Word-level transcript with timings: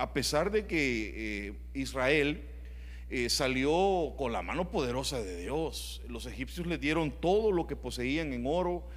a 0.00 0.12
pesar 0.12 0.50
de 0.50 0.66
que 0.66 1.54
Israel 1.74 2.44
salió 3.28 4.14
con 4.16 4.32
la 4.32 4.42
mano 4.42 4.70
poderosa 4.70 5.20
de 5.20 5.40
Dios, 5.42 6.00
los 6.08 6.26
egipcios 6.26 6.66
le 6.66 6.78
dieron 6.78 7.10
todo 7.10 7.52
lo 7.52 7.66
que 7.66 7.76
poseían 7.76 8.32
en 8.32 8.46
oro, 8.46 8.88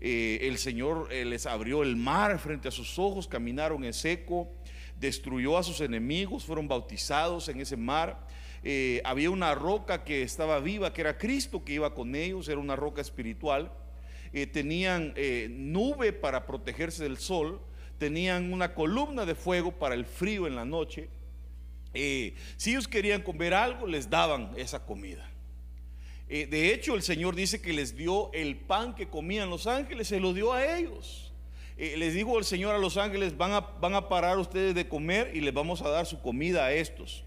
el 0.00 0.58
Señor 0.58 1.12
les 1.12 1.46
abrió 1.46 1.82
el 1.82 1.96
mar 1.96 2.38
frente 2.38 2.68
a 2.68 2.70
sus 2.70 2.98
ojos, 2.98 3.28
caminaron 3.28 3.84
en 3.84 3.92
seco, 3.92 4.48
destruyó 5.02 5.58
a 5.58 5.62
sus 5.64 5.80
enemigos, 5.80 6.44
fueron 6.44 6.68
bautizados 6.68 7.48
en 7.48 7.60
ese 7.60 7.76
mar. 7.76 8.24
Eh, 8.62 9.02
había 9.04 9.30
una 9.30 9.54
roca 9.54 10.04
que 10.04 10.22
estaba 10.22 10.60
viva, 10.60 10.92
que 10.92 11.00
era 11.00 11.18
Cristo 11.18 11.64
que 11.64 11.74
iba 11.74 11.92
con 11.92 12.14
ellos, 12.14 12.48
era 12.48 12.60
una 12.60 12.76
roca 12.76 13.00
espiritual. 13.00 13.72
Eh, 14.32 14.46
tenían 14.46 15.12
eh, 15.16 15.48
nube 15.50 16.12
para 16.12 16.46
protegerse 16.46 17.02
del 17.02 17.18
sol, 17.18 17.60
tenían 18.02 18.52
una 18.52 18.74
columna 18.74 19.24
de 19.24 19.36
fuego 19.36 19.70
para 19.70 19.94
el 19.94 20.04
frío 20.04 20.48
en 20.48 20.56
la 20.56 20.64
noche. 20.64 21.08
si 21.92 22.70
ellos 22.70 22.88
querían 22.88 23.22
comer 23.22 23.54
algo, 23.54 23.86
les 23.86 24.10
daban 24.10 24.50
esa 24.56 24.84
comida. 24.84 25.30
de 26.26 26.74
hecho, 26.74 26.96
el 26.96 27.02
Señor 27.02 27.36
dice 27.36 27.62
que 27.62 27.72
les 27.72 27.96
dio 27.96 28.32
el 28.32 28.56
pan 28.56 28.96
que 28.96 29.06
comían 29.06 29.50
los 29.50 29.68
ángeles, 29.68 30.08
se 30.08 30.18
lo 30.18 30.34
dio 30.34 30.52
a 30.52 30.76
ellos. 30.76 31.32
les 31.76 32.12
dijo 32.12 32.40
el 32.40 32.44
Señor 32.44 32.74
a 32.74 32.78
los 32.78 32.96
ángeles, 32.96 33.36
van 33.36 33.52
a, 33.52 33.60
van 33.60 33.94
a 33.94 34.08
parar 34.08 34.36
ustedes 34.36 34.74
de 34.74 34.88
comer 34.88 35.30
y 35.32 35.40
les 35.40 35.54
vamos 35.54 35.80
a 35.80 35.88
dar 35.88 36.04
su 36.04 36.20
comida 36.20 36.64
a 36.64 36.72
estos. 36.72 37.22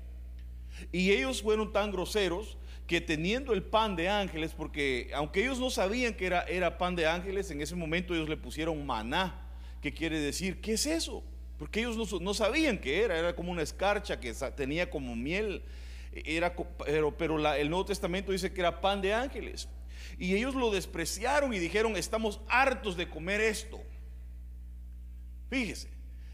Y 0.92 1.12
ellos 1.12 1.42
fueron 1.42 1.72
tan 1.72 1.90
groseros 1.90 2.58
que 2.86 3.00
teniendo 3.00 3.54
el 3.54 3.64
pan 3.64 3.96
de 3.96 4.10
ángeles, 4.10 4.54
porque 4.54 5.10
aunque 5.16 5.42
ellos 5.42 5.58
no 5.58 5.70
sabían 5.70 6.16
que 6.16 6.26
era, 6.26 6.42
era 6.42 6.78
pan 6.78 6.98
de 6.98 7.08
ángeles, 7.08 7.50
en 7.50 7.62
ese 7.62 7.76
momento 7.76 8.14
ellos 8.14 8.28
le 8.28 8.36
pusieron 8.36 8.86
maná, 8.86 9.45
que 9.86 9.94
quiere 9.94 10.20
decir, 10.20 10.62
¿qué 10.62 10.74
es 10.74 10.88
eso? 10.88 11.24
Porque 11.60 11.82
ellos 11.82 12.20
no, 12.20 12.34
sabían 12.34 12.80
qué 12.80 13.04
era, 13.04 13.20
era 13.20 13.36
como 13.36 13.52
una 13.52 13.62
escarcha 13.62 14.20
que 14.20 14.34
tenía 14.56 14.90
como 14.90 15.16
miel, 15.16 15.62
era, 16.12 16.56
pero, 16.84 17.16
pero 17.16 17.54
el 17.54 17.70
Nuevo 17.70 17.86
Testamento 17.86 18.32
dice 18.32 18.52
que 18.52 18.62
era 18.62 18.82
pan 18.82 19.00
de 19.00 19.14
ángeles. 19.14 19.70
Y 20.18 20.34
ellos 20.34 20.56
lo 20.56 20.72
despreciaron 20.72 21.54
y 21.54 21.60
dijeron, 21.60 21.98
estamos 21.98 22.42
hartos 22.48 22.98
de 22.98 23.08
comer 23.08 23.42
esto. 23.42 23.80
Fíjese, 25.52 25.88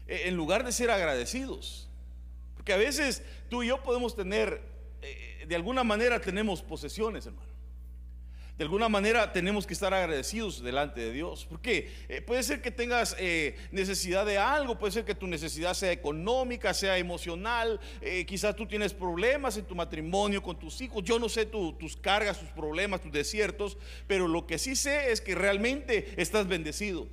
e, 0.08 0.28
en 0.28 0.34
lugar 0.34 0.64
de 0.64 0.72
ser 0.72 0.90
agradecidos, 0.90 1.90
porque 2.54 2.72
a 2.72 2.78
veces 2.78 3.22
tú 3.50 3.62
y 3.62 3.66
yo 3.66 3.82
podemos 3.82 4.16
tener, 4.16 4.62
eh, 5.02 5.44
de 5.46 5.56
alguna 5.56 5.84
manera 5.84 6.22
tenemos 6.22 6.62
posesiones, 6.62 7.26
hermano. 7.26 7.51
De 8.58 8.64
alguna 8.64 8.88
manera 8.88 9.32
tenemos 9.32 9.66
que 9.66 9.72
estar 9.72 9.92
agradecidos 9.94 10.62
delante 10.62 11.00
de 11.00 11.12
Dios. 11.12 11.46
Porque 11.48 11.90
eh, 12.08 12.20
puede 12.20 12.42
ser 12.42 12.60
que 12.60 12.70
tengas 12.70 13.16
eh, 13.18 13.56
necesidad 13.70 14.26
de 14.26 14.38
algo, 14.38 14.78
puede 14.78 14.92
ser 14.92 15.04
que 15.04 15.14
tu 15.14 15.26
necesidad 15.26 15.74
sea 15.74 15.90
económica, 15.90 16.74
sea 16.74 16.98
emocional, 16.98 17.80
quizás 18.26 18.54
tú 18.54 18.66
tienes 18.66 18.92
problemas 18.92 19.56
en 19.56 19.64
tu 19.64 19.74
matrimonio 19.74 20.42
con 20.42 20.58
tus 20.58 20.80
hijos. 20.80 21.02
Yo 21.02 21.18
no 21.18 21.28
sé 21.28 21.46
tus 21.46 21.96
cargas, 21.96 22.38
tus 22.38 22.50
problemas, 22.50 23.00
tus 23.00 23.12
desiertos, 23.12 23.78
pero 24.06 24.28
lo 24.28 24.46
que 24.46 24.58
sí 24.58 24.76
sé 24.76 25.10
es 25.10 25.20
que 25.20 25.34
realmente 25.34 26.14
estás 26.16 26.46
bendecido. 26.46 27.08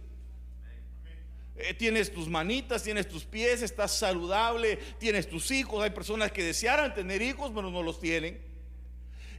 Eh, 1.60 1.74
tienes 1.74 2.14
tus 2.14 2.30
manitas, 2.30 2.84
tienes 2.84 3.10
tus 3.10 3.26
pies, 3.26 3.62
estás 3.62 3.94
saludable, 3.98 4.78
tienes 4.98 5.28
tus 5.28 5.52
hijos. 5.52 5.84
Hay 5.84 5.90
personas 5.90 6.32
que 6.32 6.42
desearan 6.42 6.94
tener 6.94 7.22
hijos, 7.22 7.52
pero 7.54 7.70
no 7.70 7.84
los 7.84 8.00
tienen. 8.00 8.40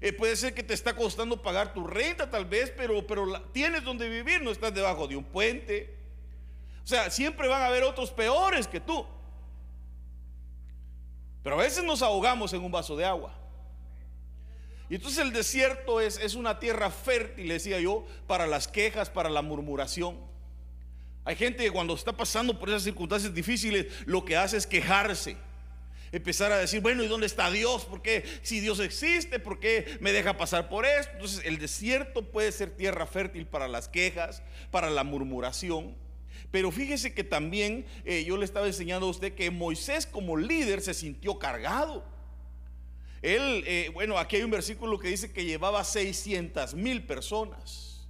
Eh, 0.00 0.12
puede 0.12 0.34
ser 0.34 0.54
que 0.54 0.62
te 0.62 0.72
está 0.72 0.96
costando 0.96 1.42
pagar 1.42 1.74
tu 1.74 1.86
renta 1.86 2.30
tal 2.30 2.46
vez, 2.46 2.72
pero, 2.74 3.06
pero 3.06 3.40
tienes 3.52 3.84
donde 3.84 4.08
vivir, 4.08 4.40
no 4.42 4.50
estás 4.50 4.72
debajo 4.72 5.06
de 5.06 5.16
un 5.16 5.24
puente. 5.24 5.94
O 6.82 6.86
sea, 6.86 7.10
siempre 7.10 7.48
van 7.48 7.62
a 7.62 7.66
haber 7.66 7.82
otros 7.82 8.10
peores 8.10 8.66
que 8.66 8.80
tú. 8.80 9.06
Pero 11.42 11.56
a 11.56 11.62
veces 11.62 11.84
nos 11.84 12.00
ahogamos 12.02 12.52
en 12.52 12.64
un 12.64 12.72
vaso 12.72 12.96
de 12.96 13.04
agua. 13.04 13.34
Y 14.88 14.96
entonces 14.96 15.20
el 15.20 15.32
desierto 15.32 16.00
es, 16.00 16.18
es 16.18 16.34
una 16.34 16.58
tierra 16.58 16.90
fértil, 16.90 17.48
decía 17.48 17.78
yo, 17.78 18.06
para 18.26 18.46
las 18.46 18.68
quejas, 18.68 19.10
para 19.10 19.30
la 19.30 19.42
murmuración. 19.42 20.18
Hay 21.24 21.36
gente 21.36 21.62
que 21.62 21.70
cuando 21.70 21.94
está 21.94 22.12
pasando 22.12 22.58
por 22.58 22.70
esas 22.70 22.82
circunstancias 22.82 23.32
difíciles, 23.32 23.86
lo 24.06 24.24
que 24.24 24.36
hace 24.36 24.56
es 24.56 24.66
quejarse. 24.66 25.36
Empezar 26.12 26.50
a 26.50 26.58
decir, 26.58 26.80
bueno, 26.80 27.04
¿y 27.04 27.08
dónde 27.08 27.26
está 27.26 27.50
Dios? 27.50 27.84
¿Por 27.84 28.02
qué? 28.02 28.24
Si 28.42 28.58
Dios 28.58 28.80
existe, 28.80 29.38
¿por 29.38 29.60
qué 29.60 29.98
me 30.00 30.12
deja 30.12 30.36
pasar 30.36 30.68
por 30.68 30.84
esto? 30.84 31.12
Entonces, 31.12 31.42
el 31.44 31.58
desierto 31.58 32.22
puede 32.30 32.50
ser 32.50 32.76
tierra 32.76 33.06
fértil 33.06 33.46
para 33.46 33.68
las 33.68 33.88
quejas, 33.88 34.42
para 34.72 34.90
la 34.90 35.04
murmuración. 35.04 35.94
Pero 36.50 36.72
fíjese 36.72 37.14
que 37.14 37.22
también 37.22 37.86
eh, 38.04 38.24
yo 38.24 38.36
le 38.36 38.44
estaba 38.44 38.66
enseñando 38.66 39.06
a 39.06 39.10
usted 39.10 39.34
que 39.34 39.52
Moisés 39.52 40.04
como 40.04 40.36
líder 40.36 40.80
se 40.80 40.94
sintió 40.94 41.38
cargado. 41.38 42.04
Él, 43.22 43.62
eh, 43.66 43.90
bueno, 43.94 44.18
aquí 44.18 44.36
hay 44.36 44.42
un 44.42 44.50
versículo 44.50 44.98
que 44.98 45.08
dice 45.08 45.32
que 45.32 45.44
llevaba 45.44 45.84
600 45.84 46.74
mil 46.74 47.04
personas. 47.04 48.08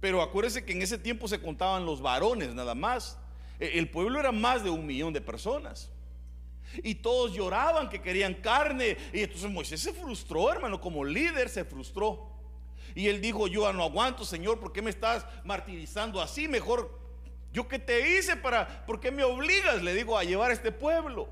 Pero 0.00 0.22
acuérdese 0.22 0.64
que 0.64 0.72
en 0.72 0.82
ese 0.82 0.98
tiempo 0.98 1.26
se 1.26 1.40
contaban 1.40 1.84
los 1.84 2.00
varones 2.00 2.54
nada 2.54 2.76
más. 2.76 3.18
E, 3.58 3.78
el 3.78 3.88
pueblo 3.90 4.20
era 4.20 4.30
más 4.30 4.62
de 4.62 4.70
un 4.70 4.86
millón 4.86 5.12
de 5.12 5.20
personas. 5.20 5.90
Y 6.82 6.96
todos 6.96 7.32
lloraban 7.32 7.88
que 7.88 8.02
querían 8.02 8.34
carne. 8.34 8.96
Y 9.12 9.20
entonces 9.20 9.50
Moisés 9.50 9.80
se 9.80 9.92
frustró, 9.92 10.52
hermano, 10.52 10.80
como 10.80 11.04
líder 11.04 11.48
se 11.48 11.64
frustró. 11.64 12.30
Y 12.94 13.08
él 13.08 13.20
dijo, 13.20 13.46
yo 13.46 13.70
no 13.72 13.84
aguanto, 13.84 14.24
Señor, 14.24 14.58
¿por 14.58 14.72
qué 14.72 14.82
me 14.82 14.90
estás 14.90 15.26
martirizando 15.44 16.20
así? 16.20 16.48
Mejor, 16.48 16.98
¿yo 17.52 17.68
qué 17.68 17.78
te 17.78 18.16
hice 18.16 18.36
para, 18.36 18.86
por 18.86 19.00
qué 19.00 19.10
me 19.10 19.22
obligas? 19.22 19.82
Le 19.82 19.94
digo, 19.94 20.16
a 20.16 20.24
llevar 20.24 20.50
a 20.50 20.54
este 20.54 20.72
pueblo. 20.72 21.28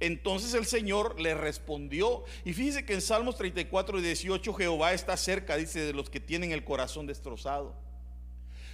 Entonces 0.00 0.54
el 0.54 0.66
Señor 0.66 1.20
le 1.20 1.34
respondió. 1.34 2.24
Y 2.44 2.52
fíjese 2.54 2.84
que 2.84 2.94
en 2.94 3.02
Salmos 3.02 3.36
34 3.36 3.98
y 3.98 4.02
18 4.02 4.54
Jehová 4.54 4.92
está 4.92 5.16
cerca, 5.16 5.56
dice, 5.56 5.80
de 5.80 5.92
los 5.92 6.08
que 6.08 6.20
tienen 6.20 6.52
el 6.52 6.64
corazón 6.64 7.06
destrozado. 7.06 7.74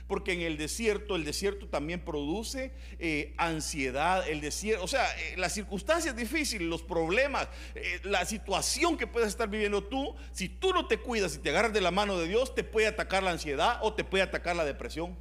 Porque 0.08 0.32
en 0.32 0.40
el 0.40 0.56
desierto, 0.56 1.16
el 1.16 1.24
desierto 1.24 1.68
también 1.68 2.00
produce 2.00 2.72
eh, 2.98 3.34
ansiedad, 3.36 4.26
el 4.26 4.40
desierto, 4.40 4.82
o 4.82 4.88
sea, 4.88 5.06
eh, 5.18 5.34
las 5.36 5.52
circunstancias 5.52 6.16
difíciles, 6.16 6.66
los 6.66 6.82
problemas, 6.82 7.46
eh, 7.74 8.00
la 8.04 8.24
situación 8.24 8.96
que 8.96 9.06
puedes 9.06 9.28
estar 9.28 9.50
viviendo 9.50 9.84
tú, 9.84 10.16
si 10.32 10.48
tú 10.48 10.72
no 10.72 10.88
te 10.88 10.98
cuidas 10.98 11.36
y 11.36 11.38
te 11.40 11.50
agarras 11.50 11.74
de 11.74 11.82
la 11.82 11.90
mano 11.90 12.18
de 12.18 12.26
Dios, 12.26 12.54
te 12.54 12.64
puede 12.64 12.86
atacar 12.86 13.22
la 13.22 13.32
ansiedad 13.32 13.80
o 13.82 13.92
te 13.92 14.02
puede 14.02 14.24
atacar 14.24 14.56
la 14.56 14.64
depresión. 14.64 15.14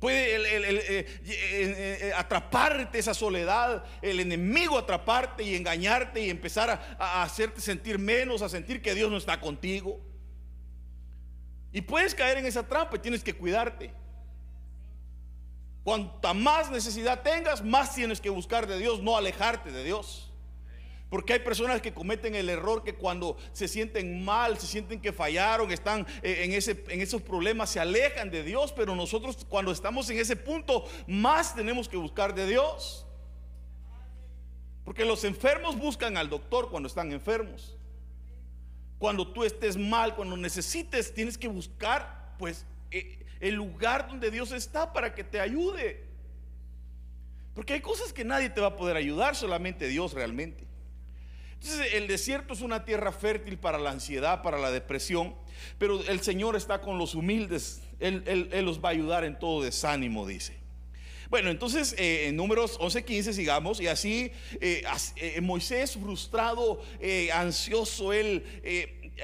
Puede 0.00 1.06
atraparte 2.14 2.98
esa 2.98 3.14
soledad, 3.14 3.86
el 4.02 4.20
enemigo 4.20 4.76
atraparte 4.76 5.44
y 5.44 5.54
engañarte 5.54 6.20
y 6.20 6.28
empezar 6.28 6.68
a, 6.98 7.22
hacerte 7.22 7.62
sentir 7.62 7.98
menos, 7.98 8.42
a 8.42 8.50
sentir 8.50 8.82
que 8.82 8.94
Dios 8.94 9.10
no 9.10 9.16
está 9.16 9.40
contigo. 9.40 10.13
Y 11.74 11.82
puedes 11.82 12.14
caer 12.14 12.38
en 12.38 12.46
esa 12.46 12.66
trampa 12.66 12.94
y 12.96 13.00
tienes 13.00 13.24
que 13.24 13.34
cuidarte. 13.34 13.90
Cuanta 15.82 16.32
más 16.32 16.70
necesidad 16.70 17.22
tengas, 17.22 17.64
más 17.64 17.96
tienes 17.96 18.20
que 18.20 18.30
buscar 18.30 18.68
de 18.68 18.78
Dios, 18.78 19.02
no 19.02 19.16
alejarte 19.16 19.72
de 19.72 19.82
Dios. 19.82 20.30
Porque 21.10 21.32
hay 21.32 21.40
personas 21.40 21.82
que 21.82 21.92
cometen 21.92 22.36
el 22.36 22.48
error 22.48 22.84
que 22.84 22.94
cuando 22.94 23.36
se 23.52 23.66
sienten 23.66 24.24
mal, 24.24 24.56
se 24.56 24.68
sienten 24.68 25.00
que 25.00 25.12
fallaron, 25.12 25.72
están 25.72 26.06
eh, 26.22 26.44
en, 26.44 26.52
ese, 26.52 26.84
en 26.88 27.00
esos 27.00 27.20
problemas, 27.20 27.70
se 27.70 27.80
alejan 27.80 28.30
de 28.30 28.44
Dios. 28.44 28.72
Pero 28.72 28.94
nosotros 28.94 29.44
cuando 29.48 29.72
estamos 29.72 30.08
en 30.10 30.18
ese 30.18 30.36
punto, 30.36 30.88
más 31.08 31.56
tenemos 31.56 31.88
que 31.88 31.96
buscar 31.96 32.36
de 32.36 32.46
Dios. 32.46 33.04
Porque 34.84 35.04
los 35.04 35.24
enfermos 35.24 35.76
buscan 35.76 36.16
al 36.16 36.30
doctor 36.30 36.70
cuando 36.70 36.86
están 36.86 37.10
enfermos. 37.10 37.76
Cuando 38.98 39.26
tú 39.28 39.44
estés 39.44 39.76
mal, 39.76 40.14
cuando 40.14 40.36
necesites, 40.36 41.12
tienes 41.12 41.36
que 41.36 41.48
buscar 41.48 42.34
pues 42.38 42.64
eh, 42.90 43.24
el 43.40 43.54
lugar 43.54 44.08
donde 44.08 44.30
Dios 44.30 44.52
está 44.52 44.92
para 44.92 45.14
que 45.14 45.24
te 45.24 45.40
ayude. 45.40 46.04
Porque 47.54 47.74
hay 47.74 47.80
cosas 47.80 48.12
que 48.12 48.24
nadie 48.24 48.50
te 48.50 48.60
va 48.60 48.68
a 48.68 48.76
poder 48.76 48.96
ayudar, 48.96 49.36
solamente 49.36 49.88
Dios 49.88 50.12
realmente. 50.12 50.66
Entonces 51.54 51.94
el 51.94 52.08
desierto 52.08 52.52
es 52.52 52.60
una 52.60 52.84
tierra 52.84 53.10
fértil 53.10 53.58
para 53.58 53.78
la 53.78 53.90
ansiedad, 53.90 54.42
para 54.42 54.58
la 54.58 54.70
depresión, 54.70 55.34
pero 55.78 56.02
el 56.04 56.20
Señor 56.20 56.56
está 56.56 56.80
con 56.80 56.98
los 56.98 57.14
humildes, 57.14 57.82
Él, 58.00 58.50
los 58.64 58.84
va 58.84 58.90
a 58.90 58.92
ayudar 58.92 59.24
en 59.24 59.38
todo 59.38 59.62
desánimo, 59.62 60.26
dice. 60.26 60.63
Bueno, 61.30 61.50
entonces 61.50 61.94
eh, 61.98 62.28
en 62.28 62.36
números 62.36 62.78
11:15 62.78 63.32
sigamos, 63.32 63.80
y 63.80 63.86
así 63.86 64.32
eh, 64.60 64.84
eh, 65.16 65.40
Moisés 65.40 65.92
frustrado, 65.94 66.82
ansioso, 67.32 68.12
él 68.12 68.44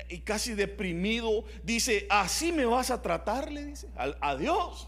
y 0.09 0.21
casi 0.21 0.55
deprimido, 0.55 1.45
dice, 1.63 2.07
así 2.09 2.53
me 2.53 2.65
vas 2.65 2.91
a 2.91 3.03
tratar, 3.03 3.51
le 3.51 3.65
dice, 3.65 3.89
a 3.97 4.37
Dios. 4.37 4.87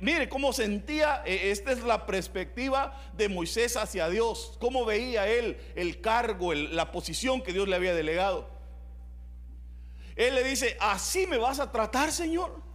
Mire 0.00 0.28
cómo 0.28 0.52
sentía, 0.52 1.22
esta 1.26 1.72
es 1.72 1.82
la 1.82 2.06
perspectiva 2.06 2.98
de 3.16 3.28
Moisés 3.28 3.76
hacia 3.76 4.08
Dios, 4.08 4.56
cómo 4.60 4.84
veía 4.84 5.28
él 5.28 5.58
el 5.76 6.00
cargo, 6.00 6.54
la 6.54 6.90
posición 6.90 7.42
que 7.42 7.52
Dios 7.52 7.68
le 7.68 7.76
había 7.76 7.94
delegado. 7.94 8.48
Él 10.16 10.34
le 10.34 10.44
dice, 10.44 10.76
así 10.80 11.26
me 11.26 11.38
vas 11.38 11.60
a 11.60 11.70
tratar, 11.70 12.12
Señor. 12.12 12.69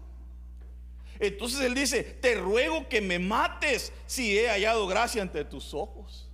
Entonces 1.20 1.62
él 1.62 1.74
dice, 1.74 2.04
te 2.04 2.36
ruego 2.36 2.88
que 2.90 3.02
me 3.02 3.20
mates 3.20 3.94
si 4.06 4.38
he 4.38 4.50
hallado 4.50 4.86
gracia 4.88 5.22
ante 5.22 5.44
tus 5.46 5.74
ojos. 5.74 6.26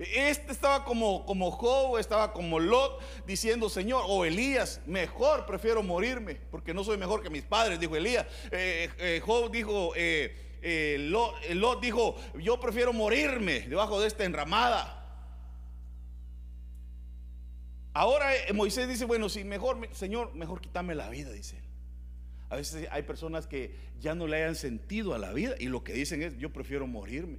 Este 0.00 0.50
estaba 0.50 0.82
como, 0.84 1.26
como 1.26 1.50
Job, 1.50 1.98
estaba 1.98 2.32
como 2.32 2.58
Lot, 2.58 3.02
diciendo, 3.26 3.68
Señor, 3.68 4.04
o 4.08 4.24
Elías, 4.24 4.80
mejor 4.86 5.44
prefiero 5.44 5.82
morirme, 5.82 6.36
porque 6.50 6.72
no 6.72 6.82
soy 6.84 6.96
mejor 6.96 7.22
que 7.22 7.28
mis 7.28 7.42
padres, 7.42 7.78
dijo 7.78 7.96
Elías. 7.96 8.26
Eh, 8.50 8.88
eh, 8.98 9.20
Job 9.22 9.50
dijo, 9.50 9.92
eh, 9.94 10.96
Lot, 11.00 11.80
dijo, 11.82 12.16
yo 12.40 12.58
prefiero 12.58 12.94
morirme 12.94 13.60
debajo 13.60 14.00
de 14.00 14.06
esta 14.06 14.24
enramada. 14.24 14.96
Ahora 17.92 18.30
Moisés 18.54 18.88
dice, 18.88 19.04
bueno, 19.04 19.28
si 19.28 19.44
mejor, 19.44 19.86
Señor, 19.92 20.34
mejor 20.34 20.62
quítame 20.62 20.94
la 20.94 21.10
vida, 21.10 21.30
dice 21.30 21.58
él. 21.58 21.69
A 22.50 22.56
veces 22.56 22.88
hay 22.90 23.04
personas 23.04 23.46
que 23.46 23.76
ya 24.00 24.16
no 24.16 24.26
le 24.26 24.36
hayan 24.36 24.56
sentido 24.56 25.14
a 25.14 25.18
la 25.18 25.32
vida 25.32 25.54
y 25.58 25.66
lo 25.66 25.84
que 25.84 25.92
dicen 25.92 26.22
es, 26.22 26.36
yo 26.36 26.52
prefiero 26.52 26.86
morirme. 26.88 27.38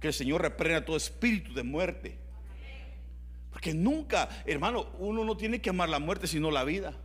Que 0.00 0.08
el 0.08 0.14
Señor 0.14 0.40
reprenda 0.40 0.84
todo 0.84 0.96
espíritu 0.96 1.52
de 1.52 1.62
muerte. 1.62 2.18
Porque 3.50 3.74
nunca, 3.74 4.30
hermano, 4.46 4.90
uno 4.98 5.22
no 5.24 5.36
tiene 5.36 5.60
que 5.60 5.68
amar 5.68 5.90
la 5.90 5.98
muerte 5.98 6.26
sino 6.26 6.50
la 6.50 6.64
vida. 6.64 6.96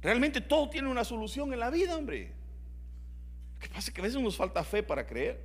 Realmente 0.00 0.40
todo 0.40 0.70
tiene 0.70 0.88
una 0.88 1.02
solución 1.02 1.52
en 1.52 1.58
la 1.58 1.70
vida, 1.70 1.96
hombre. 1.96 2.30
Lo 3.54 3.60
que 3.60 3.68
pasa 3.68 3.90
es 3.90 3.94
que 3.94 4.00
a 4.00 4.04
veces 4.04 4.20
nos 4.20 4.36
falta 4.36 4.62
fe 4.62 4.84
para 4.84 5.06
creer. 5.06 5.42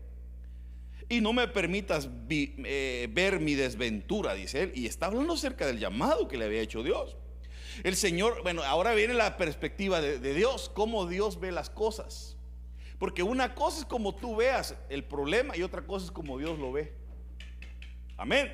Y 1.10 1.22
no 1.22 1.34
me 1.34 1.48
permitas 1.48 2.08
eh, 2.30 3.10
ver 3.12 3.40
mi 3.40 3.56
desventura, 3.56 4.36
dice 4.36 4.62
él. 4.62 4.72
Y 4.76 4.86
está 4.86 5.08
hablando 5.08 5.34
acerca 5.34 5.66
del 5.66 5.80
llamado 5.80 6.28
que 6.28 6.38
le 6.38 6.46
había 6.46 6.62
hecho 6.62 6.84
Dios. 6.84 7.18
El 7.84 7.96
Señor, 7.96 8.42
bueno, 8.44 8.64
ahora 8.64 8.94
viene 8.94 9.14
la 9.14 9.38
perspectiva 9.38 10.02
de, 10.02 10.34
Dios, 10.34 10.72
cómo 10.74 11.08
Dios 11.08 11.40
ve 11.40 11.52
las 11.52 11.70
cosas. 11.70 12.38
Porque 12.98 13.24
una 13.24 13.56
cosa 13.56 13.80
es 13.80 13.86
como 13.86 14.14
tú 14.16 14.36
veas 14.36 14.76
el 14.90 15.04
problema 15.04 15.56
y 15.56 15.64
otra 15.64 15.82
cosa 15.86 16.06
es 16.06 16.12
como 16.12 16.38
Dios 16.38 16.60
lo 16.60 16.72
ve. 16.72 16.94
Amén. 18.18 18.52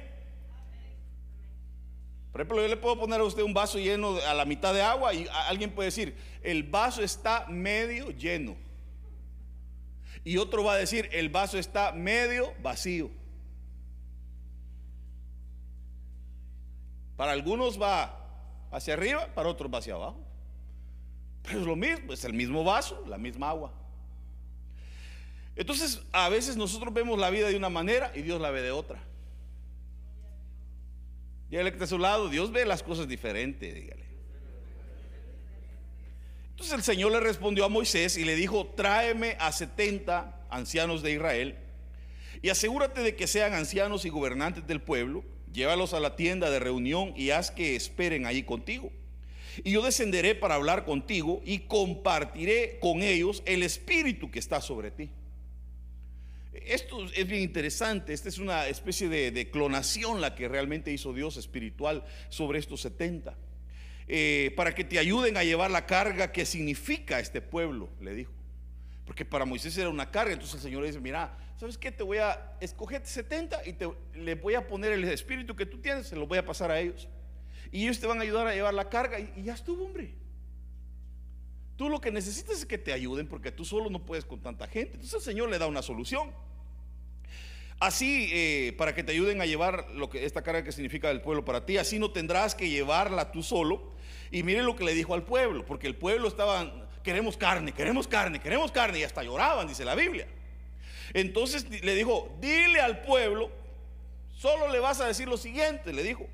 Por 2.31 2.41
ejemplo, 2.41 2.61
yo 2.61 2.67
le 2.67 2.77
puedo 2.77 2.99
poner 2.99 3.21
a 3.21 3.23
usted 3.23 3.41
un 3.41 3.53
vaso 3.53 3.79
lleno 3.79 4.17
a 4.27 4.33
la 4.33 4.45
mitad 4.45 4.73
de 4.73 4.81
agua 4.81 5.13
y 5.13 5.25
alguien 5.47 5.71
puede 5.71 5.87
decir, 5.87 6.15
el 6.43 6.63
vaso 6.63 7.01
está 7.01 7.47
medio 7.47 8.11
lleno. 8.11 8.55
Y 10.23 10.37
otro 10.37 10.63
va 10.63 10.73
a 10.73 10.77
decir, 10.77 11.09
el 11.11 11.29
vaso 11.29 11.57
está 11.57 11.91
medio 11.91 12.53
vacío. 12.61 13.09
Para 17.15 17.31
algunos 17.31 17.81
va 17.81 18.24
hacia 18.71 18.93
arriba, 18.93 19.27
para 19.33 19.49
otros 19.49 19.71
va 19.73 19.79
hacia 19.79 19.95
abajo. 19.95 20.23
Pero 21.43 21.59
es 21.59 21.65
lo 21.65 21.75
mismo, 21.75 22.13
es 22.13 22.23
el 22.23 22.33
mismo 22.33 22.63
vaso, 22.63 23.03
la 23.07 23.17
misma 23.17 23.49
agua. 23.49 23.73
Entonces, 25.55 26.01
a 26.11 26.27
veces 26.29 26.57
nosotros 26.57 26.93
vemos 26.93 27.19
la 27.19 27.29
vida 27.29 27.47
de 27.47 27.55
una 27.55 27.69
manera 27.69 28.11
y 28.13 28.21
Dios 28.21 28.41
la 28.41 28.51
ve 28.51 28.61
de 28.61 28.71
otra. 28.71 29.01
Dígale 31.49 31.69
que 31.69 31.75
está 31.75 31.85
a 31.85 31.87
su 31.87 31.99
lado, 31.99 32.27
Dios 32.29 32.51
ve 32.51 32.65
las 32.65 32.83
cosas 32.83 33.07
diferentes, 33.07 33.73
dígale. 33.73 34.05
Entonces 36.51 36.73
el 36.73 36.83
Señor 36.83 37.11
le 37.11 37.19
respondió 37.19 37.65
a 37.65 37.69
Moisés 37.69 38.17
y 38.17 38.23
le 38.23 38.35
dijo, 38.35 38.65
tráeme 38.75 39.35
a 39.39 39.51
70 39.51 40.47
ancianos 40.49 41.03
de 41.03 41.11
Israel 41.11 41.57
y 42.41 42.49
asegúrate 42.49 43.01
de 43.01 43.15
que 43.15 43.27
sean 43.27 43.53
ancianos 43.53 44.05
y 44.05 44.09
gobernantes 44.09 44.65
del 44.65 44.81
pueblo 44.81 45.23
Llévalos 45.55 45.93
a 45.93 46.01
la 46.01 46.17
tienda 46.17 46.51
de 46.51 46.59
reunión 46.59 47.13
y 47.15 47.29
haz 47.29 47.49
que 47.49 47.77
esperen 47.77 48.25
ahí 48.25 48.43
contigo. 48.43 48.91
Y 49.63 49.71
yo 49.71 49.81
descenderé 49.81 50.35
para 50.35 50.55
hablar 50.55 50.83
contigo 50.83 51.41
y 51.45 51.59
compartiré 51.59 52.77
con 52.81 53.01
ellos 53.01 53.41
el 53.45 53.63
espíritu 53.63 54.29
que 54.29 54.39
está 54.39 54.59
sobre 54.59 54.91
ti. 54.91 55.09
Esto 56.51 57.05
es 57.05 57.25
bien 57.25 57.41
interesante, 57.41 58.13
esta 58.13 58.27
es 58.27 58.37
una 58.37 58.67
especie 58.67 59.07
de, 59.07 59.49
clonación 59.49 60.19
la 60.19 60.35
que 60.35 60.49
realmente 60.49 60.91
hizo 60.91 61.13
Dios 61.13 61.37
espiritual 61.37 62.03
sobre 62.27 62.59
estos 62.59 62.81
70. 62.81 63.37
Eh, 64.09 64.51
para 64.57 64.75
que 64.75 64.83
te 64.83 64.99
ayuden 64.99 65.37
a 65.37 65.45
llevar 65.45 65.71
la 65.71 65.85
carga 65.85 66.33
que 66.33 66.45
significa 66.45 67.21
este 67.21 67.39
pueblo, 67.39 67.89
le 68.01 68.13
dijo. 68.13 68.33
Porque 69.05 69.23
para 69.23 69.45
Moisés 69.45 69.77
era 69.77 69.89
una 69.89 70.09
carga, 70.09 70.33
entonces 70.33 70.55
el 70.55 70.61
Señor 70.61 70.81
le 70.81 70.87
dice, 70.87 70.99
mira, 70.99 71.37
¿sabes 71.57 71.77
qué? 71.77 71.91
Te 71.91 72.03
voy 72.03 72.17
a 72.17 72.57
escoger 72.59 73.05
70 73.05 73.67
y 73.67 73.73
te, 73.73 73.89
le 74.15 74.35
voy 74.35 74.55
a 74.55 74.67
poner 74.67 74.91
el 74.93 75.03
espíritu 75.05 75.55
que 75.55 75.65
tú 75.65 75.77
tienes, 75.77 76.07
se 76.07 76.15
lo 76.15 76.25
voy 76.25 76.39
a 76.39 76.45
pasar 76.45 76.71
a 76.71 76.79
ellos. 76.79 77.07
Y 77.71 77.83
ellos 77.83 77.99
te 77.99 78.07
van 78.07 78.19
a 78.19 78.21
ayudar 78.21 78.47
a 78.47 78.55
llevar 78.55 78.73
la 78.73 78.89
carga 78.89 79.19
y, 79.19 79.43
ya 79.43 79.53
estuvo, 79.53 79.85
hombre. 79.85 80.13
Tú 81.75 81.89
lo 81.89 81.99
que 81.99 82.11
necesitas 82.11 82.57
es 82.57 82.65
que 82.65 82.77
te 82.77 82.93
ayuden 82.93 83.27
porque 83.27 83.51
tú 83.51 83.65
solo 83.65 83.89
no 83.89 84.05
puedes 84.05 84.25
con 84.25 84.41
tanta 84.41 84.67
gente. 84.67 84.93
Entonces 84.93 85.13
el 85.15 85.21
Señor 85.21 85.49
le 85.49 85.59
da 85.59 85.67
una 85.67 85.81
solución. 85.81 86.31
Así, 87.79 88.29
eh, 88.31 88.73
para 88.77 88.95
que 88.95 89.03
te 89.03 89.11
ayuden 89.11 89.41
a 89.41 89.45
llevar 89.45 89.91
lo 89.91 90.09
que 90.09 90.25
esta 90.25 90.41
carga 90.41 90.63
que 90.63 90.71
significa 90.71 91.11
el 91.11 91.21
pueblo 91.21 91.43
para 91.43 91.65
ti, 91.65 91.77
así 91.77 91.99
no 91.99 92.11
tendrás 92.11 92.55
que 92.55 92.69
llevarla 92.69 93.31
tú 93.31 93.43
solo. 93.43 93.93
Y 94.31 94.43
mire 94.43 94.63
lo 94.63 94.75
que 94.75 94.85
le 94.85 94.93
dijo 94.93 95.13
al 95.13 95.23
pueblo, 95.23 95.65
porque 95.65 95.87
el 95.87 95.95
pueblo 95.95 96.27
estaba, 96.27 96.84
queremos 97.05 97.37
carne, 97.37 97.71
queremos 97.71 98.07
carne, 98.07 98.39
queremos 98.39 98.71
carne, 98.71 98.97
y 98.99 99.03
hasta 99.03 99.21
lloraban, 99.21 99.67
dice 99.67 99.85
la 99.85 99.93
Biblia. 99.93 100.27
Entonces 101.13 101.69
le 101.69 101.93
dijo, 101.93 102.35
dile 102.41 102.81
al 102.81 103.01
pueblo, 103.01 103.51
solo 104.35 104.67
le 104.69 104.79
vas 104.79 104.99
a 104.99 105.05
decir 105.05 105.27
lo 105.27 105.37
siguiente, 105.37 105.93
le 105.93 106.01
dijo, 106.01 106.27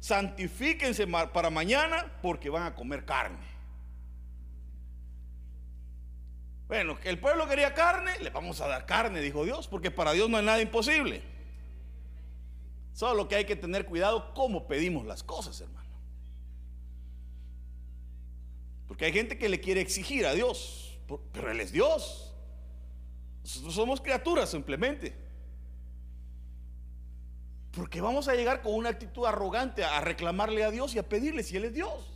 santifíquense 0.00 1.06
para 1.06 1.48
mañana 1.48 2.12
porque 2.22 2.50
van 2.50 2.64
a 2.64 2.74
comer 2.74 3.04
carne. 3.04 3.46
Bueno, 6.66 6.98
el 7.04 7.20
pueblo 7.20 7.46
quería 7.46 7.72
carne, 7.72 8.18
le 8.18 8.30
vamos 8.30 8.60
a 8.60 8.66
dar 8.66 8.84
carne, 8.84 9.20
dijo 9.20 9.44
Dios, 9.44 9.68
porque 9.68 9.92
para 9.92 10.10
Dios 10.10 10.28
no 10.28 10.38
hay 10.38 10.44
nada 10.44 10.60
imposible. 10.60 11.22
Solo 12.92 13.28
que 13.28 13.36
hay 13.36 13.44
que 13.44 13.54
tener 13.54 13.86
cuidado 13.86 14.34
cómo 14.34 14.66
pedimos 14.66 15.06
las 15.06 15.22
cosas, 15.22 15.60
hermano. 15.60 15.85
Porque 18.86 19.04
hay 19.06 19.12
gente 19.12 19.38
que 19.38 19.48
le 19.48 19.60
quiere 19.60 19.80
exigir 19.80 20.26
a 20.26 20.34
Dios, 20.34 20.98
pero 21.32 21.50
Él 21.50 21.60
es 21.60 21.72
Dios. 21.72 22.34
Nosotros 23.42 23.74
somos 23.74 24.00
criaturas 24.00 24.50
simplemente. 24.50 25.16
Porque 27.72 28.00
vamos 28.00 28.28
a 28.28 28.34
llegar 28.34 28.62
con 28.62 28.74
una 28.74 28.88
actitud 28.88 29.26
arrogante 29.26 29.84
a 29.84 30.00
reclamarle 30.00 30.64
a 30.64 30.70
Dios 30.70 30.94
y 30.94 30.98
a 30.98 31.08
pedirle 31.08 31.42
si 31.42 31.56
Él 31.56 31.64
es 31.64 31.74
Dios. 31.74 32.12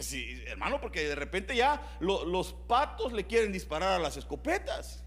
Sí, 0.00 0.42
hermano, 0.46 0.80
porque 0.80 1.06
de 1.06 1.14
repente 1.14 1.54
ya 1.54 1.96
los 2.00 2.52
patos 2.52 3.12
le 3.12 3.26
quieren 3.26 3.52
disparar 3.52 3.92
a 3.92 3.98
las 3.98 4.16
escopetas. 4.16 5.04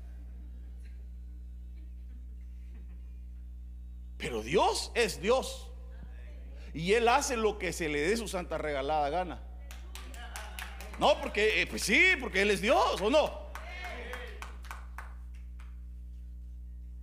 Pero 4.17 4.43
Dios 4.43 4.91
es 4.95 5.19
Dios. 5.19 5.69
Y 6.73 6.93
Él 6.93 7.07
hace 7.07 7.35
lo 7.35 7.57
que 7.57 7.73
se 7.73 7.89
le 7.89 8.01
dé 8.01 8.15
su 8.17 8.27
santa 8.27 8.57
regalada 8.57 9.09
gana. 9.09 9.41
No, 10.99 11.19
porque, 11.19 11.61
eh, 11.61 11.67
pues 11.67 11.83
sí, 11.83 12.13
porque 12.19 12.41
Él 12.41 12.51
es 12.51 12.61
Dios, 12.61 13.01
¿o 13.01 13.09
no? 13.09 13.45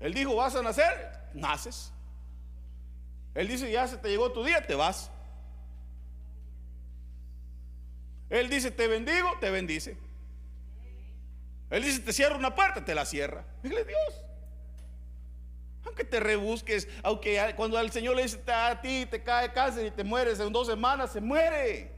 Él 0.00 0.14
dijo, 0.14 0.34
vas 0.34 0.54
a 0.56 0.62
nacer, 0.62 1.12
naces. 1.32 1.92
Él 3.34 3.48
dice, 3.48 3.70
ya 3.70 3.86
se 3.86 3.96
te 3.96 4.08
llegó 4.08 4.32
tu 4.32 4.42
día, 4.42 4.66
te 4.66 4.74
vas. 4.74 5.10
Él 8.28 8.48
dice, 8.48 8.70
te 8.70 8.88
bendigo, 8.88 9.28
te 9.40 9.50
bendice. 9.50 9.96
Él 11.70 11.84
dice, 11.84 12.00
te 12.00 12.12
cierra 12.12 12.36
una 12.36 12.54
puerta, 12.54 12.84
te 12.84 12.94
la 12.94 13.04
cierra. 13.06 13.44
Dile 13.62 13.84
Dios. 13.84 14.24
Aunque 15.84 16.04
te 16.04 16.18
rebusques, 16.18 16.88
aunque 17.02 17.52
cuando 17.56 17.78
al 17.78 17.90
Señor 17.90 18.16
le 18.16 18.22
dice 18.22 18.40
a 18.52 18.80
ti 18.80 19.06
te 19.06 19.22
cae 19.22 19.52
cáncer 19.52 19.86
y 19.86 19.90
te 19.90 20.04
mueres 20.04 20.38
en 20.40 20.52
dos 20.52 20.66
semanas, 20.66 21.12
se 21.12 21.20
muere. 21.20 21.92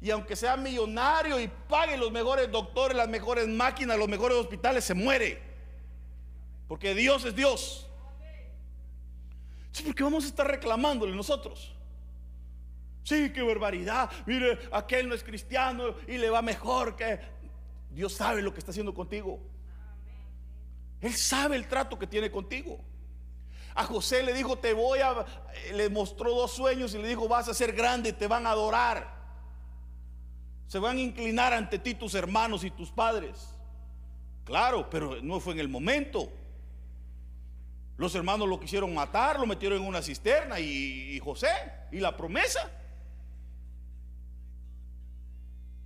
Y 0.00 0.10
aunque 0.10 0.36
sea 0.36 0.56
millonario 0.56 1.40
y 1.40 1.48
pague 1.48 1.96
los 1.96 2.12
mejores 2.12 2.50
doctores, 2.50 2.96
las 2.96 3.08
mejores 3.08 3.48
máquinas, 3.48 3.98
los 3.98 4.08
mejores 4.08 4.36
hospitales, 4.36 4.84
se 4.84 4.94
muere. 4.94 5.42
Porque 6.68 6.94
Dios 6.94 7.24
es 7.24 7.34
Dios. 7.34 7.88
Sí, 9.72 9.82
porque 9.84 10.02
vamos 10.02 10.24
a 10.24 10.28
estar 10.28 10.46
reclamándole 10.46 11.14
nosotros. 11.14 11.74
Sí, 13.02 13.32
qué 13.32 13.42
barbaridad. 13.42 14.10
Mire, 14.26 14.58
aquel 14.70 15.08
no 15.08 15.14
es 15.14 15.24
cristiano 15.24 15.94
y 16.06 16.18
le 16.18 16.30
va 16.30 16.42
mejor 16.42 16.94
que 16.94 17.18
Dios 17.90 18.12
sabe 18.12 18.42
lo 18.42 18.52
que 18.52 18.58
está 18.58 18.70
haciendo 18.70 18.94
contigo. 18.94 19.40
Él 21.00 21.14
sabe 21.14 21.56
el 21.56 21.66
trato 21.66 21.98
que 21.98 22.06
tiene 22.06 22.30
contigo. 22.30 22.78
A 23.74 23.84
José 23.84 24.22
le 24.22 24.34
dijo, 24.34 24.58
te 24.58 24.72
voy 24.72 24.98
a, 24.98 25.24
le 25.72 25.88
mostró 25.88 26.34
dos 26.34 26.52
sueños 26.52 26.94
y 26.94 26.98
le 26.98 27.08
dijo, 27.08 27.28
vas 27.28 27.48
a 27.48 27.54
ser 27.54 27.72
grande, 27.72 28.12
te 28.12 28.26
van 28.26 28.46
a 28.46 28.50
adorar. 28.50 29.17
Se 30.68 30.78
van 30.78 30.98
a 30.98 31.00
inclinar 31.00 31.54
ante 31.54 31.78
ti 31.78 31.94
tus 31.94 32.14
hermanos 32.14 32.62
y 32.62 32.70
tus 32.70 32.90
padres. 32.90 33.54
Claro, 34.44 34.88
pero 34.88 35.20
no 35.22 35.40
fue 35.40 35.54
en 35.54 35.60
el 35.60 35.68
momento. 35.68 36.30
Los 37.96 38.14
hermanos 38.14 38.48
lo 38.48 38.60
quisieron 38.60 38.94
matar, 38.94 39.40
lo 39.40 39.46
metieron 39.46 39.80
en 39.80 39.86
una 39.88 40.02
cisterna 40.02 40.60
y, 40.60 41.18
José 41.20 41.48
y 41.90 41.98
la 41.98 42.16
promesa. 42.16 42.70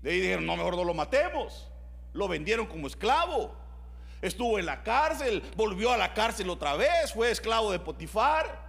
De 0.03 0.11
ahí 0.11 0.21
dijeron, 0.21 0.47
no, 0.47 0.57
mejor 0.57 0.77
no 0.77 0.85
lo 0.85 0.95
matemos. 0.95 1.71
Lo 2.13 2.27
vendieron 2.27 2.67
como 2.67 2.89
esclavo. 2.89 3.55
Estuvo 4.21 4.59
en 4.59 4.67
la 4.67 4.83
cárcel, 4.83 5.43
volvió 5.57 5.93
a 5.93 5.97
la 5.97 6.13
cárcel 6.13 6.51
otra 6.51 6.75
vez, 6.75 7.13
fue 7.15 7.31
esclavo 7.31 7.71
de 7.71 7.79
Potifar. 7.79 8.63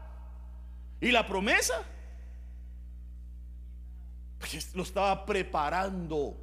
¿Y 1.02 1.12
la 1.12 1.26
promesa? 1.26 1.84
Lo 4.74 4.84
estaba 4.84 5.26
preparando. 5.26 6.38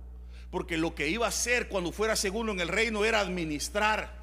Porque 0.50 0.76
lo 0.76 0.94
que 0.94 1.08
iba 1.08 1.26
a 1.26 1.28
hacer 1.28 1.68
cuando 1.68 1.92
fuera 1.92 2.16
segundo 2.16 2.52
en 2.52 2.60
el 2.60 2.68
reino 2.68 3.04
era 3.04 3.20
administrar. 3.20 4.20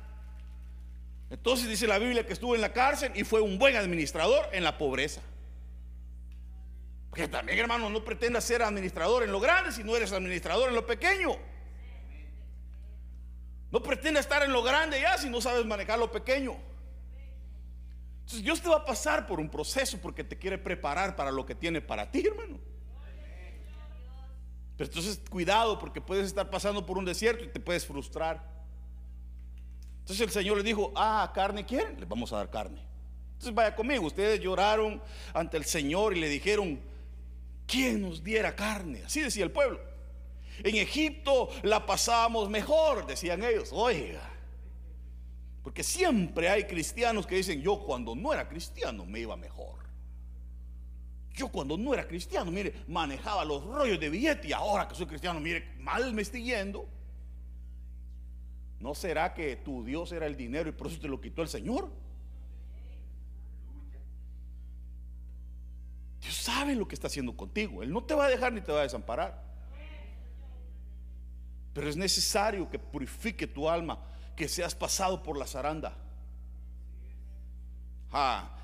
Entonces 1.30 1.68
dice 1.68 1.88
la 1.88 2.00
Biblia 2.00 2.26
que 2.26 2.34
estuvo 2.34 2.56
en 2.56 2.62
la 2.62 2.74
cárcel 2.74 3.12
y 3.16 3.24
fue 3.24 3.42
un 3.42 3.58
buen 3.58 3.76
administrador 3.76 4.48
en 4.52 4.64
la 4.64 4.78
pobreza. 4.78 5.22
Porque 7.10 7.28
también, 7.28 7.58
hermano, 7.60 7.90
no 7.90 8.04
pretendas 8.04 8.44
ser 8.44 8.62
administrador 8.62 9.24
en 9.24 9.32
lo 9.32 9.40
grande 9.40 9.72
si 9.72 9.84
no 9.84 9.96
eres 9.96 10.12
administrador 10.12 10.70
en 10.70 10.76
lo 10.76 10.86
pequeño. 10.86 11.38
No 13.72 13.82
pretendas 13.82 14.26
estar 14.26 14.44
en 14.44 14.54
lo 14.54 14.64
grande 14.64 15.02
ya 15.02 15.18
si 15.18 15.30
no 15.30 15.42
sabes 15.42 15.66
manejar 15.66 16.00
lo 16.00 16.12
pequeño. 16.12 16.56
Entonces 18.20 18.44
Dios 18.44 18.62
te 18.62 18.70
va 18.70 18.78
a 18.78 18.86
pasar 18.86 19.26
por 19.26 19.40
un 19.40 19.50
proceso 19.50 19.98
porque 20.02 20.24
te 20.24 20.38
quiere 20.38 20.58
preparar 20.58 21.16
para 21.16 21.32
lo 21.32 21.46
que 21.46 21.56
tiene 21.56 21.82
para 21.82 22.10
ti, 22.12 22.26
hermano. 22.28 22.60
Pero 24.78 24.90
entonces 24.90 25.20
cuidado 25.30 25.80
porque 25.80 26.00
puedes 26.00 26.28
estar 26.28 26.50
pasando 26.50 26.86
por 26.86 26.98
un 26.98 27.06
desierto 27.06 27.44
y 27.44 27.48
te 27.48 27.60
puedes 27.60 27.86
frustrar. 27.86 28.56
Entonces 30.02 30.26
el 30.26 30.32
Señor 30.32 30.58
le 30.58 30.64
dijo, 30.64 30.94
ah, 30.96 31.32
carne 31.34 31.66
quieren, 31.66 32.00
les 32.00 32.08
vamos 32.08 32.32
a 32.32 32.38
dar 32.38 32.50
carne. 32.50 32.82
Entonces 33.34 33.54
vaya 33.54 33.76
conmigo, 33.76 34.06
ustedes 34.06 34.40
lloraron 34.40 35.02
ante 35.34 35.58
el 35.58 35.66
Señor 35.66 36.16
y 36.16 36.20
le 36.20 36.30
dijeron, 36.30 36.80
¿quién 37.66 38.02
nos 38.02 38.24
diera 38.24 38.56
carne? 38.56 39.04
Así 39.06 39.20
decía 39.20 39.44
el 39.44 39.52
pueblo. 39.52 39.80
En 40.64 40.76
Egipto 40.76 41.50
la 41.64 41.86
pasábamos 41.86 42.50
mejor, 42.50 43.06
decían 43.06 43.44
ellos. 43.44 43.70
Oiga, 43.72 44.28
porque 45.64 45.84
siempre 45.84 46.50
hay 46.50 46.64
cristianos 46.64 47.28
que 47.28 47.36
dicen, 47.36 47.62
yo 47.62 47.80
cuando 47.80 48.16
no 48.16 48.32
era 48.34 48.48
cristiano 48.48 49.06
me 49.06 49.20
iba 49.20 49.36
mejor. 49.36 49.87
Yo 51.38 51.50
cuando 51.50 51.78
no 51.78 51.94
era 51.94 52.08
cristiano, 52.08 52.50
mire, 52.50 52.74
manejaba 52.88 53.46
los 53.46 53.64
rollos 53.64 54.00
de 54.00 54.10
billete 54.10 54.48
y 54.48 54.54
ahora 54.54 54.88
que 54.88 54.96
soy 54.96 55.06
cristiano, 55.06 55.40
mire, 55.40 55.76
mal 55.78 56.12
me 56.12 56.24
estoy 56.24 56.44
yendo. 56.44 56.90
¿No 58.80 58.96
será 58.96 59.36
que 59.36 59.56
tu 59.58 59.86
Dios 59.86 60.12
era 60.12 60.26
el 60.26 60.36
dinero 60.36 60.68
y 60.68 60.72
por 60.72 60.88
eso 60.88 61.00
te 61.00 61.08
lo 61.08 61.22
quitó 61.22 61.44
el 61.44 61.48
Señor? 61.48 61.92
Dios 66.22 66.36
sabe 66.36 66.74
lo 66.74 66.88
que 66.88 66.96
está 66.96 67.06
haciendo 67.06 67.38
contigo. 67.38 67.84
Él 67.84 67.94
no 67.94 68.04
te 68.04 68.16
va 68.16 68.26
a 68.26 68.30
dejar 68.30 68.52
ni 68.52 68.62
te 68.62 68.72
va 68.72 68.80
a 68.80 68.84
desamparar. 68.84 69.40
Pero 71.72 71.88
es 71.88 71.98
necesario 71.98 72.68
que 72.68 72.80
purifique 72.80 73.46
tu 73.46 73.70
alma, 73.70 74.00
que 74.36 74.50
seas 74.50 74.74
pasado 74.74 75.22
por 75.22 75.38
la 75.38 75.46
zaranda. 75.46 75.96
Ah, 78.12 78.57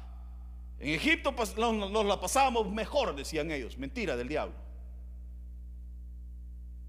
en 0.83 0.89
Egipto 0.89 1.31
nos 1.31 2.05
la 2.05 2.19
pasábamos 2.19 2.69
mejor, 2.69 3.15
decían 3.15 3.49
ellos. 3.51 3.77
Mentira 3.77 4.17
del 4.17 4.27
diablo. 4.27 4.53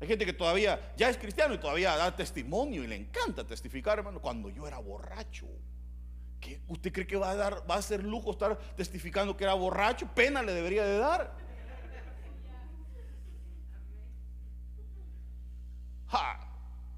Hay 0.01 0.09
gente 0.09 0.27
que 0.27 0.33
todavía 0.33 0.93
ya 0.97 1.09
es 1.09 1.17
cristiano 1.17 1.55
y 1.55 1.59
todavía 1.59 1.97
da 1.97 2.15
testimonio 2.15 2.83
y 2.83 2.89
le 2.89 2.97
encanta 2.97 3.47
testificar, 3.47 3.99
hermano. 3.99 4.21
Cuando 4.21 4.51
yo 4.51 4.67
era 4.67 4.79
borracho, 4.79 5.47
¿qué? 6.41 6.61
¿usted 6.67 6.93
cree 6.93 7.07
que 7.07 7.17
va 7.17 7.31
a 7.31 7.37
dar, 7.37 7.71
va 7.71 7.77
a 7.77 7.83
ser 7.83 8.03
lujo 8.03 8.33
estar 8.33 8.59
testificando 8.75 9.37
que 9.37 9.45
era 9.45 9.55
borracho? 9.55 10.09
Pena 10.13 10.43
le 10.43 10.53
debería 10.53 10.85
de 10.85 10.99
dar. 10.99 11.37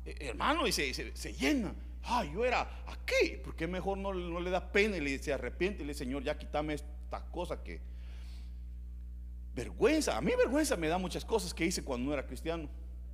Eh, 0.07 0.17
hermano, 0.21 0.67
y 0.67 0.73
se, 0.73 1.13
llena. 1.35 1.75
Ah, 2.09 2.25
yo 2.25 2.45
era 2.45 2.85
aquí. 2.87 3.37
¿Por 3.43 3.57
qué 3.57 3.67
mejor 3.67 3.99
no, 3.99 4.15
no, 4.15 4.41
le 4.41 4.51
da 4.51 4.71
pena 4.71 4.97
y 4.97 5.01
le 5.01 5.19
se 5.19 5.33
arrepiente 5.33 5.83
y 5.83 5.87
le 5.87 5.93
dice, 5.93 6.05
Señor, 6.05 6.23
ya 6.23 6.39
quítame 6.39 6.75
esta 6.75 7.25
cosa 7.33 7.63
que. 7.63 7.81
Vergüenza. 9.55 10.17
A 10.17 10.21
mí 10.21 10.33
vergüenza 10.37 10.77
me 10.77 10.87
da 10.87 10.99
muchas 10.99 11.25
cosas 11.25 11.53
que 11.53 11.65
hice 11.65 11.83
cuando 11.83 12.07
no 12.07 12.13
era 12.13 12.25
cristiano. 12.27 12.69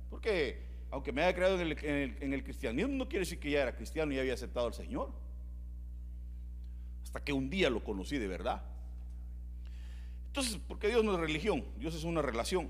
Porque 0.09 0.61
aunque 0.91 1.11
me 1.11 1.23
haya 1.23 1.33
creado 1.33 1.59
en 1.59 1.71
el, 1.71 2.17
en 2.21 2.33
el 2.33 2.43
cristianismo, 2.43 2.93
no 2.93 3.09
quiere 3.09 3.21
decir 3.21 3.39
que 3.39 3.49
ya 3.49 3.63
era 3.63 3.75
cristiano 3.75 4.13
y 4.13 4.19
había 4.19 4.35
aceptado 4.35 4.67
al 4.67 4.73
Señor. 4.75 5.11
Hasta 7.03 7.23
que 7.23 7.33
un 7.33 7.49
día 7.49 7.69
lo 7.71 7.83
conocí 7.83 8.19
de 8.19 8.27
verdad. 8.27 8.61
Entonces, 10.27 10.59
porque 10.67 10.87
Dios 10.87 11.03
no 11.03 11.13
es 11.13 11.19
religión, 11.19 11.65
Dios 11.77 11.95
es 11.95 12.03
una 12.03 12.21
relación. 12.21 12.69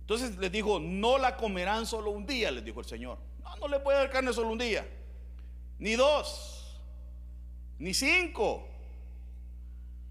Entonces 0.00 0.36
les 0.38 0.50
dijo, 0.50 0.80
no 0.80 1.18
la 1.18 1.36
comerán 1.36 1.86
solo 1.86 2.10
un 2.10 2.26
día, 2.26 2.50
les 2.50 2.64
dijo 2.64 2.80
el 2.80 2.86
Señor. 2.86 3.29
No, 3.50 3.56
no 3.56 3.68
le 3.68 3.80
puede 3.80 3.98
dar 3.98 4.10
carne 4.10 4.32
solo 4.32 4.50
un 4.50 4.58
día. 4.58 4.86
Ni 5.78 5.96
dos, 5.96 6.80
ni 7.78 7.94
cinco, 7.94 8.68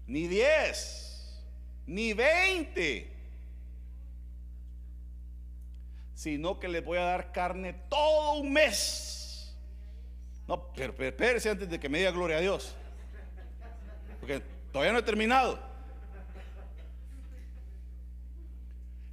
ni 0.06 0.26
diez, 0.26 1.40
ni 1.86 2.12
veinte. 2.12 3.16
Sino 6.14 6.60
que 6.60 6.68
les 6.68 6.84
voy 6.84 6.98
a 6.98 7.02
dar 7.02 7.32
carne 7.32 7.72
todo 7.88 8.34
un 8.34 8.52
mes. 8.52 9.54
No, 10.46 10.72
pero, 10.74 10.94
pero 10.94 11.10
espérese 11.10 11.48
antes 11.48 11.70
de 11.70 11.80
que 11.80 11.88
me 11.88 11.98
diga 11.98 12.10
gloria 12.10 12.38
a 12.38 12.40
Dios. 12.40 12.74
Porque 14.18 14.42
todavía 14.72 14.92
no 14.92 14.98
he 14.98 15.02
terminado. 15.02 15.58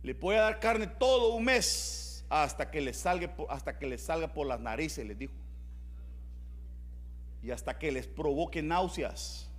Le 0.04 0.14
voy 0.14 0.36
a 0.36 0.42
dar 0.42 0.60
carne 0.60 0.88
todo 0.88 1.34
un 1.34 1.46
mes 1.46 2.07
hasta 2.30 2.70
que 2.72 2.82
le 2.82 2.94
salga, 2.94 3.34
hasta 3.50 3.78
que 3.78 3.88
le 3.88 3.98
salga 3.98 4.34
por 4.34 4.48
las 4.48 4.60
narices, 4.60 5.06
les 5.06 5.18
dijo. 5.18 5.34
Y 7.44 7.52
hasta 7.52 7.78
que 7.78 7.92
les 7.92 8.08
provoque 8.08 8.62
náuseas. 8.62 9.50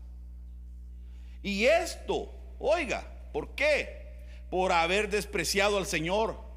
Y 1.42 1.64
esto, 1.64 2.34
oiga, 2.58 3.06
¿por 3.32 3.54
qué? 3.54 4.08
Por 4.50 4.72
haber 4.72 5.08
despreciado 5.08 5.78
al 5.78 5.86
Señor 5.86 6.48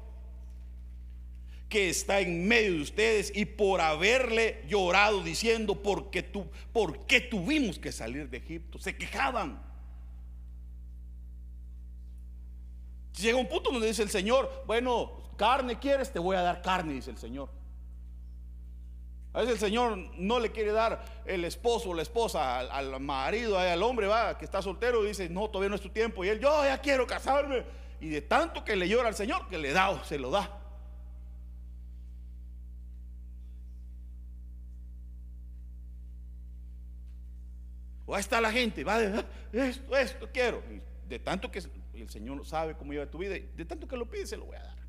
que 1.72 1.88
está 1.88 2.20
en 2.20 2.46
medio 2.46 2.74
de 2.74 2.82
ustedes 2.82 3.32
y 3.34 3.46
por 3.46 3.80
haberle 3.80 4.62
llorado 4.68 5.22
diciendo, 5.22 5.74
¿por 5.82 6.10
qué, 6.10 6.22
tú, 6.22 6.46
¿por 6.70 7.06
tuvimos 7.30 7.78
que 7.78 7.92
salir 7.92 8.28
de 8.28 8.36
Egipto? 8.36 8.78
Se 8.78 8.94
quejaban. 8.94 9.58
Llega 13.18 13.38
un 13.38 13.48
punto 13.48 13.70
donde 13.70 13.86
dice 13.86 14.02
el 14.02 14.10
Señor, 14.10 14.64
bueno, 14.66 15.21
carne 15.36 15.78
quieres, 15.78 16.12
te 16.12 16.18
voy 16.18 16.36
a 16.36 16.42
dar 16.42 16.62
carne, 16.62 16.92
dice 16.92 17.10
el 17.10 17.18
Señor. 17.18 17.48
A 19.34 19.40
veces 19.40 19.54
el 19.54 19.60
Señor 19.60 19.96
no 20.18 20.38
le 20.38 20.52
quiere 20.52 20.72
dar 20.72 21.02
el 21.24 21.44
esposo 21.44 21.90
o 21.90 21.94
la 21.94 22.02
esposa 22.02 22.58
al, 22.58 23.00
marido, 23.00 23.58
al 23.58 23.82
hombre 23.82 24.06
va, 24.06 24.36
que 24.36 24.44
está 24.44 24.60
soltero 24.60 25.04
y 25.04 25.08
dice, 25.08 25.28
no, 25.30 25.48
todavía 25.48 25.70
no 25.70 25.76
es 25.76 25.80
tu 25.80 25.88
tiempo. 25.88 26.22
Y 26.22 26.28
él, 26.28 26.38
yo 26.38 26.64
ya 26.64 26.78
quiero 26.78 27.06
casarme. 27.06 27.64
Y 28.00 28.08
de 28.08 28.20
tanto 28.20 28.62
que 28.62 28.76
le 28.76 28.88
llora 28.88 29.08
al 29.08 29.14
Señor, 29.14 29.48
que 29.48 29.56
le 29.56 29.72
da, 29.72 30.04
se 30.04 30.18
lo 30.18 30.30
da. 30.30 30.58
O 38.04 38.14
ahí 38.14 38.20
está 38.20 38.38
la 38.38 38.52
gente, 38.52 38.84
va, 38.84 38.96
ah, 38.96 39.24
esto, 39.52 39.96
esto 39.96 40.28
quiero. 40.30 40.62
de 41.08 41.18
tanto 41.18 41.50
que 41.50 41.62
el 41.94 42.10
Señor 42.10 42.44
sabe 42.44 42.76
cómo 42.76 42.92
lleva 42.92 43.06
tu 43.06 43.16
vida. 43.16 43.36
Y 43.36 43.48
de 43.56 43.64
tanto 43.64 43.88
que 43.88 43.96
lo 43.96 44.04
pide, 44.04 44.26
se 44.26 44.36
lo 44.36 44.44
voy 44.44 44.56
a 44.56 44.62
dar. 44.62 44.81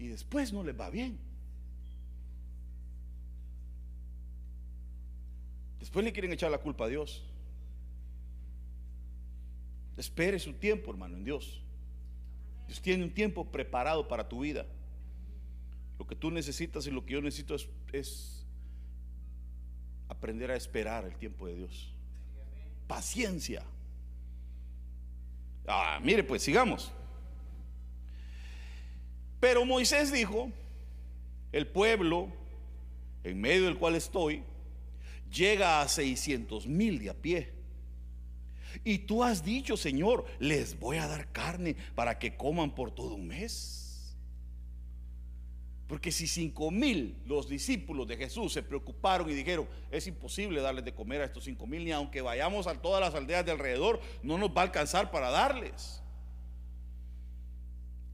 Y 0.00 0.08
después 0.08 0.50
no 0.50 0.64
les 0.64 0.80
va 0.80 0.88
bien. 0.88 1.18
Después 5.78 6.02
le 6.04 6.12
quieren 6.12 6.32
echar 6.32 6.50
la 6.50 6.56
culpa 6.56 6.86
a 6.86 6.88
Dios. 6.88 7.22
Espere 9.98 10.38
su 10.38 10.54
tiempo, 10.54 10.90
hermano, 10.90 11.18
en 11.18 11.24
Dios. 11.24 11.60
Dios 12.66 12.80
tiene 12.80 13.04
un 13.04 13.12
tiempo 13.12 13.44
preparado 13.52 14.08
para 14.08 14.26
tu 14.26 14.40
vida. 14.40 14.64
Lo 15.98 16.06
que 16.06 16.16
tú 16.16 16.30
necesitas 16.30 16.86
y 16.86 16.90
lo 16.90 17.04
que 17.04 17.12
yo 17.12 17.20
necesito 17.20 17.54
es, 17.54 17.68
es 17.92 18.46
aprender 20.08 20.50
a 20.50 20.56
esperar 20.56 21.04
el 21.04 21.14
tiempo 21.16 21.46
de 21.46 21.56
Dios. 21.56 21.92
Paciencia. 22.88 23.62
Ah, 25.66 26.00
mire, 26.02 26.24
pues 26.24 26.42
sigamos. 26.42 26.90
Pero 29.40 29.64
Moisés 29.64 30.12
dijo, 30.12 30.52
el 31.50 31.66
pueblo 31.66 32.28
en 33.24 33.40
medio 33.40 33.64
del 33.64 33.78
cual 33.78 33.96
estoy 33.96 34.42
llega 35.32 35.80
a 35.80 35.88
600 35.88 36.66
mil 36.66 36.98
de 36.98 37.10
a 37.10 37.14
pie. 37.14 37.52
Y 38.84 38.98
tú 38.98 39.24
has 39.24 39.44
dicho, 39.44 39.76
Señor, 39.76 40.24
les 40.38 40.78
voy 40.78 40.98
a 40.98 41.06
dar 41.06 41.32
carne 41.32 41.74
para 41.94 42.18
que 42.18 42.36
coman 42.36 42.74
por 42.74 42.92
todo 42.92 43.14
un 43.14 43.26
mes. 43.26 44.16
Porque 45.88 46.12
si 46.12 46.28
cinco 46.28 46.70
mil 46.70 47.16
los 47.26 47.48
discípulos 47.48 48.06
de 48.06 48.16
Jesús 48.16 48.52
se 48.52 48.62
preocuparon 48.62 49.28
y 49.28 49.34
dijeron, 49.34 49.68
es 49.90 50.06
imposible 50.06 50.60
darles 50.60 50.84
de 50.84 50.94
comer 50.94 51.20
a 51.20 51.24
estos 51.24 51.44
cinco 51.44 51.66
mil, 51.66 51.84
ni 51.84 51.90
aunque 51.90 52.20
vayamos 52.20 52.68
a 52.68 52.80
todas 52.80 53.00
las 53.00 53.14
aldeas 53.14 53.44
de 53.44 53.50
alrededor, 53.50 54.00
no 54.22 54.38
nos 54.38 54.50
va 54.50 54.60
a 54.60 54.64
alcanzar 54.64 55.10
para 55.10 55.30
darles. 55.30 56.00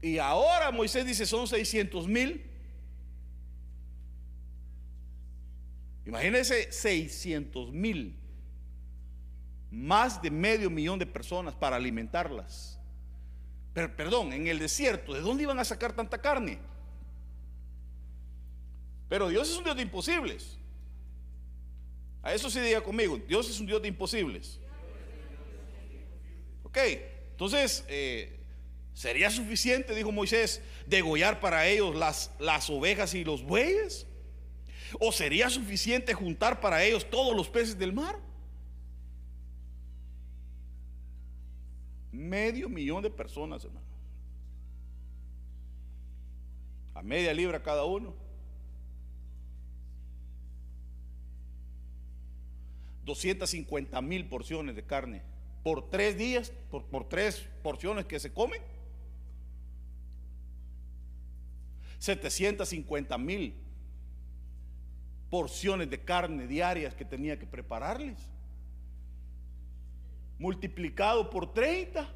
Y 0.01 0.19
ahora 0.19 0.71
Moisés 0.71 1.05
dice 1.05 1.25
son 1.25 1.47
600 1.47 2.07
mil. 2.07 2.45
Imagínense 6.05 6.71
600 6.71 7.71
mil. 7.71 8.17
Más 9.69 10.21
de 10.21 10.31
medio 10.31 10.69
millón 10.69 10.97
de 10.99 11.05
personas 11.05 11.53
para 11.55 11.75
alimentarlas. 11.75 12.79
Perdón, 13.73 14.33
en 14.33 14.47
el 14.47 14.57
desierto, 14.57 15.13
¿de 15.13 15.21
dónde 15.21 15.43
iban 15.43 15.59
a 15.59 15.65
sacar 15.65 15.93
tanta 15.93 16.19
carne? 16.19 16.57
Pero 19.07 19.27
Dios 19.27 19.49
es 19.49 19.57
un 19.57 19.63
Dios 19.63 19.75
de 19.75 19.83
imposibles. 19.83 20.57
A 22.23 22.33
eso 22.33 22.49
sí 22.49 22.59
diga 22.59 22.81
conmigo, 22.81 23.17
Dios 23.17 23.49
es 23.49 23.59
un 23.59 23.67
Dios 23.67 23.81
de 23.81 23.87
imposibles. 23.87 24.59
Ok, 26.63 26.77
entonces, 27.31 27.85
eh, 27.87 28.36
¿sería 28.97 29.29
suficiente, 29.29 29.93
dijo 29.93 30.11
Moisés, 30.11 30.59
degollar 30.87 31.39
para 31.39 31.67
ellos 31.67 31.95
las, 31.95 32.31
las 32.39 32.67
ovejas 32.67 33.13
y 33.13 33.23
los 33.23 33.43
bueyes? 33.43 34.07
¿O 34.99 35.11
sería 35.11 35.51
suficiente 35.51 36.15
juntar 36.15 36.59
para 36.59 36.83
ellos 36.83 37.07
todos 37.07 37.35
los 37.35 37.47
peces 37.47 37.77
del 37.77 37.93
mar? 37.93 38.17
Medio 42.11 42.69
millón 42.69 43.03
de 43.03 43.11
personas, 43.11 43.63
hermano. 43.63 43.85
A 46.95 47.03
media 47.03 47.35
libra 47.35 47.61
cada 47.61 47.85
uno. 47.85 48.15
250 53.05 54.01
mil 54.01 54.27
porciones 54.27 54.75
de 54.75 54.83
carne 54.83 55.21
por 55.61 55.87
tres 55.91 56.17
días, 56.17 56.51
por, 56.71 56.85
por 56.85 57.07
tres 57.07 57.47
porciones 57.61 58.07
que 58.07 58.19
se 58.19 58.33
comen. 58.33 58.59
750 61.99 63.17
mil 63.17 63.55
porciones 65.29 65.89
de 65.89 65.99
carne 65.99 66.47
diarias 66.47 66.93
que 66.95 67.05
tenía 67.05 67.37
que 67.37 67.45
prepararles. 67.45 68.17
Multiplicado 70.39 71.29
por 71.29 71.53
30. 71.53 72.07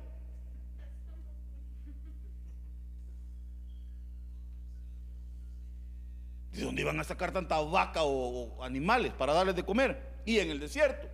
¿De 6.53 6.61
dónde 6.63 6.81
iban 6.81 6.99
a 6.99 7.03
sacar 7.03 7.31
tanta 7.31 7.59
vaca 7.61 8.03
o, 8.03 8.57
o 8.57 8.63
animales 8.63 9.13
para 9.13 9.33
darles 9.33 9.55
de 9.55 9.63
comer? 9.63 10.21
Y 10.25 10.37
en 10.37 10.51
el 10.51 10.59
desierto. 10.59 11.07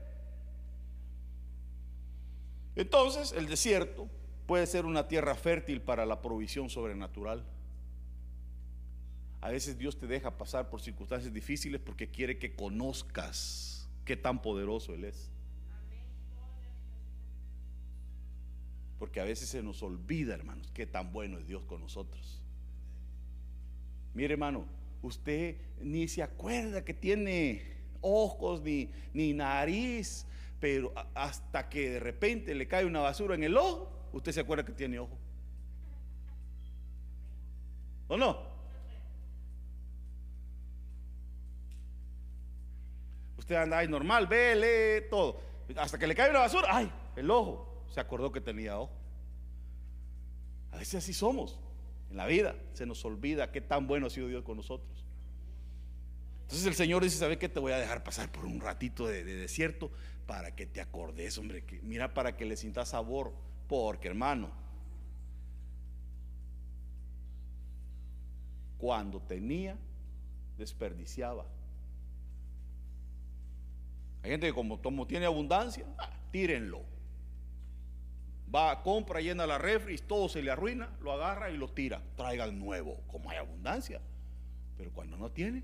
Entonces, 2.75 3.31
el 3.31 3.47
desierto 3.47 4.07
puede 4.45 4.67
ser 4.67 4.85
una 4.85 5.07
tierra 5.07 5.35
fértil 5.35 5.81
para 5.81 6.05
la 6.05 6.21
provisión 6.21 6.69
sobrenatural. 6.69 7.43
A 9.41 9.49
veces 9.51 9.77
Dios 9.77 9.97
te 9.97 10.07
deja 10.07 10.37
pasar 10.37 10.69
por 10.69 10.81
circunstancias 10.81 11.33
difíciles 11.33 11.79
porque 11.79 12.09
quiere 12.09 12.39
que 12.39 12.55
conozcas 12.55 13.87
qué 14.03 14.17
tan 14.17 14.41
poderoso 14.41 14.93
Él 14.93 15.05
es. 15.05 15.29
Porque 18.97 19.19
a 19.19 19.23
veces 19.23 19.49
se 19.49 19.61
nos 19.61 19.83
olvida, 19.83 20.33
hermanos, 20.33 20.71
qué 20.73 20.87
tan 20.87 21.13
bueno 21.13 21.37
es 21.37 21.47
Dios 21.47 21.63
con 21.65 21.81
nosotros. 21.81 22.41
Mire, 24.15 24.33
hermano, 24.33 24.65
usted 25.03 25.57
ni 25.81 26.07
se 26.07 26.23
acuerda 26.23 26.83
que 26.83 26.95
tiene 26.95 27.77
ojos 28.01 28.61
ni, 28.61 28.89
ni 29.13 29.33
nariz, 29.33 30.25
pero 30.59 30.91
hasta 31.13 31.69
que 31.69 31.91
de 31.91 31.99
repente 31.99 32.55
le 32.55 32.67
cae 32.67 32.85
una 32.85 33.01
basura 33.01 33.35
en 33.35 33.43
el 33.43 33.55
ojo, 33.55 33.91
usted 34.13 34.31
se 34.31 34.39
acuerda 34.39 34.65
que 34.65 34.71
tiene 34.71 34.97
ojo. 34.97 35.15
¿O 38.07 38.17
no? 38.17 38.56
Usted 43.47 43.55
anda 43.55 43.77
ahí 43.77 43.87
normal, 43.87 44.27
ve, 44.27 44.55
lee, 44.57 45.09
todo. 45.09 45.39
Hasta 45.77 45.97
que 45.97 46.05
le 46.05 46.13
cae 46.13 46.29
una 46.29 46.39
basura, 46.39 46.67
ay, 46.69 46.91
el 47.15 47.31
ojo. 47.31 47.85
Se 47.89 48.01
acordó 48.01 48.29
que 48.29 48.41
tenía 48.41 48.77
ojo. 48.77 48.91
A 50.73 50.75
veces 50.75 50.95
así 50.95 51.13
somos 51.13 51.57
en 52.11 52.17
la 52.17 52.25
vida. 52.25 52.57
Se 52.73 52.85
nos 52.85 53.05
olvida 53.05 53.49
qué 53.53 53.61
tan 53.61 53.87
bueno 53.87 54.07
ha 54.07 54.09
sido 54.09 54.27
Dios 54.27 54.43
con 54.43 54.57
nosotros. 54.57 55.05
Entonces 56.41 56.67
el 56.67 56.73
Señor 56.73 57.01
dice, 57.01 57.19
¿sabe 57.19 57.39
qué? 57.39 57.47
Te 57.47 57.61
voy 57.61 57.71
a 57.71 57.77
dejar 57.77 58.03
pasar 58.03 58.29
por 58.29 58.43
un 58.43 58.59
ratito 58.59 59.07
de, 59.07 59.23
de 59.23 59.35
desierto 59.35 59.91
para 60.25 60.53
que 60.53 60.65
te 60.65 60.81
acordes, 60.81 61.37
hombre. 61.37 61.63
Que, 61.63 61.79
mira, 61.83 62.13
para 62.13 62.35
que 62.35 62.43
le 62.43 62.57
sientas 62.57 62.89
sabor. 62.89 63.31
Porque, 63.69 64.09
hermano, 64.09 64.51
cuando 68.77 69.21
tenía, 69.21 69.77
desperdiciaba. 70.57 71.45
Hay 74.27 74.31
gente 74.31 74.47
que 74.47 74.53
como, 74.53 75.07
tiene 75.07 75.25
abundancia, 75.25 75.85
ah, 75.97 76.09
tírenlo. 76.33 76.81
Va, 78.53 78.83
compra, 78.83 79.21
llena 79.21 79.47
la 79.47 79.57
refri, 79.57 79.97
todo 79.99 80.27
se 80.27 80.43
le 80.43 80.51
arruina, 80.51 80.89
lo 80.99 81.13
agarra 81.13 81.49
y 81.49 81.55
lo 81.55 81.69
tira. 81.69 82.01
Traiga 82.17 82.43
el 82.43 82.59
nuevo, 82.59 82.99
como 83.07 83.29
hay 83.29 83.37
abundancia. 83.37 84.01
Pero 84.75 84.91
cuando 84.91 85.15
no 85.15 85.31
tiene, 85.31 85.63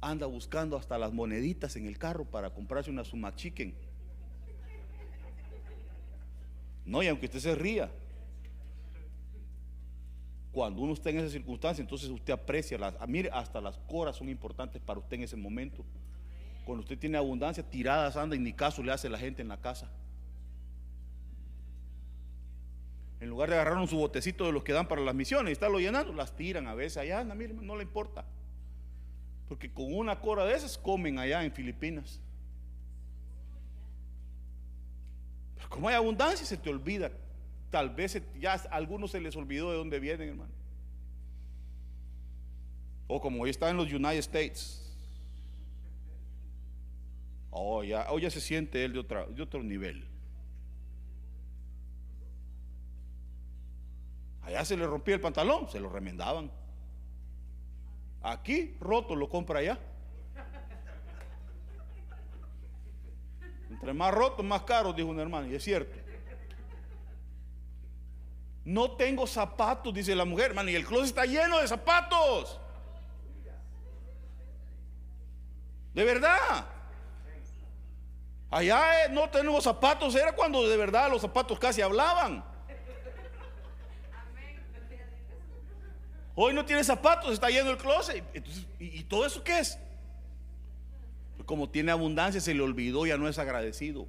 anda 0.00 0.26
buscando 0.26 0.76
hasta 0.76 0.98
las 0.98 1.12
moneditas 1.12 1.76
en 1.76 1.86
el 1.86 1.96
carro 1.96 2.24
para 2.24 2.50
comprarse 2.50 2.90
una 2.90 3.04
suma 3.04 3.32
chicken. 3.36 3.72
No, 6.84 7.04
y 7.04 7.06
aunque 7.06 7.26
usted 7.26 7.38
se 7.38 7.54
ría, 7.54 7.88
cuando 10.50 10.82
uno 10.82 10.92
está 10.92 11.10
en 11.10 11.18
esa 11.18 11.30
circunstancia, 11.30 11.82
entonces 11.82 12.08
usted 12.08 12.32
aprecia 12.32 12.76
las, 12.78 12.96
ah, 12.98 13.06
mire, 13.06 13.30
hasta 13.32 13.60
las 13.60 13.78
coras 13.78 14.16
son 14.16 14.28
importantes 14.28 14.82
para 14.82 14.98
usted 14.98 15.18
en 15.18 15.22
ese 15.22 15.36
momento. 15.36 15.84
Cuando 16.66 16.82
usted 16.82 16.98
tiene 16.98 17.16
abundancia, 17.16 17.62
tiradas 17.62 18.16
anda 18.16 18.34
y 18.34 18.40
ni 18.40 18.52
caso 18.52 18.82
le 18.82 18.90
hace 18.90 19.08
la 19.08 19.18
gente 19.18 19.40
en 19.40 19.46
la 19.46 19.56
casa. 19.56 19.88
En 23.20 23.30
lugar 23.30 23.48
de 23.48 23.54
agarrar 23.54 23.86
su 23.86 23.96
botecito 23.96 24.44
de 24.44 24.52
los 24.52 24.64
que 24.64 24.72
dan 24.72 24.88
para 24.88 25.00
las 25.00 25.14
misiones 25.14 25.50
y 25.50 25.52
estarlo 25.52 25.78
llenando, 25.78 26.12
las 26.12 26.36
tiran 26.36 26.66
a 26.66 26.74
veces 26.74 26.96
allá, 26.96 27.20
anda, 27.20 27.36
mire, 27.36 27.54
no 27.54 27.76
le 27.76 27.84
importa. 27.84 28.24
Porque 29.48 29.72
con 29.72 29.94
una 29.94 30.18
cora 30.18 30.44
de 30.44 30.54
esas 30.54 30.76
comen 30.76 31.20
allá 31.20 31.44
en 31.44 31.52
Filipinas. 31.52 32.20
Pero 35.54 35.68
como 35.68 35.88
hay 35.88 35.94
abundancia, 35.94 36.44
se 36.44 36.56
te 36.56 36.68
olvida. 36.68 37.12
Tal 37.70 37.90
vez 37.90 38.20
ya 38.40 38.54
a 38.54 38.74
algunos 38.74 39.12
se 39.12 39.20
les 39.20 39.36
olvidó 39.36 39.70
de 39.70 39.76
dónde 39.76 40.00
vienen, 40.00 40.30
hermano. 40.30 40.52
O 43.06 43.20
como 43.20 43.44
hoy 43.44 43.50
está 43.50 43.70
en 43.70 43.76
los 43.76 43.92
United 43.92 44.18
States. 44.18 44.85
Oh, 47.58 47.82
ya, 47.82 48.08
oh, 48.10 48.18
ya 48.18 48.30
se 48.30 48.38
siente 48.38 48.84
él 48.84 48.92
de, 48.92 49.02
de 49.02 49.42
otro 49.42 49.62
nivel. 49.62 50.06
Allá 54.42 54.62
se 54.62 54.76
le 54.76 54.86
rompía 54.86 55.14
el 55.14 55.22
pantalón, 55.22 55.66
se 55.70 55.80
lo 55.80 55.88
remendaban. 55.88 56.50
Aquí, 58.22 58.76
roto, 58.78 59.16
lo 59.16 59.30
compra 59.30 59.60
allá. 59.60 59.78
Entre 63.70 63.94
más 63.94 64.12
roto, 64.12 64.42
más 64.42 64.62
caro, 64.64 64.92
dijo 64.92 65.08
un 65.08 65.18
hermano, 65.18 65.46
y 65.46 65.54
es 65.54 65.64
cierto. 65.64 65.98
No 68.66 68.98
tengo 68.98 69.26
zapatos, 69.26 69.94
dice 69.94 70.14
la 70.14 70.26
mujer, 70.26 70.50
hermano, 70.50 70.68
y 70.68 70.74
el 70.74 70.84
closet 70.84 71.06
está 71.06 71.24
lleno 71.24 71.58
de 71.58 71.68
zapatos. 71.68 72.60
De 75.94 76.04
verdad. 76.04 76.75
Allá 78.50 79.04
eh, 79.04 79.08
no 79.10 79.28
tenemos 79.28 79.64
zapatos, 79.64 80.14
era 80.14 80.32
cuando 80.32 80.68
de 80.68 80.76
verdad 80.76 81.10
los 81.10 81.20
zapatos 81.20 81.58
casi 81.58 81.82
hablaban. 81.82 82.44
Hoy 86.38 86.52
no 86.52 86.64
tiene 86.66 86.84
zapatos, 86.84 87.32
está 87.32 87.48
lleno 87.48 87.70
el 87.70 87.78
closet. 87.78 88.22
¿y, 88.78 89.02
todo 89.04 89.24
eso 89.24 89.42
qué 89.42 89.58
es? 89.58 89.78
Como 91.46 91.70
tiene 91.70 91.90
abundancia, 91.90 92.40
se 92.40 92.52
le 92.52 92.60
olvidó, 92.60 93.06
ya 93.06 93.16
no 93.16 93.26
es 93.26 93.38
agradecido. 93.38 94.06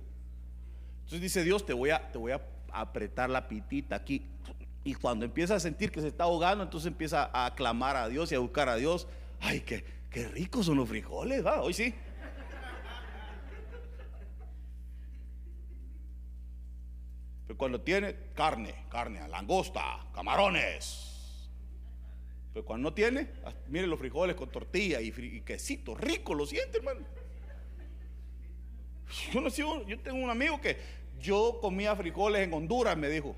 Entonces 0.98 1.22
dice 1.22 1.44
Dios, 1.44 1.66
te 1.66 1.72
voy 1.72 1.92
a, 1.92 2.12
te 2.12 2.18
voy 2.18 2.34
a 2.34 2.42
apretar 2.74 3.30
la 3.30 3.48
pitita 3.48 3.96
aquí. 3.96 4.26
Y 4.84 4.94
cuando 4.96 5.24
empieza 5.24 5.56
a 5.56 5.60
sentir 5.60 5.90
que 5.90 6.02
se 6.02 6.08
está 6.08 6.26
ahogando, 6.26 6.66
entonces 6.66 6.88
empieza 6.88 7.30
a 7.34 7.56
clamar 7.56 7.96
a 7.96 8.10
Dios 8.10 8.32
y 8.32 8.36
a 8.36 8.40
buscar 8.40 8.68
a 8.68 8.76
Dios. 8.76 9.08
Ay, 9.40 9.62
qué, 9.62 9.86
qué 10.10 10.28
ricos 10.28 10.66
son 10.66 10.78
los 10.78 10.90
frijoles, 10.90 11.46
¿va? 11.46 11.62
Hoy 11.62 11.74
sí. 11.74 11.94
Pero 17.48 17.58
cuando 17.58 17.80
tiene 17.80 18.14
carne, 18.36 18.76
carne, 18.90 19.26
langosta, 19.30 20.06
camarones. 20.14 21.50
Pero 22.54 22.66
cuando 22.66 22.90
no 22.90 22.94
tiene, 22.94 23.30
ah, 23.46 23.54
mire 23.68 23.88
los 23.88 23.98
frijoles 23.98 24.36
con 24.36 24.52
tortilla 24.52 25.00
y, 25.00 25.42
quesito, 25.42 25.96
rico, 25.96 26.34
lo 26.34 26.46
siente, 26.46 26.80
hermano. 26.80 27.06
Yo, 29.32 29.40
no 29.40 29.50
yo 29.88 30.00
tengo 30.02 30.18
un 30.18 30.30
amigo 30.30 30.60
que 30.60 30.78
yo 31.22 31.60
comía 31.62 31.96
frijoles 31.96 32.44
en 32.44 32.54
Honduras, 32.54 32.98
me 32.98 33.10
dijo. 33.10 33.36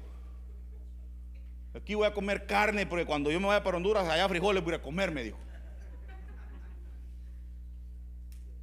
Aquí 1.75 1.93
voy 1.93 2.07
a 2.07 2.13
comer 2.13 2.47
carne 2.47 2.87
porque 2.87 3.05
cuando 3.05 3.29
yo 3.29 3.39
me 3.39 3.45
vaya 3.45 3.63
para 3.63 3.77
Honduras, 3.77 4.07
allá 4.09 4.27
frijoles 4.27 4.63
voy 4.63 4.73
a 4.73 4.81
comer, 4.81 5.11
me 5.11 5.23
dijo. 5.23 5.37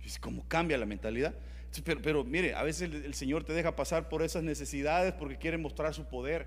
Es 0.03 0.19
como 0.19 0.47
cambia 0.49 0.77
la 0.77 0.87
mentalidad. 0.87 1.35
Pero, 1.85 2.25
mire, 2.25 2.55
a 2.55 2.63
veces 2.63 2.91
el, 2.93 3.15
Señor 3.15 3.45
te 3.45 3.53
deja 3.53 3.77
pasar 3.77 4.09
por 4.09 4.23
esas 4.23 4.43
necesidades 4.43 5.13
porque 5.13 5.37
quiere 5.37 5.59
mostrar 5.59 5.95
su 5.95 6.05
poder. 6.05 6.47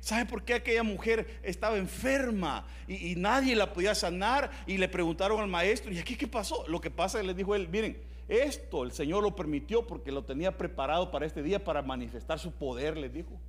¿Sabe 0.00 0.26
por 0.26 0.44
qué 0.44 0.54
aquella 0.54 0.82
mujer 0.82 1.40
estaba 1.42 1.76
enferma 1.76 2.66
y, 2.86 3.16
nadie 3.16 3.56
la 3.56 3.72
podía 3.72 3.94
sanar? 3.94 4.50
Y 4.66 4.78
le 4.78 4.88
preguntaron 4.88 5.40
al 5.40 5.48
maestro, 5.48 5.92
¿y 5.92 5.98
aquí 5.98 6.16
qué 6.16 6.28
pasó? 6.28 6.66
Lo 6.68 6.80
que 6.80 6.90
pasa, 6.90 7.22
le 7.22 7.34
dijo 7.34 7.54
él, 7.54 7.68
miren, 7.68 8.00
esto 8.28 8.84
el 8.84 8.92
Señor 8.92 9.22
lo 9.22 9.34
permitió 9.34 9.86
porque 9.86 10.12
lo 10.12 10.24
tenía 10.24 10.56
preparado 10.56 11.10
para 11.10 11.26
este 11.26 11.42
día, 11.42 11.62
para 11.62 11.82
manifestar 11.82 12.38
su 12.38 12.52
poder, 12.52 12.96
les 12.96 13.12
dijo. 13.12 13.40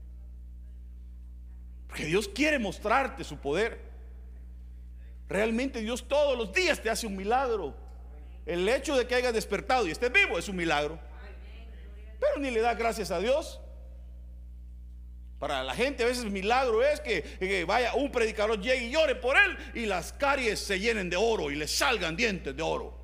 Porque 1.88 2.06
Dios 2.06 2.28
quiere 2.28 2.60
mostrarte 2.60 3.24
su 3.24 3.38
poder. 3.38 3.90
Realmente 5.28 5.82
Dios 5.82 6.08
todos 6.08 6.38
los 6.38 6.54
días 6.54 6.82
te 6.82 6.90
hace 6.90 7.06
un 7.06 7.16
milagro. 7.16 7.76
El 8.50 8.68
hecho 8.68 8.98
de 8.98 9.06
que 9.06 9.14
hayas 9.14 9.32
despertado 9.32 9.86
y 9.86 9.92
estés 9.92 10.12
vivo 10.12 10.40
es 10.40 10.50
un 10.50 10.56
milagro. 10.56 11.00
Pero 12.20 12.40
ni 12.40 12.50
le 12.50 12.62
da 12.62 12.74
gracias 12.74 13.12
a 13.12 13.20
Dios. 13.20 13.62
Para 15.38 15.64
la 15.64 15.76
gente 15.76 16.02
a 16.02 16.08
veces 16.08 16.26
milagro 16.26 16.84
es 16.84 17.00
que, 17.00 17.64
vaya 17.68 17.94
un 17.94 18.12
predicador 18.12 18.60
llegue 18.60 18.88
y 18.88 18.90
llore 18.90 19.14
por 19.14 19.38
él 19.38 19.56
y 19.76 19.86
las 19.86 20.14
caries 20.14 20.60
se 20.60 20.80
llenen 20.80 21.12
de 21.12 21.16
oro 21.16 21.52
y 21.52 21.56
le 21.56 21.68
salgan 21.68 22.16
dientes 22.16 22.56
de 22.56 22.64
oro. 22.64 22.98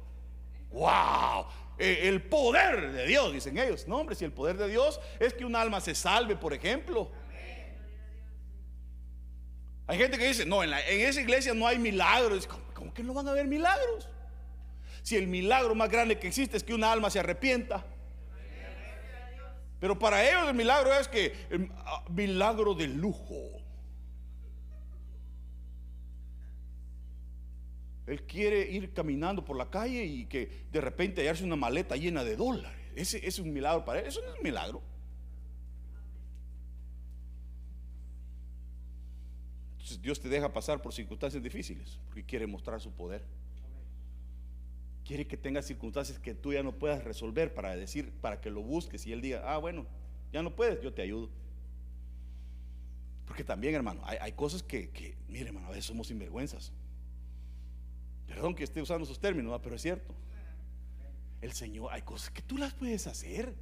¡Wow! 0.71 1.45
Eh, 1.77 2.10
el 2.10 2.23
poder 2.23 2.91
de 2.91 3.05
Dios, 3.05 3.31
dicen 3.31 3.60
ellos. 3.60 3.88
No, 3.88 3.97
hombre, 3.97 4.15
si 4.15 4.25
el 4.25 4.31
poder 4.31 4.58
de 4.58 4.67
Dios 4.67 4.99
es 5.19 5.36
que 5.36 5.45
un 5.45 5.55
alma 5.55 5.79
se 5.79 5.93
salve, 5.93 6.36
por 6.36 6.55
ejemplo. 6.55 7.12
Hay 9.86 9.99
gente 9.99 10.17
que 10.17 10.25
dice, 10.25 10.43
no, 10.43 10.63
en, 10.63 10.73
esa 10.73 11.21
iglesia 11.21 11.53
no 11.53 11.67
hay 11.67 11.77
milagros. 11.77 12.49
¿Cómo 12.73 12.91
que 12.95 13.03
no 13.03 13.13
van 13.13 13.27
a 13.27 13.31
haber 13.31 13.45
milagros? 13.45 14.10
Si 15.06 15.15
el 15.15 15.28
milagro 15.28 15.76
más 15.76 15.88
grande 15.88 16.18
que 16.18 16.28
existe 16.28 16.58
es 16.58 16.63
que 16.63 16.74
una 16.74 16.91
alma 16.91 17.12
se 17.12 17.20
arrepienta. 17.20 17.86
Pero 19.80 20.00
para 20.00 20.28
ellos 20.28 20.50
el 20.50 20.56
milagro 20.56 20.91
es 20.96 21.08
que 21.08 21.32
el 21.52 21.70
ah, 21.86 22.04
milagro 22.10 22.74
de 22.74 22.88
lujo. 22.88 23.52
Él 28.08 28.24
quiere 28.24 28.62
ir 28.68 28.94
caminando 28.94 29.46
por 29.46 29.56
la 29.56 29.70
calle 29.70 30.04
y 30.04 30.26
que 30.26 30.65
de 30.72 30.82
repente 30.82 31.22
hallarse 31.22 31.44
una 31.44 31.56
maleta 31.56 31.96
llena 31.96 32.24
de 32.24 32.36
dólares. 32.36 32.82
Ese, 32.96 33.28
es 33.28 33.38
un 33.38 33.54
milagro 33.54 33.86
para 33.86 34.00
él. 34.00 34.08
Eso 34.08 34.22
no 34.24 34.32
es 34.32 34.38
un 34.38 34.44
milagro. 34.44 34.82
Entonces 39.74 40.02
Dios 40.02 40.20
te 40.20 40.30
deja 40.30 40.52
pasar 40.52 40.82
por 40.82 40.96
circunstancias 40.96 41.44
difíciles 41.44 42.00
porque 42.08 42.24
quiere 42.24 42.48
mostrar 42.48 42.82
su 42.82 42.91
poder. 42.91 43.44
Quiere 45.06 45.28
que 45.28 45.38
tengas 45.38 45.65
circunstancias 45.65 46.20
que 46.20 46.34
tú 46.34 46.52
ya 46.52 46.63
no 46.63 46.74
puedas 46.74 47.04
resolver 47.04 47.54
para 47.54 47.76
decir, 47.76 48.12
para 48.22 48.41
que 48.41 48.50
lo 48.50 48.62
busques 48.62 49.06
y 49.06 49.13
él 49.13 49.22
diga, 49.22 49.44
ah, 49.46 49.58
bueno, 49.58 49.86
ya 50.34 50.41
no 50.41 50.56
puedes, 50.56 50.82
yo 50.82 50.91
te 50.91 51.04
ayudo. 51.04 51.30
Porque 53.26 53.44
también, 53.44 53.76
hermano, 53.76 54.02
hay, 54.04 54.32
cosas 54.34 54.62
que, 54.63 55.15
mire, 55.28 55.48
hermano, 55.48 55.68
a 55.68 55.70
veces 55.70 55.86
somos 55.86 56.08
sinvergüenzas. 56.08 56.72
Perdón 58.28 58.56
que 58.56 58.63
esté 58.63 58.82
usando 58.82 59.04
esos 59.04 59.20
términos, 59.20 59.60
pero 59.63 59.76
es 59.76 59.82
cierto. 59.82 60.13
El 61.41 61.54
Señor, 61.54 61.89
hay 61.91 62.02
cosas 62.02 62.32
que 62.32 62.41
tú 62.41 62.58
las 62.58 62.74
puedes 62.74 63.08
hacer. 63.08 63.54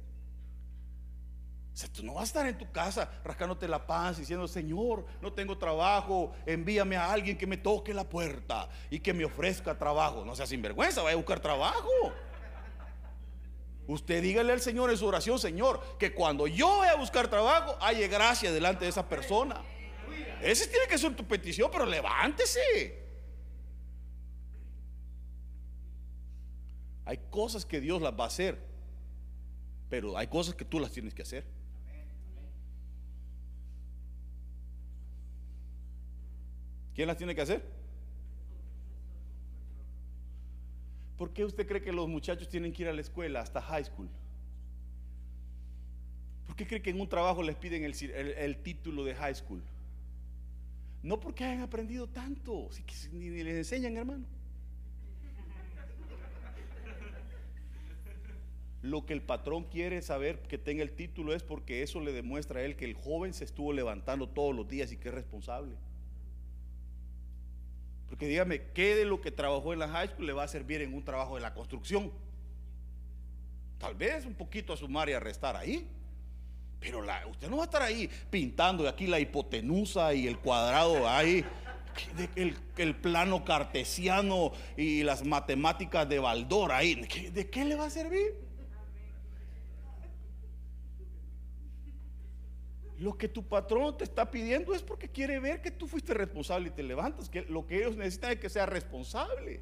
O 1.74 1.76
sea, 1.76 1.92
tú 1.92 2.04
no 2.04 2.14
vas 2.14 2.22
a 2.22 2.26
estar 2.26 2.46
en 2.46 2.56
tu 2.56 2.70
casa 2.70 3.10
rascándote 3.24 3.66
la 3.66 3.84
panza 3.84 4.20
diciendo, 4.20 4.46
Señor, 4.46 5.04
no 5.20 5.32
tengo 5.32 5.58
trabajo, 5.58 6.32
envíame 6.46 6.96
a 6.96 7.10
alguien 7.10 7.36
que 7.36 7.48
me 7.48 7.56
toque 7.56 7.92
la 7.92 8.08
puerta 8.08 8.68
y 8.90 9.00
que 9.00 9.12
me 9.12 9.24
ofrezca 9.24 9.76
trabajo. 9.76 10.24
No 10.24 10.36
sea 10.36 10.46
sinvergüenza, 10.46 11.02
vaya 11.02 11.14
a 11.14 11.16
buscar 11.16 11.40
trabajo. 11.40 11.90
Usted 13.88 14.22
dígale 14.22 14.52
al 14.52 14.60
Señor 14.60 14.88
en 14.90 14.96
su 14.96 15.04
oración, 15.04 15.40
Señor, 15.40 15.82
que 15.98 16.14
cuando 16.14 16.46
yo 16.46 16.78
vaya 16.78 16.92
a 16.92 16.96
buscar 16.96 17.26
trabajo, 17.26 17.76
haya 17.80 18.06
gracia 18.06 18.52
delante 18.52 18.84
de 18.84 18.90
esa 18.90 19.08
persona. 19.08 19.60
Ese 20.40 20.68
tiene 20.68 20.86
que 20.86 20.96
ser 20.96 21.16
tu 21.16 21.26
petición, 21.26 21.70
pero 21.72 21.86
levántese. 21.86 23.02
Hay 27.04 27.18
cosas 27.30 27.66
que 27.66 27.80
Dios 27.80 28.00
las 28.00 28.12
va 28.12 28.24
a 28.24 28.28
hacer, 28.28 28.64
pero 29.90 30.16
hay 30.16 30.28
cosas 30.28 30.54
que 30.54 30.64
tú 30.64 30.78
las 30.78 30.92
tienes 30.92 31.12
que 31.12 31.22
hacer. 31.22 31.63
¿Quién 36.94 37.08
las 37.08 37.16
tiene 37.16 37.34
que 37.34 37.40
hacer? 37.40 37.62
¿Por 41.16 41.32
qué 41.32 41.44
usted 41.44 41.66
cree 41.66 41.82
que 41.82 41.92
los 41.92 42.08
muchachos 42.08 42.48
tienen 42.48 42.72
que 42.72 42.82
ir 42.82 42.88
a 42.88 42.92
la 42.92 43.00
escuela 43.00 43.40
hasta 43.40 43.60
high 43.60 43.84
school? 43.84 44.08
¿Por 46.46 46.56
qué 46.56 46.66
cree 46.66 46.82
que 46.82 46.90
en 46.90 47.00
un 47.00 47.08
trabajo 47.08 47.42
les 47.42 47.56
piden 47.56 47.84
el, 47.84 48.56
título 48.58 49.04
de 49.04 49.14
high 49.14 49.34
school? 49.34 49.62
No 51.02 51.20
porque 51.20 51.44
hayan 51.44 51.62
aprendido 51.62 52.06
tanto, 52.08 52.68
ni, 53.12 53.30
ni 53.30 53.42
les 53.42 53.56
enseñan, 53.56 53.96
hermano. 53.96 54.24
Lo 58.82 59.06
que 59.06 59.14
el 59.14 59.22
patrón 59.22 59.64
quiere 59.64 60.02
saber 60.02 60.42
que 60.42 60.58
tenga 60.58 60.82
el 60.82 60.92
título 60.92 61.32
es 61.32 61.42
porque 61.42 61.82
eso 61.82 62.00
le 62.00 62.12
demuestra 62.12 62.60
a 62.60 62.62
él 62.64 62.76
que 62.76 62.84
el 62.84 62.94
joven 62.94 63.32
se 63.32 63.44
estuvo 63.44 63.72
levantando 63.72 64.28
todos 64.28 64.54
los 64.54 64.68
días 64.68 64.92
y 64.92 64.98
que 64.98 65.08
es 65.08 65.14
responsable. 65.14 65.74
Porque 68.08 68.26
dígame, 68.26 68.62
¿qué 68.72 68.94
de 68.94 69.04
lo 69.04 69.20
que 69.20 69.30
trabajó 69.30 69.72
en 69.72 69.78
la 69.78 69.88
high 69.88 70.08
school 70.08 70.26
le 70.26 70.32
va 70.32 70.44
a 70.44 70.48
servir 70.48 70.82
en 70.82 70.94
un 70.94 71.04
trabajo 71.04 71.34
de 71.34 71.40
la 71.40 71.54
construcción? 71.54 72.12
Tal 73.78 73.94
vez 73.94 74.24
un 74.24 74.34
poquito 74.34 74.72
a 74.72 74.76
sumar 74.76 75.08
y 75.08 75.12
a 75.12 75.20
restar 75.20 75.56
ahí. 75.56 75.88
Pero 76.80 77.02
usted 77.30 77.48
no 77.48 77.56
va 77.56 77.62
a 77.62 77.66
estar 77.66 77.82
ahí 77.82 78.10
pintando 78.30 78.86
aquí 78.86 79.06
la 79.06 79.18
hipotenusa 79.18 80.12
y 80.12 80.26
el 80.26 80.38
cuadrado 80.38 81.08
ahí, 81.08 81.42
el, 82.36 82.56
el 82.76 82.94
plano 82.94 83.42
cartesiano 83.42 84.52
y 84.76 85.02
las 85.02 85.24
matemáticas 85.24 86.06
de 86.06 86.18
Baldor 86.18 86.72
ahí. 86.72 86.94
¿De 87.32 87.48
qué 87.48 87.64
le 87.64 87.74
va 87.74 87.86
a 87.86 87.90
servir? 87.90 88.34
Lo 92.98 93.18
que 93.18 93.28
tu 93.28 93.42
patrón 93.42 93.96
te 93.96 94.04
está 94.04 94.30
pidiendo 94.30 94.74
es 94.74 94.82
porque 94.82 95.08
quiere 95.08 95.40
ver 95.40 95.60
que 95.60 95.70
tú 95.70 95.86
fuiste 95.88 96.14
responsable 96.14 96.68
y 96.68 96.70
te 96.70 96.82
levantas. 96.82 97.28
Que 97.28 97.42
lo 97.42 97.66
que 97.66 97.78
ellos 97.78 97.96
necesitan 97.96 98.32
es 98.32 98.38
que 98.38 98.48
sea 98.48 98.66
responsable. 98.66 99.60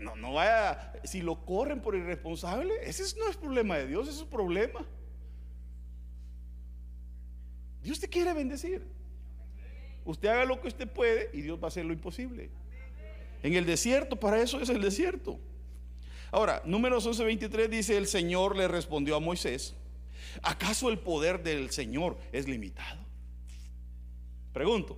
No, 0.00 0.16
no 0.16 0.32
vaya, 0.32 0.92
si 1.04 1.22
lo 1.22 1.44
corren 1.44 1.80
por 1.80 1.94
irresponsable, 1.94 2.74
ese 2.82 3.04
no 3.18 3.28
es 3.28 3.36
problema 3.36 3.76
de 3.76 3.86
Dios, 3.86 4.08
es 4.08 4.16
su 4.16 4.28
problema. 4.28 4.84
Dios 7.82 8.00
te 8.00 8.08
quiere 8.08 8.32
bendecir. 8.32 8.84
Usted 10.04 10.28
haga 10.28 10.44
lo 10.44 10.60
que 10.60 10.68
usted 10.68 10.88
puede 10.88 11.30
y 11.32 11.42
Dios 11.42 11.58
va 11.60 11.64
a 11.64 11.68
hacer 11.68 11.84
lo 11.84 11.92
imposible. 11.92 12.50
En 13.42 13.54
el 13.54 13.64
desierto, 13.64 14.16
para 14.18 14.40
eso 14.40 14.60
es 14.60 14.68
el 14.70 14.80
desierto. 14.80 15.38
Ahora, 16.32 16.62
números 16.64 17.06
11:23 17.06 17.68
dice: 17.68 17.96
El 17.96 18.08
Señor 18.08 18.56
le 18.56 18.66
respondió 18.66 19.14
a 19.14 19.20
Moisés. 19.20 19.76
¿Acaso 20.42 20.88
el 20.88 20.98
poder 20.98 21.42
del 21.42 21.70
Señor 21.70 22.18
es 22.32 22.48
limitado? 22.48 23.00
Pregunto, 24.52 24.96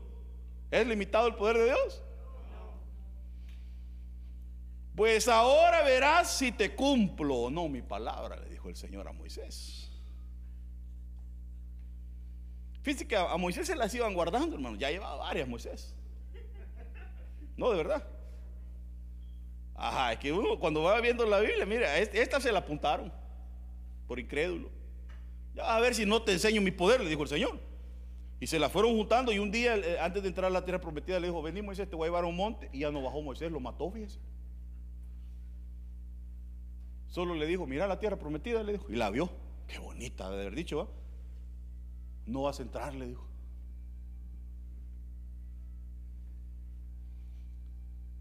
¿es 0.71 0.87
limitado 0.87 1.27
el 1.27 1.35
poder 1.35 1.59
de 1.59 1.65
Dios? 1.65 2.03
Pues 4.95 5.29
ahora 5.29 5.83
verás 5.83 6.31
si 6.31 6.53
te 6.53 6.75
cumplo 6.75 7.35
o 7.37 7.51
no 7.51 7.69
mi 7.69 7.83
palabra, 7.83 8.37
le 8.37 8.49
dijo 8.49 8.69
el 8.69 8.77
Señor 8.77 9.07
a 9.09 9.13
Moisés. 9.13 9.91
Fíjense 12.83 13.07
que 13.07 13.17
a 13.17 13.37
Moisés 13.37 13.67
se 13.67 13.77
las 13.77 13.95
iban 13.95 14.15
guardando, 14.15 14.57
hermano. 14.57 14.77
Ya 14.77 14.91
llevaba 14.91 15.17
varias 15.17 15.47
Moisés. 15.47 15.95
No, 17.57 17.71
de 17.71 17.77
verdad. 17.77 18.07
Ajá, 19.75 20.13
es 20.13 20.19
que 20.19 20.33
uno 20.33 20.59
cuando 20.59 20.83
va 20.83 21.01
viendo 21.01 21.25
la 21.27 21.41
Biblia, 21.41 21.67
mira, 21.67 21.97
esta 21.99 22.41
se 22.41 22.51
la 22.51 22.61
apuntaron 22.61 23.13
por 24.07 24.19
incrédulo 24.19 24.78
a 25.63 25.81
ver 25.81 25.95
si 25.95 26.07
no 26.07 26.23
te 26.23 26.33
enseño 26.33 26.61
mi 26.61 26.71
poder, 26.71 27.01
le 27.01 27.09
dijo 27.09 27.23
el 27.23 27.29
Señor. 27.29 27.61
Y 28.41 28.47
se 28.47 28.59
la 28.59 28.69
fueron 28.69 28.97
juntando 28.97 29.33
y 29.33 29.39
un 29.39 29.51
día, 29.51 29.77
eh, 29.77 29.99
antes 30.01 30.23
de 30.23 30.29
entrar 30.29 30.47
a 30.47 30.51
la 30.51 30.65
tierra 30.65 30.81
prometida, 30.81 31.19
le 31.19 31.27
dijo, 31.27 31.43
vení 31.43 31.61
Moisés, 31.61 31.91
te 31.91 31.97
voy 31.97 32.05
a 32.05 32.09
llevar 32.09 32.25
a 32.25 32.29
un 32.29 32.37
monte. 32.37 32.71
Y 32.73 32.81
ya 32.81 32.91
no 32.91 33.03
bajó 33.03 33.21
Moisés, 33.21 33.51
lo 33.51 33.59
mató, 33.59 33.91
fíjese. 33.91 34.21
Solo 37.09 37.35
le 37.35 37.47
dijo, 37.47 37.67
mira 37.67 37.87
la 37.87 37.99
tierra 37.99 38.17
prometida, 38.17 38.63
le 38.63 38.73
dijo. 38.73 38.87
Y 38.89 38.97
la 38.97 39.11
vio. 39.11 39.31
Qué 39.67 39.79
bonita 39.79 40.31
de 40.31 40.41
haber 40.41 40.55
dicho. 40.55 40.89
No 42.27 42.43
vas 42.43 42.61
a 42.61 42.63
entrar, 42.63 42.95
le 42.95 43.09
dijo. 43.09 43.27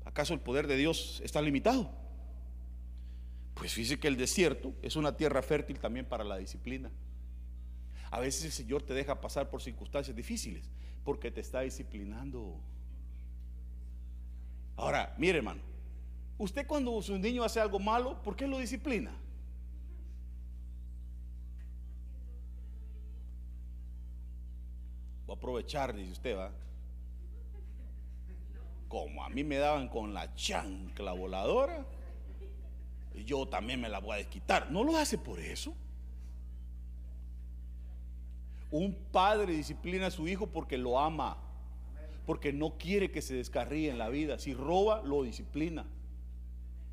¿Acaso 0.05 0.33
el 0.33 0.39
poder 0.39 0.65
de 0.65 0.77
Dios 0.77 1.21
está 1.23 1.41
limitado? 1.41 1.91
Pues 3.53 3.73
fíjese 3.73 3.99
que 3.99 4.07
el 4.07 4.17
desierto 4.17 4.73
es 4.81 4.95
una 4.95 5.15
tierra 5.15 5.43
fértil 5.43 5.79
también 5.79 6.07
para 6.07 6.23
la 6.23 6.37
disciplina. 6.37 6.91
A 8.09 8.19
veces 8.19 8.45
el 8.45 8.51
Señor 8.51 8.83
te 8.83 8.93
deja 8.93 9.19
pasar 9.19 9.49
por 9.49 9.61
circunstancias 9.61 10.15
difíciles 10.15 10.69
porque 11.03 11.31
te 11.31 11.41
está 11.41 11.61
disciplinando. 11.61 12.59
Ahora, 14.75 15.13
mire 15.17 15.39
hermano, 15.39 15.61
usted 16.37 16.65
cuando 16.67 17.01
su 17.01 17.17
niño 17.17 17.43
hace 17.43 17.59
algo 17.59 17.79
malo, 17.79 18.21
¿por 18.21 18.35
qué 18.35 18.47
lo 18.47 18.59
disciplina? 18.59 19.11
Voy 25.25 25.33
a 25.33 25.37
aprovechar, 25.37 25.93
dice 25.93 26.11
usted, 26.11 26.37
va. 26.37 26.51
Como 28.87 29.23
a 29.23 29.29
mí 29.29 29.43
me 29.43 29.57
daban 29.57 29.89
con 29.89 30.13
la 30.13 30.33
chancla 30.35 31.11
voladora, 31.11 31.85
yo 33.25 33.47
también 33.47 33.81
me 33.81 33.89
la 33.89 33.99
voy 33.99 34.13
a 34.13 34.17
desquitar. 34.17 34.71
No 34.71 34.83
lo 34.83 34.95
hace 34.95 35.17
por 35.17 35.39
eso. 35.39 35.75
Un 38.69 38.95
padre 39.11 39.53
disciplina 39.53 40.07
a 40.07 40.11
su 40.11 40.27
hijo 40.27 40.47
porque 40.47 40.77
lo 40.77 40.99
ama, 40.99 41.37
porque 42.25 42.51
no 42.51 42.77
quiere 42.77 43.11
que 43.11 43.21
se 43.21 43.35
descarríe 43.35 43.89
en 43.89 43.97
la 43.97 44.09
vida. 44.09 44.39
Si 44.39 44.53
roba, 44.53 45.01
lo 45.03 45.23
disciplina. 45.23 45.85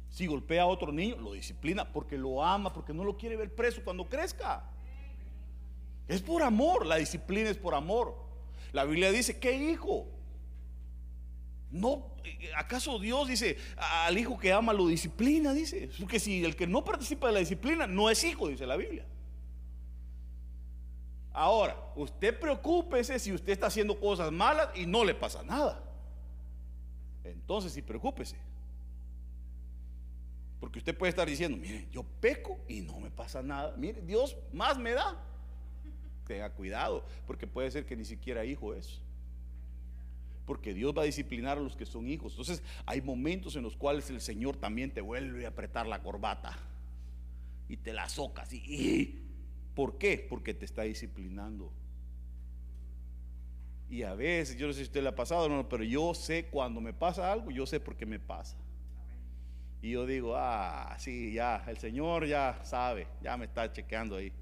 Si 0.08 0.26
golpea 0.26 0.62
a 0.62 0.66
otro 0.66 0.92
niño, 0.92 1.16
lo 1.16 1.32
disciplina 1.32 1.92
porque 1.92 2.16
lo 2.16 2.44
ama, 2.44 2.72
porque 2.72 2.94
no 2.94 3.02
lo 3.02 3.16
quiere 3.16 3.37
ver 3.37 3.52
preso 3.52 3.82
cuando 3.82 4.08
crezca. 4.08 4.70
Es 6.06 6.22
por 6.22 6.42
amor, 6.42 6.87
la 6.87 6.96
disciplina 6.96 7.50
es 7.50 7.56
por 7.56 7.74
amor. 7.74 8.14
La 8.72 8.84
Biblia 8.84 9.10
dice, 9.10 9.38
¿qué 9.40 9.56
hijo? 9.56 10.06
No, 11.70 12.06
¿acaso 12.56 13.00
Dios 13.00 13.26
dice 13.26 13.56
al 13.76 14.16
hijo 14.16 14.38
que 14.38 14.52
ama 14.52 14.72
lo 14.72 14.87
disciplina? 14.87 15.52
Dice, 15.52 15.90
porque 15.98 16.20
si 16.20 16.44
el 16.44 16.54
que 16.54 16.68
no 16.68 16.84
participa 16.84 17.26
de 17.26 17.32
la 17.32 17.38
disciplina 17.40 17.88
no 17.88 18.10
es 18.10 18.22
hijo, 18.22 18.48
dice 18.48 18.66
la 18.66 18.76
Biblia. 18.76 19.04
Ahora, 21.37 21.77
usted 21.97 22.38
preocúpese 22.38 23.18
si 23.18 23.33
usted 23.33 23.53
está 23.53 23.66
haciendo 23.66 23.99
cosas 23.99 24.31
malas 24.31 24.68
y 24.77 24.87
no 24.87 25.05
le 25.05 25.16
pasa 25.16 25.42
nada. 25.42 25.83
Entonces 27.25 27.73
sí, 27.73 27.83
preocúpese. 27.83 28.37
Porque 30.61 30.79
usted 30.79 30.97
puede 30.97 31.11
estar 31.11 31.29
diciendo, 31.29 31.59
mire, 31.59 31.88
yo 31.90 32.05
peco 32.05 32.61
y 32.68 32.83
no 32.83 33.01
me 33.01 33.11
pasa 33.11 33.42
nada. 33.42 33.75
Mire, 33.77 34.01
Dios 34.01 34.37
más 34.53 34.79
me 34.79 34.92
da. 34.92 35.20
Tenga 36.25 36.49
cuidado, 36.51 37.05
porque 37.27 37.49
puede 37.49 37.68
ser 37.73 37.85
que 37.85 37.97
ni 37.97 38.05
siquiera 38.05 38.44
hijo 38.44 38.73
es. 38.73 39.01
Porque 40.47 40.73
Dios 40.73 40.94
va 40.97 41.03
a 41.03 41.07
disciplinar 41.07 41.59
a 41.59 41.61
los 41.61 41.75
que 41.75 41.85
son 41.85 42.09
hijos. 42.09 42.35
Entonces 42.35 42.62
hay 42.87 43.03
momentos 43.03 43.57
en 43.57 43.64
los 43.64 43.77
cuales 43.77 44.09
el 44.09 44.20
Señor 44.20 44.57
también 44.57 44.92
te 44.92 45.01
vuelve 45.01 45.47
a 45.47 45.49
apretar 45.49 45.87
la 45.88 46.01
corbata 46.01 46.57
y 47.68 47.77
te 47.77 47.92
la 47.92 48.09
socas. 48.09 48.53
Y, 48.53 49.23
¿Por 49.74 49.98
qué? 49.98 50.24
Porque 50.28 50.54
te 50.54 50.64
está 50.64 50.82
disciplinando. 50.82 51.72
Y 53.88 54.02
a 54.02 54.14
veces, 54.14 54.56
yo 54.56 54.66
no 54.66 54.72
sé 54.72 54.80
si 54.80 54.84
usted 54.84 55.02
le 55.02 55.08
ha 55.08 55.14
pasado, 55.14 55.48
no, 55.48 55.68
pero 55.68 55.84
yo 55.84 56.14
sé 56.14 56.46
cuando 56.46 56.80
me 56.80 56.92
pasa 56.92 57.30
algo, 57.30 57.50
yo 57.50 57.66
sé 57.66 57.80
por 57.80 57.96
qué 57.96 58.06
me 58.06 58.18
pasa. 58.18 58.56
Y 59.82 59.90
yo 59.90 60.06
digo, 60.06 60.34
ah, 60.37 60.96
sí, 60.98 61.34
ya, 61.34 61.62
el 61.66 61.76
Señor 61.76 62.26
ya 62.26 62.58
sabe, 62.64 63.06
ya 63.22 63.37
me 63.37 63.44
está 63.44 63.70
chequeando 63.70 64.16
ahí. 64.16 64.32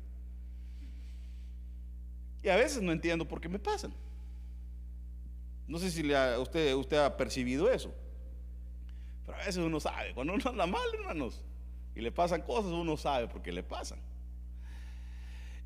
Y 2.43 2.49
a 2.49 2.57
veces 2.57 2.83
no 2.83 2.93
entiendo 2.93 3.27
por 3.27 3.41
qué 3.41 3.49
me 3.49 3.59
pasan. 3.59 3.93
No 5.67 5.79
sé 5.79 5.91
si 5.91 6.03
usted, 6.39 6.75
usted 6.75 6.99
ha 6.99 7.17
percibido 7.17 7.71
eso. 7.71 7.93
Pero 9.25 9.37
a 9.37 9.41
veces 9.41 9.59
uno 9.59 9.81
sabe, 9.81 10.15
cuando 10.15 10.35
uno 10.35 10.43
anda 10.49 10.67
mal, 10.67 10.89
hermanos, 10.95 11.43
y 11.95 12.01
le 12.01 12.13
pasan 12.13 12.43
cosas, 12.43 12.73
uno 12.73 12.97
sabe 12.97 13.29
por 13.29 13.43
qué 13.43 13.53
le 13.53 13.63
pasan. 13.63 13.99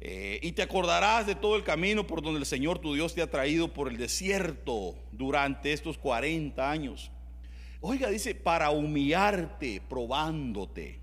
Eh, 0.00 0.38
y 0.42 0.52
te 0.52 0.62
acordarás 0.62 1.26
de 1.26 1.35
todo 1.35 1.56
el 1.56 1.64
camino 1.64 2.06
por 2.06 2.20
donde 2.22 2.40
el 2.40 2.46
Señor 2.46 2.78
tu 2.78 2.94
Dios 2.94 3.14
te 3.14 3.22
ha 3.22 3.30
traído 3.30 3.72
por 3.72 3.88
el 3.88 3.96
desierto 3.96 4.94
durante 5.12 5.72
estos 5.72 5.96
40 5.96 6.70
años. 6.70 7.11
Oiga, 7.80 8.11
dice, 8.11 8.35
para 8.35 8.70
humillarte, 8.70 9.82
probándote, 9.88 11.00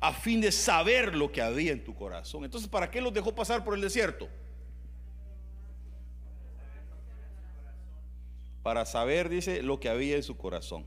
a 0.00 0.12
fin 0.12 0.40
de 0.40 0.52
saber 0.52 1.16
lo 1.16 1.32
que 1.32 1.42
había 1.42 1.72
en 1.72 1.84
tu 1.84 1.94
corazón. 1.94 2.44
Entonces, 2.44 2.68
¿para 2.68 2.90
qué 2.90 3.00
los 3.00 3.12
dejó 3.12 3.34
pasar 3.34 3.64
por 3.64 3.74
el 3.74 3.80
desierto? 3.80 4.28
Para 8.62 8.84
saber, 8.84 9.28
dice, 9.28 9.62
lo 9.62 9.80
que 9.80 9.88
había 9.88 10.16
en 10.16 10.22
su 10.22 10.36
corazón. 10.36 10.86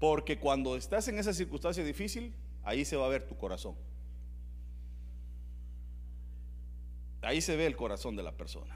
Porque 0.00 0.38
cuando 0.38 0.76
estás 0.76 1.06
en 1.08 1.18
esa 1.18 1.34
circunstancia 1.34 1.84
difícil, 1.84 2.34
ahí 2.64 2.86
se 2.86 2.96
va 2.96 3.04
a 3.04 3.10
ver 3.10 3.28
tu 3.28 3.36
corazón. 3.36 3.76
Ahí 7.20 7.42
se 7.42 7.54
ve 7.54 7.66
el 7.66 7.76
corazón 7.76 8.16
de 8.16 8.22
la 8.22 8.32
persona. 8.32 8.74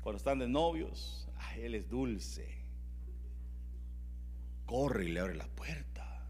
Cuando 0.00 0.16
están 0.16 0.38
de 0.38 0.48
novios, 0.48 1.28
él 1.56 1.74
es 1.74 1.88
dulce. 1.88 2.64
Corre 4.64 5.04
y 5.04 5.08
le 5.08 5.20
abre 5.20 5.34
la 5.34 5.46
puerta. 5.48 6.26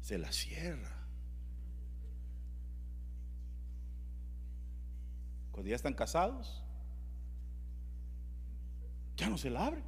Se 0.00 0.18
la 0.18 0.32
cierra. 0.32 0.96
Cuando 5.52 5.70
ya 5.70 5.76
están 5.76 5.94
casados, 5.94 6.64
ya 9.18 9.28
no 9.28 9.36
se 9.36 9.50
la 9.50 9.66
abre. 9.66 9.82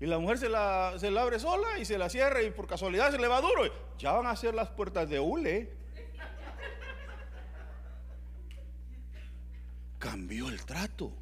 Y 0.00 0.06
la 0.06 0.18
mujer 0.18 0.38
se 0.38 0.48
la, 0.48 0.94
se 0.98 1.10
la 1.10 1.22
abre 1.22 1.38
sola 1.38 1.78
y 1.78 1.84
se 1.84 1.98
la 1.98 2.08
cierra 2.08 2.42
y 2.42 2.50
por 2.50 2.66
casualidad 2.66 3.10
se 3.10 3.18
le 3.18 3.26
va 3.26 3.40
duro. 3.40 3.64
Ya 3.98 4.12
van 4.12 4.26
a 4.26 4.36
ser 4.36 4.54
las 4.54 4.70
puertas 4.70 5.08
de 5.10 5.18
hule. 5.18 5.72
Cambió 9.98 10.48
el 10.48 10.64
trato. 10.64 11.12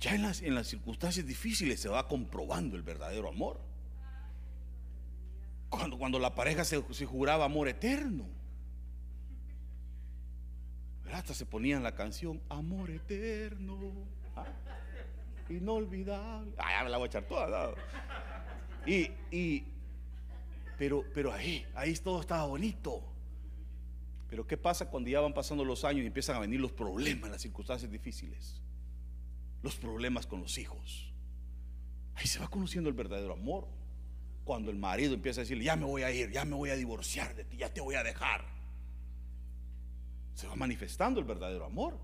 Ya 0.00 0.14
en 0.14 0.22
las, 0.22 0.42
en 0.42 0.54
las 0.54 0.66
circunstancias 0.66 1.24
difíciles 1.24 1.80
se 1.80 1.88
va 1.88 2.08
comprobando 2.08 2.76
el 2.76 2.82
verdadero 2.82 3.28
amor. 3.28 3.60
Cuando, 5.70 5.96
cuando 5.96 6.18
la 6.18 6.34
pareja 6.34 6.64
se, 6.64 6.82
se 6.92 7.06
juraba 7.06 7.46
amor 7.46 7.68
eterno. 7.68 8.26
Hasta 11.12 11.34
se 11.34 11.44
ponían 11.44 11.82
la 11.82 11.94
canción 11.94 12.40
Amor 12.48 12.90
eterno, 12.90 13.78
¿ah? 14.34 14.46
inolvidable. 15.50 16.54
Ah, 16.56 16.78
ya 16.78 16.84
me 16.84 16.90
la 16.90 16.96
voy 16.96 17.04
a 17.04 17.08
echar 17.08 17.24
toda. 17.24 17.74
Y, 18.86 19.10
y, 19.30 19.64
pero, 20.78 21.04
pero 21.14 21.30
ahí, 21.30 21.66
ahí 21.74 21.94
todo 21.96 22.22
estaba 22.22 22.46
bonito. 22.46 23.02
Pero 24.30 24.46
¿qué 24.46 24.56
pasa 24.56 24.88
cuando 24.88 25.10
ya 25.10 25.20
van 25.20 25.34
pasando 25.34 25.66
los 25.66 25.84
años 25.84 26.02
y 26.02 26.06
empiezan 26.06 26.36
a 26.36 26.40
venir 26.40 26.58
los 26.58 26.72
problemas, 26.72 27.30
las 27.30 27.42
circunstancias 27.42 27.90
difíciles? 27.92 28.62
Los 29.62 29.76
problemas 29.76 30.26
con 30.26 30.40
los 30.40 30.56
hijos. 30.56 31.12
Ahí 32.14 32.26
se 32.26 32.38
va 32.38 32.48
conociendo 32.48 32.88
el 32.88 32.96
verdadero 32.96 33.34
amor. 33.34 33.68
Cuando 34.44 34.70
el 34.70 34.78
marido 34.78 35.12
empieza 35.12 35.42
a 35.42 35.44
decirle, 35.44 35.64
ya 35.64 35.76
me 35.76 35.84
voy 35.84 36.04
a 36.04 36.10
ir, 36.10 36.30
ya 36.30 36.46
me 36.46 36.56
voy 36.56 36.70
a 36.70 36.74
divorciar 36.74 37.34
de 37.34 37.44
ti, 37.44 37.58
ya 37.58 37.72
te 37.72 37.82
voy 37.82 37.96
a 37.96 38.02
dejar 38.02 38.61
se 40.34 40.46
va 40.46 40.54
manifestando 40.56 41.20
el 41.20 41.26
verdadero 41.26 41.64
amor. 41.64 41.98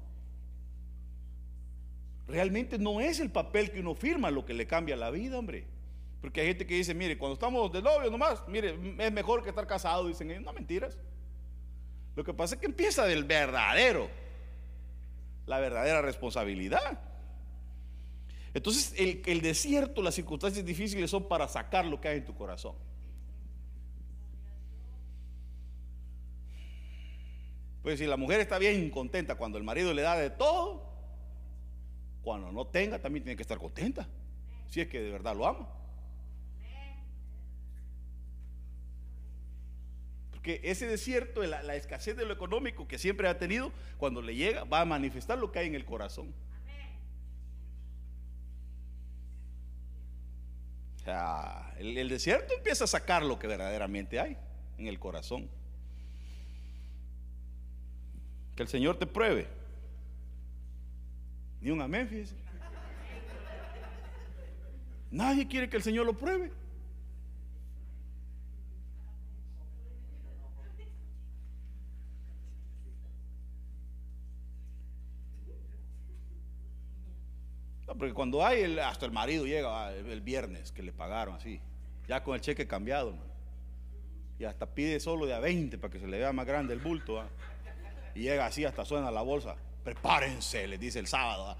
Realmente 2.26 2.78
no 2.78 3.00
es 3.00 3.20
el 3.20 3.30
papel 3.30 3.70
que 3.70 3.80
uno 3.80 3.94
firma 3.94 4.30
lo 4.30 4.44
que 4.44 4.52
le 4.52 4.66
cambia 4.66 4.96
la 4.96 5.10
vida, 5.10 5.38
hombre. 5.38 5.66
Porque 6.20 6.40
hay 6.40 6.48
gente 6.48 6.66
que 6.66 6.74
dice, 6.74 6.94
mire, 6.94 7.16
cuando 7.16 7.34
estamos 7.34 7.72
de 7.72 7.80
novio 7.80 8.10
nomás, 8.10 8.42
mire, 8.48 8.76
es 8.98 9.12
mejor 9.12 9.42
que 9.42 9.50
estar 9.50 9.66
casado, 9.66 10.08
dicen 10.08 10.42
no 10.42 10.52
mentiras. 10.52 10.98
Lo 12.16 12.24
que 12.24 12.34
pasa 12.34 12.56
es 12.56 12.60
que 12.60 12.66
empieza 12.66 13.06
del 13.06 13.24
verdadero, 13.24 14.10
la 15.46 15.60
verdadera 15.60 16.02
responsabilidad. 16.02 17.00
Entonces, 18.52 18.92
el, 18.98 19.22
el 19.24 19.40
desierto, 19.40 20.02
las 20.02 20.16
circunstancias 20.16 20.64
difíciles 20.64 21.10
son 21.10 21.28
para 21.28 21.46
sacar 21.46 21.86
lo 21.86 22.00
que 22.00 22.08
hay 22.08 22.18
en 22.18 22.24
tu 22.24 22.34
corazón. 22.34 22.74
Pues 27.88 28.00
si 28.00 28.06
la 28.06 28.18
mujer 28.18 28.38
está 28.40 28.58
bien 28.58 28.90
contenta 28.90 29.36
cuando 29.36 29.56
el 29.56 29.64
marido 29.64 29.94
le 29.94 30.02
da 30.02 30.14
de 30.14 30.28
todo, 30.28 30.92
cuando 32.20 32.52
no 32.52 32.66
tenga 32.66 32.98
también 32.98 33.24
tiene 33.24 33.34
que 33.34 33.40
estar 33.40 33.56
contenta. 33.56 34.06
Si 34.66 34.82
es 34.82 34.88
que 34.88 35.00
de 35.00 35.10
verdad 35.10 35.34
lo 35.34 35.46
ama. 35.46 35.66
Porque 40.32 40.60
ese 40.64 40.86
desierto, 40.86 41.42
la, 41.44 41.76
escasez 41.76 42.14
de 42.14 42.26
lo 42.26 42.34
económico 42.34 42.86
que 42.86 42.98
siempre 42.98 43.26
ha 43.26 43.38
tenido, 43.38 43.72
cuando 43.96 44.20
le 44.20 44.34
llega, 44.34 44.64
va 44.64 44.82
a 44.82 44.84
manifestar 44.84 45.38
lo 45.38 45.50
que 45.50 45.60
hay 45.60 45.68
en 45.68 45.74
el 45.74 45.86
corazón. 45.86 46.34
O 51.00 51.04
sea, 51.04 51.74
el 51.78 52.06
desierto 52.10 52.52
empieza 52.52 52.84
a 52.84 52.86
sacar 52.86 53.22
lo 53.22 53.38
que 53.38 53.46
verdaderamente 53.46 54.20
hay 54.20 54.36
en 54.76 54.88
el 54.88 54.98
corazón. 54.98 55.48
Que 58.58 58.64
el 58.64 58.68
Señor 58.68 58.98
te 58.98 59.06
pruebe. 59.06 59.46
Ni 61.60 61.70
un 61.70 61.80
amén, 61.80 62.08
fíjese. 62.08 62.34
Nadie 65.12 65.46
quiere 65.46 65.70
que 65.70 65.76
el 65.76 65.82
Señor 65.84 66.04
lo 66.06 66.18
pruebe. 66.18 66.50
porque 77.86 78.12
cuando 78.12 78.44
hay, 78.44 78.78
hasta 78.80 79.06
el 79.06 79.12
marido 79.12 79.46
llega 79.46 79.92
el, 79.92 80.20
viernes 80.20 80.72
que 80.72 80.82
le 80.82 80.92
pagaron 80.92 81.36
así, 81.36 81.60
ya 82.08 82.24
con 82.24 82.34
el 82.34 82.40
cheque 82.40 82.66
cambiado, 82.66 83.14
y 84.36 84.44
hasta 84.44 84.66
pide 84.66 84.98
solo 84.98 85.26
de 85.26 85.34
a 85.34 85.38
20 85.38 85.78
para 85.78 85.92
que 85.92 86.00
se 86.00 86.08
le 86.08 86.18
vea 86.18 86.32
más 86.32 86.46
grande 86.46 86.74
el 86.74 86.80
bulto, 86.80 87.22
y 88.18 88.22
llega 88.22 88.46
así, 88.46 88.64
hasta 88.64 88.84
suena 88.84 89.12
la 89.12 89.22
bolsa. 89.22 89.54
Prepárense, 89.84 90.66
les 90.66 90.80
dice 90.80 90.98
el 90.98 91.06
sábado, 91.06 91.56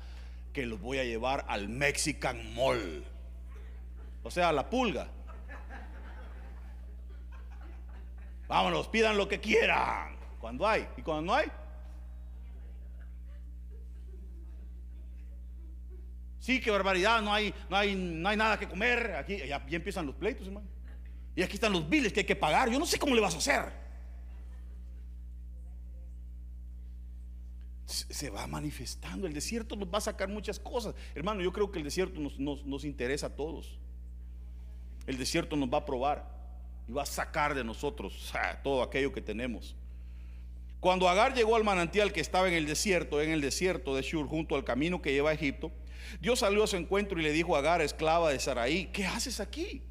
que 0.53 0.67
los 0.67 0.81
voy 0.81 0.99
a 0.99 1.05
llevar 1.05 1.45
al 1.47 1.69
Mexican 1.69 2.53
Mall, 2.53 3.05
o 4.25 4.31
sea, 4.31 4.49
a 4.49 4.53
la 4.53 4.69
pulga. 4.69 5.09
Vámonos, 8.49 8.89
pidan 8.89 9.17
lo 9.17 9.29
que 9.29 9.39
quieran. 9.39 10.17
Cuando 10.41 10.67
hay, 10.67 10.89
y 10.97 11.03
cuando 11.03 11.23
no 11.23 11.35
hay, 11.35 11.47
Sí, 16.41 16.61
qué 16.63 16.71
barbaridad, 16.71 17.21
no 17.21 17.33
hay, 17.33 17.55
no 17.69 17.77
hay, 17.77 17.95
no 17.95 18.27
hay 18.27 18.37
nada 18.37 18.59
que 18.59 18.67
comer. 18.67 19.17
Aquí 19.17 19.37
ya, 19.47 19.63
empiezan 19.69 20.07
los 20.07 20.15
pleitos, 20.15 20.47
hermano. 20.47 20.67
Y 21.37 21.43
aquí 21.43 21.55
están 21.55 21.73
los 21.75 21.87
biles 21.87 22.11
que 22.11 22.21
hay 22.21 22.27
que 22.27 22.37
pagar. 22.37 22.71
Yo 22.71 22.79
no 22.79 22.87
sé 22.87 22.99
cómo 22.99 23.15
le 23.15 23.21
vas 23.21 23.35
a 23.35 23.39
hacer. 23.39 23.88
Se 27.89 28.29
va 28.29 28.47
manifestando. 28.47 29.27
El 29.27 29.33
desierto 29.33 29.75
nos 29.75 29.89
va 29.89 29.99
a 29.99 30.03
sacar 30.03 30.29
muchas 30.29 30.61
cosas. 30.61 30.95
Hermano, 31.15 31.41
yo 31.41 31.53
creo 31.53 31.73
que 31.73 31.79
el 31.79 31.85
desierto 31.85 32.21
nos, 32.21 32.39
nos 32.39 32.85
interesa 32.85 33.29
a 33.29 33.37
todos. 33.37 33.79
El 35.07 35.17
desierto 35.17 35.57
nos 35.57 35.71
va 35.71 35.79
a 35.79 35.87
probar 35.87 36.39
y 36.87 36.93
va 36.93 37.03
a 37.03 37.07
sacar 37.07 37.55
de 37.55 37.65
nosotros 37.65 38.31
todo 38.63 38.83
aquello 38.83 39.11
que 39.11 39.23
tenemos. 39.23 39.75
Cuando 40.81 41.09
Agar 41.09 41.35
llegó 41.35 41.57
al 41.57 41.65
manantial 41.65 42.13
que 42.13 42.21
estaba 42.21 42.47
en 42.47 42.55
el 42.55 42.67
desierto, 42.67 43.21
en 43.21 43.31
el 43.31 43.41
desierto 43.41 43.97
de 43.97 44.03
Shur, 44.03 44.29
junto 44.29 44.55
al 44.55 44.65
camino 44.65 45.03
que 45.03 45.13
lleva 45.13 45.31
a 45.31 45.33
Egipto, 45.33 45.73
Dios 46.21 46.41
salió 46.41 46.65
a 46.65 46.67
su 46.67 46.77
encuentro 46.77 47.19
y 47.19 47.23
le 47.23 47.33
dijo 47.33 47.57
a 47.57 47.61
Agar, 47.61 47.81
esclava 47.81 48.31
de 48.31 48.39
Saraí, 48.39 48.87
¿qué 48.93 49.07
haces 49.07 49.41
aquí? 49.41 49.83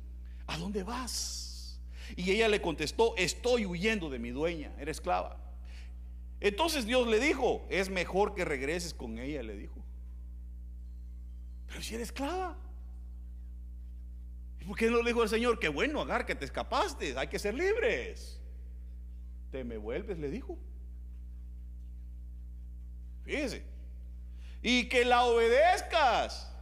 ¿A 0.45 0.57
dónde 0.57 0.83
vas? 0.83 1.79
Y 2.15 2.31
ella 2.31 2.47
le 2.47 2.61
contestó, 2.61 3.15
estoy 3.17 3.65
huyendo 3.65 4.09
de 4.09 4.19
mi 4.19 4.29
dueña, 4.29 4.71
era 4.79 4.91
esclava. 4.91 5.46
Entonces 6.39 6.85
Dios 6.85 7.07
le 7.07 7.19
dijo, 7.19 7.65
es 7.69 7.89
mejor 7.89 8.35
que 8.35 8.45
regreses 8.45 8.93
con 8.93 9.17
ella, 9.17 9.41
le 9.43 9.55
dijo. 9.55 9.83
Pero 11.67 11.81
si 11.81 11.95
eres 11.95 12.09
esclava. 12.09 12.57
¿Por 14.65 14.77
qué 14.77 14.89
no 14.89 15.01
le 15.01 15.11
dijo 15.11 15.23
el 15.23 15.29
Señor? 15.29 15.59
Qué 15.59 15.69
bueno, 15.69 16.01
Agar, 16.01 16.25
que 16.25 16.35
te 16.35 16.45
escapaste, 16.45 17.17
hay 17.17 17.27
que 17.27 17.39
ser 17.39 17.53
libres. 17.53 18.41
Te 19.51 19.63
me 19.63 19.77
vuelves, 19.77 20.19
le 20.19 20.29
dijo. 20.29 20.57
Fíjese 23.23 23.77
y 24.61 24.89
que 24.89 25.05
la 25.05 25.23
obedezcas. 25.23 26.53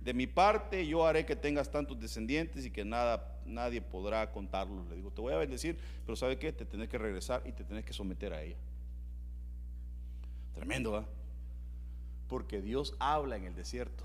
De 0.00 0.12
mi 0.12 0.26
parte, 0.26 0.84
yo 0.84 1.06
haré 1.06 1.24
que 1.24 1.36
tengas 1.36 1.70
tantos 1.70 1.98
descendientes 2.00 2.66
y 2.66 2.72
que 2.72 2.84
nada, 2.84 3.31
nadie 3.46 3.80
podrá 3.80 4.30
contarlos. 4.32 4.86
Le 4.88 4.96
digo, 4.96 5.10
te 5.10 5.20
voy 5.20 5.32
a 5.32 5.38
bendecir, 5.38 5.78
pero 6.04 6.16
¿sabe 6.16 6.38
qué? 6.38 6.52
Te 6.52 6.64
tenés 6.64 6.88
que 6.88 6.98
regresar 6.98 7.42
y 7.46 7.52
te 7.52 7.64
tenés 7.64 7.84
que 7.84 7.92
someter 7.92 8.32
a 8.32 8.42
ella. 8.42 8.56
Tremendo, 10.54 10.96
¿ah? 10.96 11.06
Porque 12.28 12.60
Dios 12.60 12.94
habla 12.98 13.36
en 13.36 13.44
el 13.44 13.54
desierto. 13.54 14.04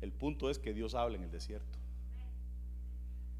El 0.00 0.12
punto 0.12 0.50
es 0.50 0.58
que 0.58 0.72
Dios 0.72 0.94
habla 0.94 1.16
en 1.16 1.24
el 1.24 1.30
desierto. 1.30 1.78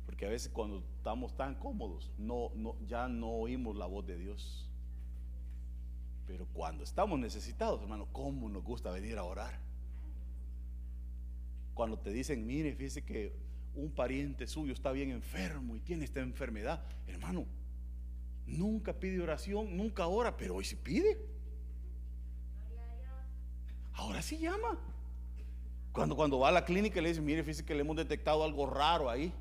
Porque 0.06 0.26
a 0.26 0.30
veces 0.30 0.50
cuando 0.50 0.82
estamos 0.96 1.36
tan 1.36 1.56
cómodos, 1.56 2.10
no, 2.16 2.50
no, 2.54 2.76
ya 2.86 3.08
no 3.08 3.28
oímos 3.28 3.76
la 3.76 3.86
voz 3.86 4.06
de 4.06 4.16
Dios. 4.16 4.68
Pero 6.26 6.46
cuando 6.52 6.84
estamos 6.84 7.18
necesitados, 7.18 7.82
hermano, 7.82 8.08
¿cómo 8.12 8.48
nos 8.48 8.64
gusta 8.64 8.90
venir 8.90 9.18
a 9.18 9.24
orar? 9.24 9.58
Cuando 11.74 11.98
te 11.98 12.10
dicen, 12.10 12.46
mire, 12.46 12.74
fíjese 12.74 13.04
que 13.04 13.45
un 13.76 13.90
pariente 13.90 14.46
suyo 14.46 14.72
está 14.72 14.90
bien 14.90 15.10
enfermo 15.10 15.76
y 15.76 15.80
tiene 15.80 16.04
esta 16.04 16.20
enfermedad, 16.20 16.82
hermano, 17.06 17.46
nunca 18.46 18.92
pide 18.94 19.20
oración, 19.20 19.76
nunca 19.76 20.06
ora, 20.06 20.36
pero 20.36 20.56
hoy 20.56 20.64
sí 20.64 20.76
pide. 20.76 21.18
Ahora 23.92 24.22
sí 24.22 24.38
llama. 24.38 24.78
Cuando, 25.92 26.16
cuando 26.16 26.38
va 26.38 26.48
a 26.48 26.52
la 26.52 26.64
clínica 26.64 27.00
le 27.00 27.08
dicen, 27.08 27.24
mire, 27.24 27.42
fíjese 27.42 27.64
que 27.64 27.74
le 27.74 27.80
hemos 27.80 27.96
detectado 27.96 28.44
algo 28.44 28.66
raro 28.66 29.08
ahí. 29.08 29.32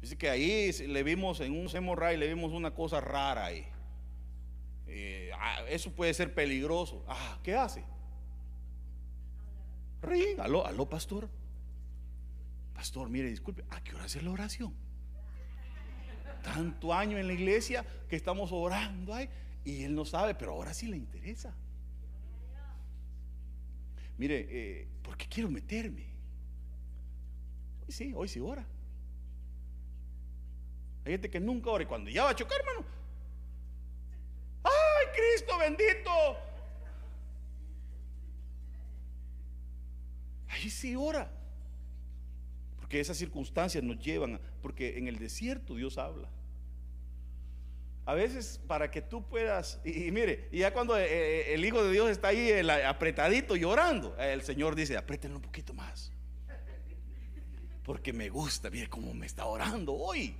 Dice 0.00 0.16
que 0.16 0.30
ahí 0.30 0.72
le 0.72 1.02
vimos 1.02 1.40
en 1.40 1.52
un 1.52 1.68
hemorray, 1.74 2.16
le 2.16 2.28
vimos 2.28 2.52
una 2.52 2.72
cosa 2.72 3.00
rara 3.00 3.46
ahí. 3.46 3.66
Eh, 4.86 5.30
ah, 5.34 5.62
eso 5.68 5.92
puede 5.92 6.14
ser 6.14 6.34
peligroso. 6.34 7.04
Ah, 7.06 7.38
¿qué 7.42 7.54
hace? 7.54 7.84
Ring, 10.02 10.40
aló, 10.40 10.66
aló, 10.66 10.88
pastor. 10.88 11.28
Pastor, 12.80 13.10
mire, 13.10 13.28
disculpe, 13.28 13.62
¿a 13.68 13.84
qué 13.84 13.94
hora 13.94 14.06
hace 14.06 14.22
la 14.22 14.30
oración? 14.30 14.74
Tanto 16.42 16.94
año 16.94 17.18
en 17.18 17.26
la 17.26 17.34
iglesia 17.34 17.84
que 18.08 18.16
estamos 18.16 18.52
orando 18.52 19.12
ahí 19.12 19.28
y 19.66 19.82
él 19.82 19.94
no 19.94 20.06
sabe, 20.06 20.34
pero 20.34 20.52
ahora 20.52 20.72
sí 20.72 20.86
le 20.86 20.96
interesa. 20.96 21.54
Mire, 24.16 24.46
eh, 24.48 24.88
¿por 25.02 25.18
qué 25.18 25.26
quiero 25.28 25.50
meterme? 25.50 26.06
Hoy 27.86 27.92
sí, 27.92 28.14
hoy 28.16 28.28
sí 28.28 28.40
ora. 28.40 28.66
Hay 31.04 31.12
gente 31.12 31.28
que 31.28 31.38
nunca 31.38 31.68
ora 31.68 31.84
y 31.84 31.86
cuando 31.86 32.08
ya 32.08 32.24
va 32.24 32.30
a 32.30 32.34
chocar, 32.34 32.58
hermano. 32.60 32.86
¡Ay, 34.64 35.06
Cristo 35.14 35.58
bendito! 35.58 36.10
Ahí 40.48 40.70
sí 40.70 40.96
ora. 40.96 41.39
Porque 42.90 43.02
esas 43.02 43.18
circunstancias 43.18 43.84
nos 43.84 44.00
llevan, 44.00 44.40
porque 44.60 44.98
en 44.98 45.06
el 45.06 45.16
desierto 45.20 45.76
Dios 45.76 45.96
habla. 45.96 46.28
A 48.04 48.14
veces 48.14 48.60
para 48.66 48.90
que 48.90 49.00
tú 49.00 49.24
puedas, 49.28 49.80
y, 49.84 50.10
mire, 50.10 50.48
y 50.50 50.58
ya 50.58 50.72
cuando 50.72 50.98
eh, 50.98 51.04
eh, 51.08 51.54
el 51.54 51.64
Hijo 51.64 51.84
de 51.84 51.92
Dios 51.92 52.10
está 52.10 52.28
ahí 52.28 52.50
apretadito 52.68 53.54
llorando, 53.54 54.16
el 54.18 54.42
Señor 54.42 54.74
dice, 54.74 54.96
apriétenlo 54.96 55.36
un 55.36 55.42
poquito 55.42 55.72
más. 55.72 56.10
Porque 57.84 58.12
me 58.12 58.28
gusta, 58.28 58.70
mire 58.70 58.88
cómo 58.88 59.14
me 59.14 59.26
está 59.26 59.44
orando 59.44 59.94
hoy. 59.94 60.34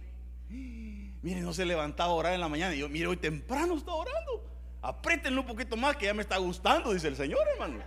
Mire, 0.48 1.42
no 1.42 1.52
se 1.52 1.64
levantaba 1.64 2.10
a 2.10 2.14
orar 2.16 2.34
en 2.34 2.40
la 2.40 2.48
mañana. 2.48 2.74
Y 2.74 2.80
yo, 2.80 2.88
mire, 2.88 3.06
hoy 3.06 3.16
temprano 3.16 3.76
está 3.76 3.92
orando. 3.92 4.44
Apriétenlo 4.82 5.42
un 5.42 5.46
poquito 5.46 5.76
más 5.76 5.96
que 5.96 6.06
ya 6.06 6.14
me 6.14 6.22
está 6.22 6.36
gustando, 6.38 6.92
dice 6.92 7.06
el 7.06 7.14
Señor, 7.14 7.46
hermano. 7.52 7.78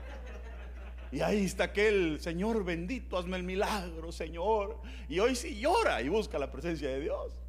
Y 1.13 1.21
ahí 1.21 1.45
está 1.45 1.65
aquel 1.65 2.19
Señor 2.19 2.65
bendito, 2.65 3.19
hazme 3.19 3.38
el 3.38 3.43
milagro, 3.43 4.12
Señor. 4.12 4.82
Y 5.08 5.19
hoy 5.19 5.36
sí 5.36 5.60
llora 5.60 6.02
y 6.02 6.10
busca 6.10 6.39
la 6.39 6.52
presencia 6.52 6.89
de 6.89 7.02
Dios. 7.02 7.39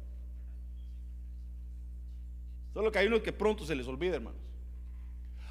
Solo 2.75 2.91
que 2.91 2.99
hay 2.99 3.07
unos 3.07 3.21
que 3.21 3.33
pronto 3.33 3.65
se 3.65 3.75
les 3.75 3.87
olvida, 3.87 4.17
hermanos. 4.17 4.39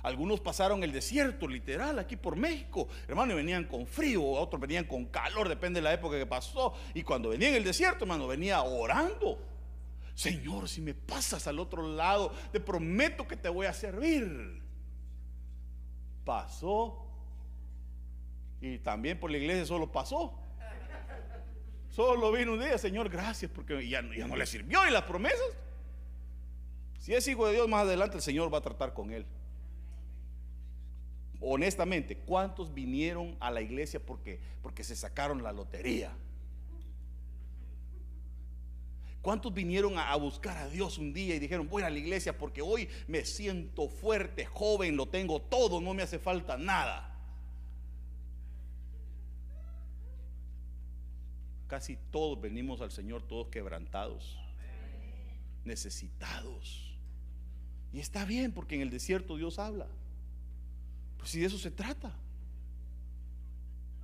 Algunos 0.04 0.38
pasaron 0.38 0.84
el 0.84 0.92
desierto, 0.92 1.48
literal, 1.48 1.98
aquí 1.98 2.14
por 2.14 2.36
México, 2.36 2.86
hermano, 3.08 3.32
y 3.32 3.36
venían 3.36 3.64
con 3.64 3.84
frío, 3.84 4.24
otros 4.24 4.60
venían 4.60 4.84
con 4.84 5.06
calor, 5.06 5.48
depende 5.48 5.78
de 5.80 5.84
la 5.84 5.94
época 5.94 6.16
que 6.16 6.26
pasó. 6.26 6.72
Y 6.94 7.02
cuando 7.02 7.30
venía 7.30 7.48
en 7.48 7.56
el 7.56 7.64
desierto, 7.64 8.04
hermano, 8.04 8.28
venía 8.28 8.62
orando. 8.62 9.40
Señor, 10.14 10.68
si 10.68 10.80
me 10.80 10.94
pasas 10.94 11.48
al 11.48 11.58
otro 11.58 11.82
lado, 11.82 12.32
te 12.52 12.60
prometo 12.60 13.26
que 13.26 13.36
te 13.36 13.48
voy 13.48 13.66
a 13.66 13.72
servir. 13.72 14.62
Pasó. 16.24 17.03
Y 18.64 18.78
también 18.78 19.20
por 19.20 19.30
la 19.30 19.36
iglesia 19.36 19.66
solo 19.66 19.92
pasó. 19.92 20.32
Solo 21.90 22.32
vino 22.32 22.54
un 22.54 22.60
día, 22.60 22.78
Señor, 22.78 23.10
gracias, 23.10 23.50
porque 23.54 23.86
ya, 23.86 24.02
ya 24.16 24.26
no 24.26 24.36
le 24.36 24.46
sirvió 24.46 24.88
y 24.88 24.90
las 24.90 25.02
promesas. 25.02 25.46
Si 26.98 27.14
es 27.14 27.28
hijo 27.28 27.46
de 27.46 27.52
Dios, 27.52 27.68
más 27.68 27.82
adelante 27.82 28.16
el 28.16 28.22
Señor 28.22 28.52
va 28.52 28.58
a 28.58 28.62
tratar 28.62 28.94
con 28.94 29.12
él. 29.12 29.26
Honestamente, 31.40 32.16
¿cuántos 32.16 32.72
vinieron 32.72 33.36
a 33.38 33.50
la 33.50 33.60
iglesia 33.60 34.00
porque, 34.00 34.40
porque 34.62 34.82
se 34.82 34.96
sacaron 34.96 35.42
la 35.42 35.52
lotería? 35.52 36.10
¿Cuántos 39.20 39.52
vinieron 39.52 39.98
a, 39.98 40.16
buscar 40.16 40.56
a 40.56 40.68
Dios 40.70 40.96
un 40.96 41.12
día 41.12 41.34
y 41.34 41.38
dijeron, 41.38 41.68
voy 41.68 41.82
a 41.82 41.90
la 41.90 41.98
iglesia 41.98 42.36
porque 42.38 42.62
hoy 42.62 42.88
me 43.08 43.26
siento 43.26 43.90
fuerte, 43.90 44.46
joven, 44.46 44.96
lo 44.96 45.06
tengo 45.06 45.42
todo, 45.42 45.82
no 45.82 45.92
me 45.92 46.02
hace 46.02 46.18
falta 46.18 46.56
nada? 46.56 47.13
Casi 51.66 51.96
todos 52.10 52.40
venimos 52.40 52.80
al 52.80 52.90
Señor, 52.90 53.22
todos 53.22 53.48
quebrantados, 53.48 54.38
necesitados. 55.64 56.94
Y 57.92 58.00
está 58.00 58.24
bien 58.24 58.52
porque 58.52 58.74
en 58.74 58.82
el 58.82 58.90
desierto 58.90 59.36
Dios 59.36 59.58
habla. 59.58 59.86
Pues 61.16 61.30
si 61.30 61.40
de 61.40 61.46
eso 61.46 61.58
se 61.58 61.70
trata. 61.70 62.12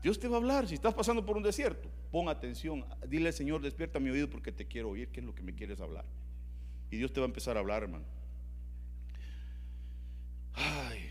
Dios 0.03 0.19
te 0.19 0.29
va 0.29 0.37
a 0.37 0.39
hablar. 0.39 0.67
Si 0.67 0.75
estás 0.75 0.95
pasando 0.95 1.27
por 1.27 1.37
un 1.37 1.43
desierto, 1.43 1.89
pon 2.11 2.29
atención. 2.29 2.85
Dile 3.07 3.29
al 3.29 3.35
Señor, 3.35 3.61
despierta 3.61 4.01
mi 4.01 4.11
oído 4.11 4.31
porque 4.31 4.53
te 4.53 4.67
quiero 4.67 4.91
oír. 4.91 5.09
¿Qué 5.09 5.21
es 5.21 5.27
lo 5.27 5.35
que 5.35 5.43
me 5.43 5.55
quieres 5.55 5.81
hablar? 5.81 6.05
Y 6.91 6.97
Dios 6.97 7.13
te 7.13 7.21
va 7.21 7.27
a 7.27 7.29
empezar 7.29 7.57
a 7.57 7.61
hablar, 7.61 7.83
hermano. 7.83 8.05
Ay, 10.55 11.11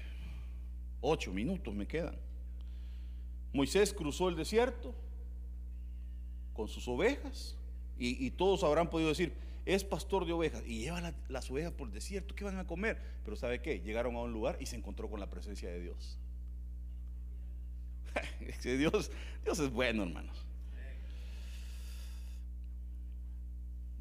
ocho 1.01 1.31
minutos 1.31 1.73
me 1.73 1.87
quedan. 1.87 2.17
Moisés 3.53 3.93
cruzó 3.93 4.29
el 4.29 4.35
desierto 4.35 4.95
con 6.59 6.67
sus 6.67 6.89
ovejas 6.89 7.55
y, 7.97 8.31
todos 8.31 8.65
habrán 8.65 8.89
podido 8.89 9.07
decir, 9.07 9.31
es 9.65 9.85
pastor 9.85 10.25
de 10.25 10.33
ovejas 10.33 10.61
y 10.67 10.79
lleva 10.79 11.13
las 11.29 11.49
ovejas 11.49 11.71
por 11.71 11.87
el 11.87 11.93
desierto, 11.93 12.35
¿qué 12.35 12.43
van 12.43 12.57
a 12.57 12.67
comer? 12.67 12.99
Pero 13.23 13.37
¿sabe 13.37 13.61
qué? 13.61 13.79
Llegaron 13.79 14.17
a 14.17 14.19
un 14.19 14.33
lugar 14.33 14.57
y 14.59 14.65
se 14.65 14.75
encontró 14.75 15.09
con 15.09 15.21
la 15.21 15.29
presencia 15.29 15.69
de 15.69 15.79
Dios. 15.79 16.17
Dios, 18.61 19.09
Dios 19.45 19.59
es 19.59 19.71
bueno, 19.71 20.03
hermanos. 20.03 20.35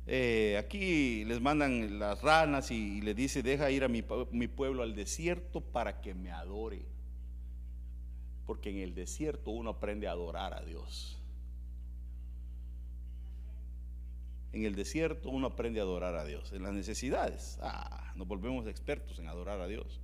Eh, 0.08 0.56
aquí 0.58 1.24
les 1.26 1.40
mandan 1.40 2.00
las 2.00 2.20
ranas 2.22 2.72
y, 2.72 3.00
le 3.02 3.14
dice, 3.14 3.44
deja 3.44 3.70
ir 3.70 3.84
a 3.84 3.88
mi 3.88 4.02
pueblo 4.02 4.82
al 4.82 4.96
desierto 4.96 5.60
para 5.60 6.00
que 6.00 6.12
me 6.12 6.32
adore. 6.32 6.82
Porque 8.46 8.70
en 8.70 8.78
el 8.78 8.96
desierto 8.96 9.52
uno 9.52 9.70
aprende 9.70 10.08
a 10.08 10.10
adorar 10.10 10.54
a 10.54 10.62
Dios. 10.62 11.17
En 14.52 14.64
el 14.64 14.74
desierto 14.74 15.30
uno 15.30 15.46
aprende 15.48 15.80
a 15.80 15.82
adorar 15.82 16.16
a 16.16 16.24
Dios. 16.24 16.52
En 16.52 16.62
las 16.62 16.72
necesidades, 16.72 17.58
ah, 17.62 18.12
nos 18.16 18.26
volvemos 18.26 18.66
expertos 18.66 19.18
en 19.18 19.28
adorar 19.28 19.60
a 19.60 19.66
Dios. 19.66 20.00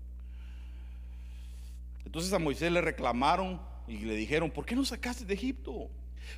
Entonces 2.05 2.33
a 2.33 2.39
Moisés 2.39 2.71
le 2.71 2.81
reclamaron 2.81 3.61
y 3.89 3.99
le 3.99 4.15
dijeron, 4.15 4.51
¿por 4.51 4.67
qué 4.67 4.77
nos 4.77 4.89
sacaste 4.89 5.25
de 5.25 5.35
Egipto? 5.35 5.91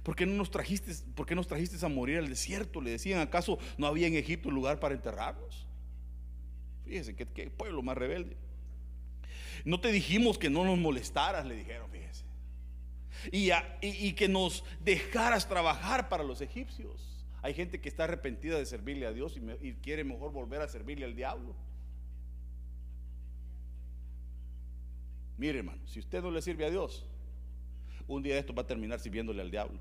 ¿Por 0.02 0.16
qué 0.16 0.26
no 0.26 0.34
nos 0.34 0.50
trajiste, 0.50 0.92
por 1.14 1.26
qué 1.26 1.34
nos 1.34 1.46
trajiste 1.46 1.84
a 1.84 1.88
morir 1.88 2.18
al 2.18 2.28
desierto? 2.28 2.80
Le 2.80 2.90
decían, 2.90 3.20
¿acaso 3.20 3.58
no 3.78 3.86
había 3.86 4.06
en 4.06 4.14
Egipto 4.14 4.50
lugar 4.50 4.80
para 4.80 4.94
enterrarnos? 4.94 5.66
Fíjese, 6.84 7.14
qué, 7.16 7.26
qué 7.26 7.50
pueblo 7.50 7.82
más 7.82 7.96
rebelde. 7.96 8.36
No 9.64 9.80
te 9.80 9.90
dijimos 9.90 10.38
que 10.38 10.50
no 10.50 10.64
nos 10.64 10.78
molestaras, 10.78 11.44
le 11.46 11.56
dijeron, 11.56 11.90
fíjese. 11.90 12.24
Y, 13.32 14.12
que 14.12 14.28
nos 14.28 14.64
dejaras 14.80 15.48
trabajar 15.48 16.08
para 16.08 16.22
los 16.22 16.40
egipcios. 16.40 17.15
Hay 17.42 17.54
gente 17.54 17.80
que 17.80 17.88
está 17.88 18.04
arrepentida 18.04 18.58
de 18.58 18.66
servirle 18.66 19.06
a 19.06 19.12
Dios 19.12 19.38
y, 19.60 19.74
quiere 19.74 20.04
mejor 20.04 20.32
volver 20.32 20.60
a 20.60 20.68
servirle 20.68 21.04
al 21.04 21.14
diablo. 21.14 21.54
Mire, 25.38 25.58
hermano, 25.58 25.86
si 25.86 26.00
usted 26.00 26.22
no 26.22 26.30
le 26.30 26.40
sirve 26.40 26.64
a 26.64 26.70
Dios, 26.70 27.06
un 28.08 28.22
día 28.22 28.38
esto 28.38 28.54
va 28.54 28.62
a 28.62 28.66
terminar 28.66 28.98
sirviéndole 28.98 29.42
al 29.42 29.50
diablo. 29.50 29.78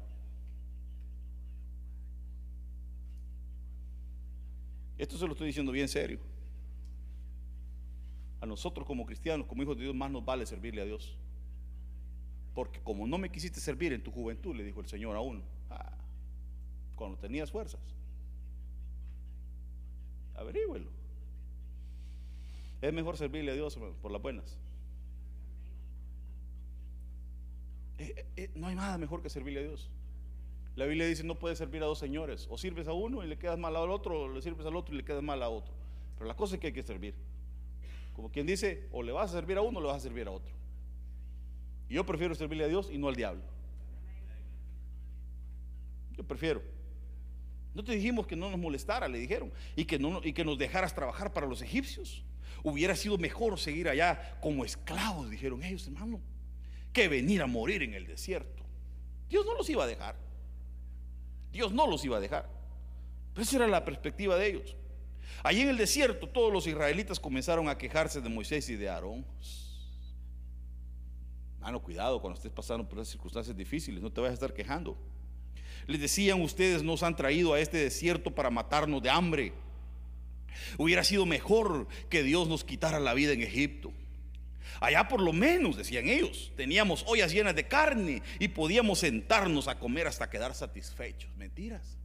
Esto 4.97 5.17
se 5.17 5.25
lo 5.25 5.31
estoy 5.31 5.47
diciendo 5.47 5.71
bien 5.71 5.87
serio. 5.87 6.19
A 8.41 8.45
nosotros 8.45 8.85
como 8.85 9.05
cristianos, 9.05 9.47
como 9.47 9.63
hijos 9.63 9.77
de 9.77 9.83
Dios, 9.83 9.95
más 9.95 10.11
nos 10.11 10.23
vale 10.23 10.45
servirle 10.45 10.81
a 10.81 10.85
Dios. 10.85 11.17
Porque 12.53 12.79
como 12.81 13.07
no 13.07 13.17
me 13.17 13.29
quisiste 13.29 13.59
servir 13.59 13.91
en 13.91 14.03
tu 14.03 14.11
juventud, 14.11 14.55
le 14.55 14.63
dijo 14.63 14.79
el 14.79 14.87
Señor 14.87 15.15
a 15.15 15.21
uno, 15.21 15.41
ah, 15.69 15.97
cuando 16.95 17.17
tenías 17.17 17.51
fuerzas, 17.51 17.81
averígüelo. 20.35 20.89
Es 22.81 22.93
mejor 22.93 23.17
servirle 23.17 23.51
a 23.51 23.55
Dios 23.55 23.77
por 24.01 24.11
las 24.11 24.21
buenas. 24.21 24.57
Eh, 27.97 28.13
eh, 28.17 28.25
eh, 28.35 28.49
no 28.55 28.67
hay 28.67 28.75
nada 28.75 28.97
mejor 28.97 29.21
que 29.21 29.29
servirle 29.29 29.61
a 29.61 29.63
Dios. 29.63 29.89
La 30.75 30.85
Biblia 30.85 31.07
dice 31.07 31.23
no 31.23 31.35
puedes 31.35 31.57
servir 31.57 31.81
a 31.83 31.85
dos 31.85 31.99
señores. 31.99 32.47
O 32.49 32.57
sirves 32.57 32.87
a 32.87 32.93
uno 32.93 33.23
y 33.23 33.27
le 33.27 33.37
quedas 33.37 33.57
mal 33.57 33.75
al 33.75 33.89
otro, 33.89 34.21
o 34.21 34.29
le 34.29 34.41
sirves 34.41 34.65
al 34.65 34.75
otro 34.75 34.93
y 34.93 34.97
le 34.97 35.05
quedas 35.05 35.23
mal 35.23 35.41
a 35.41 35.49
otro. 35.49 35.73
Pero 36.15 36.27
la 36.27 36.35
cosa 36.35 36.55
es 36.55 36.61
que 36.61 36.67
hay 36.67 36.73
que 36.73 36.83
servir. 36.83 37.15
Como 38.15 38.29
quien 38.29 38.45
dice, 38.45 38.87
o 38.91 39.03
le 39.03 39.11
vas 39.11 39.31
a 39.31 39.33
servir 39.33 39.57
a 39.57 39.61
uno 39.61 39.79
o 39.79 39.81
le 39.81 39.87
vas 39.87 39.97
a 39.97 40.01
servir 40.01 40.27
a 40.27 40.31
otro. 40.31 40.53
Y 41.89 41.95
yo 41.95 42.05
prefiero 42.05 42.35
servirle 42.35 42.65
a 42.65 42.67
Dios 42.67 42.89
y 42.91 42.97
no 42.97 43.07
al 43.07 43.15
diablo. 43.15 43.43
Yo 46.17 46.23
prefiero. 46.23 46.74
No 47.75 47.83
te 47.83 47.91
dijimos 47.91 48.25
que 48.25 48.37
no 48.37 48.49
nos 48.49 48.57
molestara, 48.57 49.09
le 49.09 49.19
dijeron, 49.19 49.51
y 49.75 49.83
que, 49.83 49.99
no, 49.99 50.21
y 50.23 50.31
que 50.31 50.45
nos 50.45 50.57
dejaras 50.57 50.95
trabajar 50.95 51.33
para 51.33 51.45
los 51.45 51.61
egipcios. 51.61 52.23
Hubiera 52.63 52.95
sido 52.95 53.17
mejor 53.17 53.59
seguir 53.59 53.89
allá 53.89 54.37
como 54.41 54.63
esclavos, 54.63 55.29
dijeron 55.29 55.61
ellos, 55.61 55.85
hermano, 55.85 56.21
que 56.93 57.09
venir 57.09 57.41
a 57.41 57.47
morir 57.47 57.83
en 57.83 57.93
el 57.93 58.07
desierto. 58.07 58.63
Dios 59.29 59.45
no 59.45 59.53
los 59.55 59.69
iba 59.69 59.83
a 59.83 59.87
dejar. 59.87 60.15
Dios 61.51 61.73
no 61.73 61.85
los 61.85 62.03
iba 62.05 62.15
a 62.15 62.21
dejar. 62.21 62.49
Pero 63.33 63.43
esa 63.43 63.57
era 63.57 63.67
la 63.67 63.83
perspectiva 63.83 64.37
de 64.37 64.47
ellos. 64.47 64.75
Allí 65.43 65.61
en 65.61 65.69
el 65.69 65.77
desierto 65.77 66.29
todos 66.29 66.53
los 66.53 66.65
israelitas 66.67 67.19
comenzaron 67.19 67.67
a 67.67 67.77
quejarse 67.77 68.21
de 68.21 68.29
Moisés 68.29 68.69
y 68.69 68.77
de 68.77 68.87
Aarón. 68.87 69.25
Mano, 71.59 71.81
cuidado 71.81 72.21
cuando 72.21 72.37
estés 72.37 72.53
pasando 72.53 72.87
por 72.87 72.99
esas 72.99 73.09
circunstancias 73.09 73.55
difíciles, 73.57 74.01
no 74.01 74.11
te 74.11 74.21
vayas 74.21 74.31
a 74.31 74.35
estar 74.35 74.53
quejando. 74.53 74.97
Les 75.87 76.01
decían, 76.01 76.41
ustedes 76.41 76.83
nos 76.83 77.03
han 77.03 77.15
traído 77.15 77.53
a 77.53 77.59
este 77.59 77.77
desierto 77.77 78.33
para 78.33 78.49
matarnos 78.49 79.01
de 79.03 79.09
hambre. 79.09 79.53
Hubiera 80.77 81.03
sido 81.03 81.25
mejor 81.25 81.87
que 82.09 82.23
Dios 82.23 82.47
nos 82.47 82.63
quitara 82.63 82.99
la 82.99 83.13
vida 83.13 83.33
en 83.33 83.41
Egipto. 83.41 83.91
Allá 84.79 85.07
por 85.07 85.21
lo 85.21 85.31
menos, 85.31 85.77
decían 85.77 86.09
ellos, 86.09 86.51
teníamos 86.57 87.03
ollas 87.07 87.31
llenas 87.31 87.55
de 87.55 87.67
carne 87.67 88.21
y 88.39 88.47
podíamos 88.49 88.99
sentarnos 88.99 89.67
a 89.67 89.79
comer 89.79 90.07
hasta 90.07 90.29
quedar 90.29 90.53
satisfechos. 90.53 91.29
Mentiras. 91.37 91.97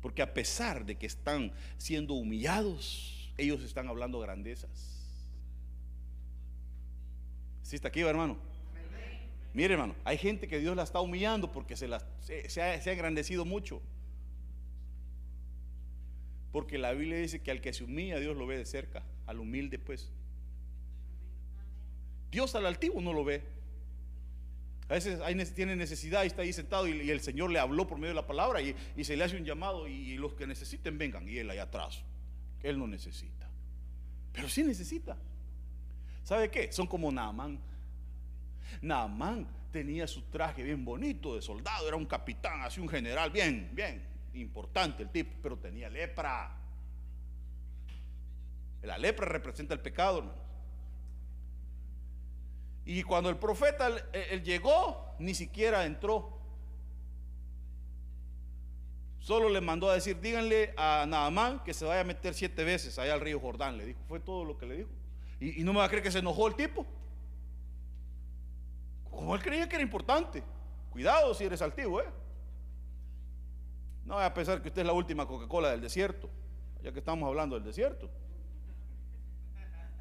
Porque 0.00 0.22
a 0.22 0.34
pesar 0.34 0.84
de 0.84 0.96
que 0.96 1.06
están 1.06 1.52
siendo 1.78 2.14
humillados, 2.14 3.32
ellos 3.36 3.62
están 3.62 3.88
hablando 3.88 4.20
grandezas. 4.20 4.70
¿Sí 7.62 7.76
está 7.76 7.88
aquí, 7.88 8.00
hermano? 8.00 8.36
Mire, 9.54 9.74
hermano, 9.74 9.94
hay 10.04 10.18
gente 10.18 10.48
que 10.48 10.58
Dios 10.58 10.76
la 10.76 10.82
está 10.82 11.00
humillando 11.00 11.50
porque 11.50 11.76
se, 11.76 11.88
se, 12.20 12.62
ha, 12.62 12.82
se 12.82 12.90
ha 12.90 12.92
engrandecido 12.92 13.44
mucho. 13.44 13.80
Porque 16.50 16.76
la 16.76 16.92
Biblia 16.92 17.18
dice 17.18 17.40
que 17.40 17.50
al 17.50 17.60
que 17.60 17.72
se 17.72 17.84
humilla, 17.84 18.18
Dios 18.18 18.36
lo 18.36 18.46
ve 18.46 18.58
de 18.58 18.66
cerca, 18.66 19.02
al 19.26 19.38
humilde, 19.38 19.78
pues. 19.78 20.10
Dios 22.30 22.54
al 22.56 22.66
altivo 22.66 23.00
no 23.00 23.12
lo 23.12 23.24
ve. 23.24 23.42
A 24.88 24.94
veces 24.94 25.54
tiene 25.54 25.76
necesidad 25.76 26.24
y 26.24 26.26
está 26.26 26.42
ahí 26.42 26.52
sentado 26.52 26.86
y, 26.86 27.10
el 27.10 27.20
Señor 27.20 27.50
le 27.50 27.58
habló 27.58 27.86
por 27.86 27.96
medio 27.96 28.10
de 28.10 28.14
la 28.14 28.26
palabra 28.26 28.60
y, 28.60 28.74
se 29.02 29.16
le 29.16 29.24
hace 29.24 29.36
un 29.36 29.44
llamado 29.44 29.88
y, 29.88 30.16
los 30.16 30.34
que 30.34 30.46
necesiten 30.46 30.98
vengan 30.98 31.28
y 31.28 31.38
él 31.38 31.50
allá 31.50 31.62
atrás. 31.64 32.02
Él 32.62 32.78
no 32.78 32.86
necesita. 32.86 33.48
Pero 34.32 34.48
sí 34.48 34.62
necesita. 34.62 35.16
¿Sabe 36.22 36.50
qué? 36.50 36.70
Son 36.72 36.86
como 36.86 37.10
Naamán. 37.10 37.58
Naamán 38.82 39.46
tenía 39.70 40.06
su 40.06 40.22
traje 40.22 40.62
bien 40.62 40.84
bonito 40.84 41.34
de 41.34 41.42
soldado, 41.42 41.88
era 41.88 41.96
un 41.96 42.06
capitán, 42.06 42.62
así 42.62 42.80
un 42.80 42.88
general, 42.88 43.30
bien, 43.30 43.70
bien, 43.72 44.06
importante 44.34 45.02
el 45.02 45.10
tipo, 45.10 45.36
pero 45.42 45.56
tenía 45.58 45.88
lepra. 45.88 46.56
La 48.82 48.98
lepra 48.98 49.26
representa 49.26 49.74
el 49.74 49.80
pecado, 49.80 50.18
hermano. 50.18 50.44
Y 52.84 53.02
cuando 53.02 53.30
el 53.30 53.36
profeta 53.36 53.88
llegó, 54.42 55.14
ni 55.18 55.34
siquiera 55.34 55.86
entró. 55.86 56.38
Solo 59.18 59.48
le 59.48 59.62
mandó 59.62 59.88
a 59.88 59.94
decir, 59.94 60.20
díganle 60.20 60.74
a 60.76 61.06
Naamán 61.08 61.64
que 61.64 61.72
se 61.72 61.86
vaya 61.86 62.02
a 62.02 62.04
meter 62.04 62.34
siete 62.34 62.62
veces 62.62 62.98
allá 62.98 63.14
al 63.14 63.22
río 63.22 63.40
Jordán. 63.40 63.78
Le 63.78 63.86
dijo, 63.86 64.00
fue 64.06 64.20
todo 64.20 64.44
lo 64.44 64.58
que 64.58 64.66
le 64.66 64.76
dijo. 64.76 64.90
Y, 65.40 65.64
no 65.64 65.72
me 65.72 65.78
va 65.78 65.86
a 65.86 65.88
creer 65.88 66.02
que 66.02 66.10
se 66.10 66.18
enojó 66.18 66.46
el 66.46 66.54
tipo. 66.54 66.86
Como 69.14 69.34
él 69.34 69.42
creía 69.42 69.68
que 69.68 69.76
era 69.76 69.82
importante. 69.82 70.42
Cuidado 70.90 71.34
si 71.34 71.44
eres 71.44 71.62
altivo, 71.62 72.00
¿eh? 72.00 72.08
No 74.04 74.14
voy 74.14 74.24
a 74.24 74.34
pensar 74.34 74.60
que 74.60 74.68
usted 74.68 74.82
es 74.82 74.86
la 74.86 74.92
última 74.92 75.26
Coca-Cola 75.26 75.70
del 75.70 75.80
desierto, 75.80 76.28
ya 76.82 76.92
que 76.92 76.98
estamos 76.98 77.26
hablando 77.26 77.56
del 77.56 77.64
desierto. 77.64 78.10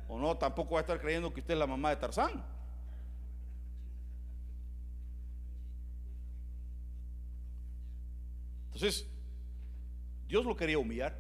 O 0.08 0.20
no, 0.20 0.38
tampoco 0.38 0.74
va 0.74 0.80
a 0.80 0.82
estar 0.82 1.00
creyendo 1.00 1.34
que 1.34 1.40
usted 1.40 1.54
es 1.54 1.60
la 1.60 1.68
mamá 1.68 1.90
de 1.90 1.96
Tarzán. 1.96 2.44
Entonces, 8.66 9.08
Dios 10.28 10.46
lo 10.46 10.56
quería 10.56 10.78
humillar. 10.78 11.18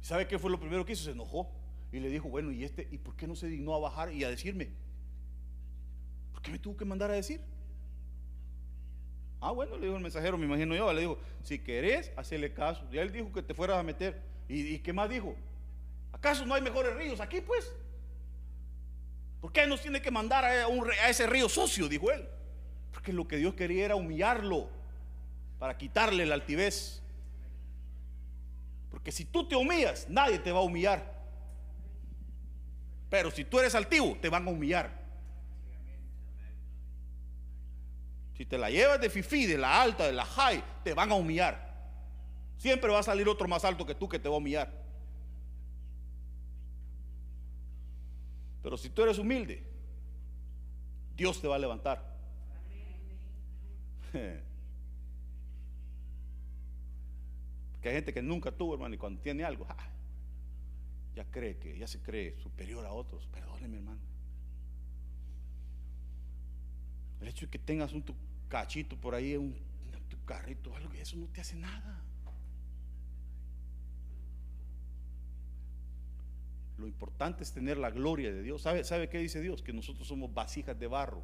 ¿Sabe 0.00 0.26
qué 0.26 0.38
fue 0.38 0.50
lo 0.50 0.58
primero 0.58 0.84
que 0.84 0.92
hizo? 0.92 1.04
Se 1.04 1.12
enojó 1.12 1.50
y 1.92 2.00
le 2.00 2.08
dijo, 2.08 2.28
bueno, 2.28 2.50
¿y 2.50 2.64
este? 2.64 2.88
¿Y 2.90 2.98
por 2.98 3.14
qué 3.14 3.26
no 3.26 3.36
se 3.36 3.46
dignó 3.46 3.74
a 3.74 3.78
bajar 3.78 4.12
y 4.12 4.24
a 4.24 4.28
decirme? 4.28 4.72
¿Por 6.44 6.50
qué 6.50 6.52
me 6.52 6.58
tuvo 6.58 6.76
que 6.76 6.84
mandar 6.84 7.10
a 7.10 7.14
decir? 7.14 7.40
Ah, 9.40 9.50
bueno, 9.50 9.78
le 9.78 9.86
dijo 9.86 9.96
el 9.96 10.02
mensajero, 10.02 10.36
me 10.36 10.44
imagino 10.44 10.76
yo, 10.76 10.92
le 10.92 11.00
dijo, 11.00 11.18
si 11.42 11.58
querés, 11.58 12.12
hacele 12.16 12.52
caso. 12.52 12.84
Y 12.92 12.98
él 12.98 13.10
dijo 13.10 13.32
que 13.32 13.42
te 13.42 13.54
fueras 13.54 13.78
a 13.78 13.82
meter. 13.82 14.20
¿Y, 14.46 14.78
qué 14.80 14.92
más 14.92 15.08
dijo? 15.08 15.34
¿Acaso 16.12 16.44
no 16.44 16.52
hay 16.52 16.60
mejores 16.60 16.94
ríos 16.96 17.18
aquí, 17.20 17.40
pues? 17.40 17.72
¿Por 19.40 19.52
qué 19.52 19.66
nos 19.66 19.80
tiene 19.80 20.02
que 20.02 20.10
mandar 20.10 20.44
a, 20.44 20.66
a 20.66 21.08
ese 21.08 21.26
río 21.26 21.48
socio? 21.48 21.88
Dijo 21.88 22.10
él. 22.10 22.28
Porque 22.92 23.10
lo 23.14 23.26
que 23.26 23.38
Dios 23.38 23.54
quería 23.54 23.86
era 23.86 23.96
humillarlo 23.96 24.68
para 25.58 25.78
quitarle 25.78 26.26
la 26.26 26.34
altivez. 26.34 27.00
Porque 28.90 29.10
si 29.10 29.24
tú 29.24 29.48
te 29.48 29.56
humillas, 29.56 30.10
nadie 30.10 30.38
te 30.38 30.52
va 30.52 30.58
a 30.58 30.62
humillar. 30.62 31.10
Pero 33.08 33.30
si 33.30 33.46
tú 33.46 33.60
eres 33.60 33.74
altivo, 33.74 34.18
te 34.20 34.28
van 34.28 34.46
a 34.46 34.50
humillar. 34.50 35.03
Si 38.36 38.44
te 38.44 38.58
la 38.58 38.68
llevas 38.68 39.00
de 39.00 39.08
fifi, 39.10 39.46
de 39.46 39.58
la 39.58 39.80
alta, 39.80 40.06
de 40.06 40.12
la 40.12 40.24
high, 40.24 40.62
te 40.82 40.92
van 40.92 41.10
a 41.12 41.14
humillar. 41.14 41.72
Siempre 42.58 42.90
va 42.90 42.98
a 42.98 43.02
salir 43.02 43.28
otro 43.28 43.46
más 43.46 43.64
alto 43.64 43.86
que 43.86 43.94
tú 43.94 44.08
que 44.08 44.18
te 44.18 44.28
va 44.28 44.34
a 44.34 44.38
humillar. 44.38 44.72
Pero 48.62 48.76
si 48.76 48.90
tú 48.90 49.02
eres 49.02 49.18
humilde, 49.18 49.62
Dios 51.16 51.40
te 51.40 51.46
va 51.46 51.56
a 51.56 51.58
levantar. 51.58 52.14
Que 57.80 57.90
hay 57.90 57.96
gente 57.96 58.14
que 58.14 58.22
nunca 58.22 58.50
tuvo, 58.50 58.72
hermano, 58.72 58.94
y 58.94 58.96
cuando 58.96 59.20
tiene 59.20 59.44
algo, 59.44 59.66
ya 61.14 61.30
cree 61.30 61.58
que, 61.58 61.76
ya 61.76 61.86
se 61.86 62.00
cree 62.00 62.34
superior 62.38 62.86
a 62.86 62.92
otros. 62.92 63.26
Perdóneme, 63.26 63.76
hermano. 63.76 64.00
El 67.20 67.28
hecho 67.28 67.46
de 67.46 67.50
que 67.50 67.58
tengas 67.58 67.92
un 67.92 68.02
tu 68.02 68.14
cachito 68.48 68.96
por 68.96 69.14
ahí, 69.14 69.36
un 69.36 69.54
tu 70.08 70.22
carrito, 70.24 70.74
algo, 70.76 70.92
eso 70.94 71.16
no 71.16 71.26
te 71.26 71.40
hace 71.40 71.56
nada. 71.56 72.02
Lo 76.76 76.86
importante 76.86 77.42
es 77.42 77.52
tener 77.52 77.78
la 77.78 77.90
gloria 77.90 78.32
de 78.32 78.42
Dios. 78.42 78.62
¿Sabe, 78.62 78.84
¿Sabe 78.84 79.08
qué 79.08 79.18
dice 79.18 79.40
Dios? 79.40 79.62
Que 79.62 79.72
nosotros 79.72 80.06
somos 80.06 80.32
vasijas 80.34 80.78
de 80.78 80.86
barro 80.86 81.22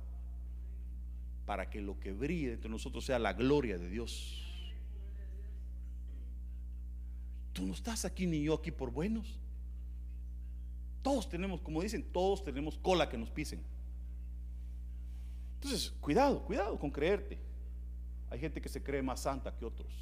para 1.45 1.69
que 1.69 1.81
lo 1.81 1.99
que 1.99 2.13
brille 2.13 2.53
entre 2.53 2.71
nosotros 2.71 3.05
sea 3.05 3.19
la 3.19 3.33
gloria 3.33 3.77
de 3.77 3.89
Dios. 3.89 4.47
Tú 7.53 7.67
no 7.67 7.75
estás 7.75 8.05
aquí 8.05 8.27
ni 8.27 8.45
yo 8.45 8.55
aquí 8.55 8.71
por 8.71 8.93
buenos. 8.93 9.41
Todos 11.03 11.29
tenemos, 11.29 11.61
como 11.61 11.83
dicen, 11.83 12.05
todos 12.13 12.45
tenemos 12.45 12.79
cola 12.79 13.09
que 13.09 13.19
nos 13.19 13.31
pisen. 13.31 13.61
Entonces, 15.63 15.91
cuidado, 16.01 16.43
cuidado 16.43 16.79
con 16.79 16.91
creerte. 16.91 17.39
Hay 18.31 18.41
gente 18.41 18.63
que 18.63 18.69
se 18.71 18.83
cree 18.83 19.03
más 19.03 19.21
santa 19.21 19.55
que 19.55 19.67
otros. 19.67 19.93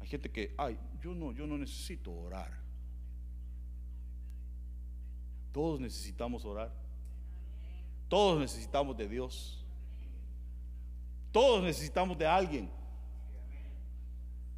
Hay 0.00 0.08
gente 0.08 0.28
que, 0.28 0.54
ay, 0.58 0.76
yo 1.00 1.14
no, 1.14 1.30
yo 1.30 1.46
no 1.46 1.56
necesito 1.56 2.12
orar. 2.12 2.52
Todos 5.52 5.78
necesitamos 5.78 6.44
orar. 6.44 6.74
Todos 8.08 8.40
necesitamos 8.40 8.96
de 8.96 9.08
Dios. 9.08 9.64
Todos 11.30 11.62
necesitamos 11.62 12.18
de 12.18 12.26
alguien. 12.26 12.68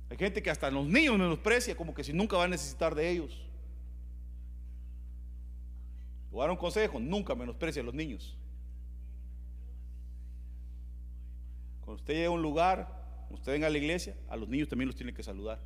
Hay 0.08 0.16
gente 0.16 0.42
que 0.42 0.50
hasta 0.50 0.70
los 0.70 0.86
niños 0.86 1.18
menosprecia 1.18 1.76
como 1.76 1.92
que 1.92 2.02
si 2.02 2.14
nunca 2.14 2.38
va 2.38 2.44
a 2.44 2.48
necesitar 2.48 2.94
de 2.94 3.10
ellos. 3.10 3.45
Dar 6.40 6.50
un 6.50 6.56
consejo, 6.56 7.00
nunca 7.00 7.34
menosprecia 7.34 7.82
a 7.82 7.84
los 7.84 7.94
niños. 7.94 8.36
Cuando 11.80 12.00
usted 12.00 12.14
llega 12.14 12.28
a 12.28 12.32
un 12.32 12.42
lugar, 12.42 12.88
cuando 13.20 13.36
usted 13.36 13.52
venga 13.52 13.68
a 13.68 13.70
la 13.70 13.78
iglesia, 13.78 14.16
a 14.28 14.36
los 14.36 14.48
niños 14.48 14.68
también 14.68 14.88
los 14.88 14.96
tiene 14.96 15.14
que 15.14 15.22
saludar. 15.22 15.60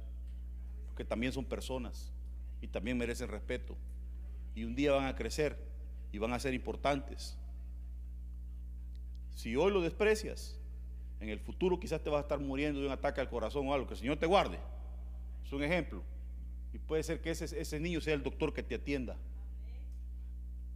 Porque 0.86 1.04
también 1.04 1.32
son 1.32 1.44
personas 1.44 2.12
y 2.60 2.68
también 2.68 2.98
merecen 2.98 3.28
respeto. 3.28 3.76
Y 4.54 4.64
un 4.64 4.74
día 4.74 4.92
van 4.92 5.06
a 5.06 5.16
crecer 5.16 5.58
y 6.12 6.18
van 6.18 6.32
a 6.32 6.38
ser 6.38 6.54
importantes. 6.54 7.36
Si 9.34 9.56
hoy 9.56 9.72
lo 9.72 9.80
desprecias, 9.80 10.58
en 11.20 11.30
el 11.30 11.40
futuro 11.40 11.80
quizás 11.80 12.02
te 12.02 12.10
vas 12.10 12.18
a 12.18 12.22
estar 12.22 12.38
muriendo 12.38 12.80
de 12.80 12.86
un 12.86 12.92
ataque 12.92 13.20
al 13.20 13.28
corazón 13.28 13.66
o 13.68 13.74
algo, 13.74 13.86
que 13.86 13.94
el 13.94 14.00
Señor 14.00 14.18
te 14.18 14.26
guarde. 14.26 14.58
Es 15.44 15.52
un 15.52 15.62
ejemplo. 15.62 16.02
Y 16.72 16.78
puede 16.78 17.02
ser 17.02 17.20
que 17.20 17.30
ese 17.30 17.80
niño 17.80 18.00
sea 18.00 18.14
el 18.14 18.22
doctor 18.22 18.52
que 18.52 18.62
te 18.62 18.74
atienda. 18.74 19.16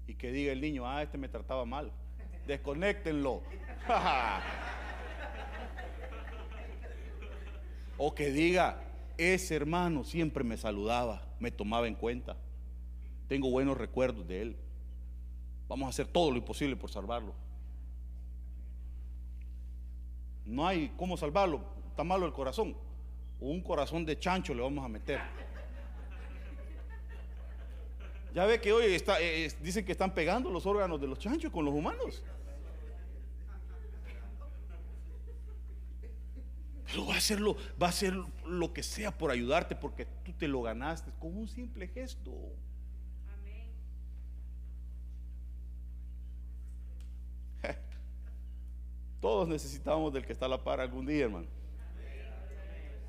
Y 0.07 0.15
que 0.15 0.33
diga 0.33 0.53
el 0.53 0.61
niño, 0.61 0.87
ah, 0.87 1.03
este 1.03 1.19
me 1.19 1.29
trataba 1.29 1.65
mal. 1.65 1.93
Desconéctenlo. 2.47 3.43
o 7.99 8.15
que 8.15 8.31
diga, 8.31 8.83
ese 9.17 9.57
hermano 9.57 10.05
siempre 10.05 10.45
me 10.45 10.57
saludaba, 10.57 11.27
me 11.39 11.51
tomaba 11.51 11.87
en 11.87 11.95
cuenta. 11.95 12.37
Tengo 13.29 13.51
buenos 13.51 13.79
recuerdos 13.79 14.27
de 14.27 14.43
él. 14.43 14.57
Vamos 15.69 15.87
a 15.87 15.91
hacer 15.91 16.07
todo 16.07 16.31
lo 16.31 16.37
imposible 16.37 16.77
por 16.77 16.91
salvarlo. 16.91 17.35
No 20.45 20.67
hay 20.67 20.93
cómo 20.97 21.17
salvarlo. 21.17 21.63
Está 21.89 22.05
malo 22.05 22.27
el 22.27 22.33
corazón. 22.33 22.77
Un 23.41 23.63
corazón 23.63 24.05
de 24.05 24.19
chancho 24.19 24.55
le 24.55 24.63
vamos 24.63 24.85
a 24.85 24.89
meter. 24.89 25.21
Ya 28.35 28.45
ve 28.47 28.61
que 28.61 28.72
hoy 28.72 28.87
eh, 28.87 29.53
dicen 29.61 29.85
que 29.85 29.93
están 29.93 30.12
pegando 30.12 30.51
los 30.51 30.66
órganos 30.66 31.01
de 31.01 31.07
los 31.07 31.20
chanchos 31.20 31.53
con 31.53 31.64
los 31.64 31.72
humanos. 31.72 32.24
Pero 36.85 37.07
va 37.07 37.14
a 37.14 37.18
hacerlo, 37.18 37.57
va 37.80 37.87
a 37.87 37.91
hacer 37.91 38.12
lo 38.45 38.72
que 38.72 38.82
sea 38.82 39.16
por 39.16 39.30
ayudarte 39.30 39.76
porque 39.76 40.07
tú 40.24 40.32
te 40.32 40.49
lo 40.49 40.62
ganaste 40.62 41.12
con 41.20 41.37
un 41.37 41.47
simple 41.47 41.87
gesto. 41.87 42.32
Todos 49.20 49.47
necesitamos 49.47 50.12
del 50.12 50.26
que 50.26 50.32
está 50.32 50.47
a 50.47 50.49
la 50.49 50.64
par 50.64 50.80
algún 50.80 51.07
día, 51.07 51.26
hermano. 51.26 51.47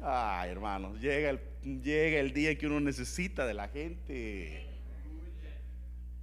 Ay, 0.01 0.51
hermano, 0.51 0.95
llega 0.97 1.31
el, 1.31 1.39
llega 1.81 2.19
el 2.19 2.31
día 2.31 2.55
que 2.55 2.67
uno 2.67 2.79
necesita 2.79 3.47
de 3.47 3.55
la 3.55 3.67
gente. 3.69 4.64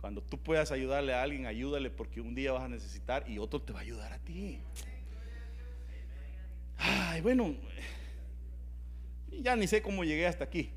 Cuando 0.03 0.21
tú 0.21 0.37
puedas 0.37 0.73
ayudarle 0.73 1.15
a 1.15 1.23
alguien, 1.23 1.47
ayúdale 1.47 1.89
porque 1.89 2.21
un 2.21 2.35
día 2.35 2.51
vas 2.51 2.65
a 2.65 2.69
necesitar 2.69 3.25
y 3.31 3.39
otro 3.39 3.63
te 3.63 3.73
va 3.73 3.79
a 3.79 3.83
ayudar 3.83 4.13
a 4.13 4.19
ti. 4.19 4.61
Ay, 6.77 7.21
bueno, 7.21 7.55
ya 9.31 9.55
ni 9.55 9.69
sé 9.69 9.81
cómo 9.81 10.03
llegué 10.03 10.27
hasta 10.27 10.43
aquí. 10.43 10.71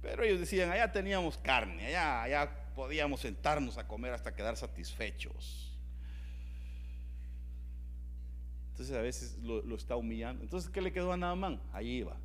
Pero 0.00 0.22
ellos 0.22 0.38
decían, 0.38 0.70
allá 0.70 0.92
teníamos 0.92 1.36
carne, 1.38 1.88
allá, 1.88 2.22
allá 2.22 2.72
podíamos 2.76 3.18
sentarnos 3.18 3.78
a 3.78 3.88
comer 3.88 4.12
hasta 4.12 4.32
quedar 4.32 4.56
satisfechos. 4.56 5.76
Entonces 8.70 8.96
a 8.96 9.02
veces 9.02 9.38
lo, 9.42 9.74
está 9.74 9.96
humillando. 9.96 10.44
Entonces, 10.44 10.70
¿qué 10.70 10.80
le 10.80 10.92
quedó 10.92 11.12
a 11.12 11.16
Naamán? 11.16 11.60
Ahí 11.72 11.96
iba. 11.96 12.16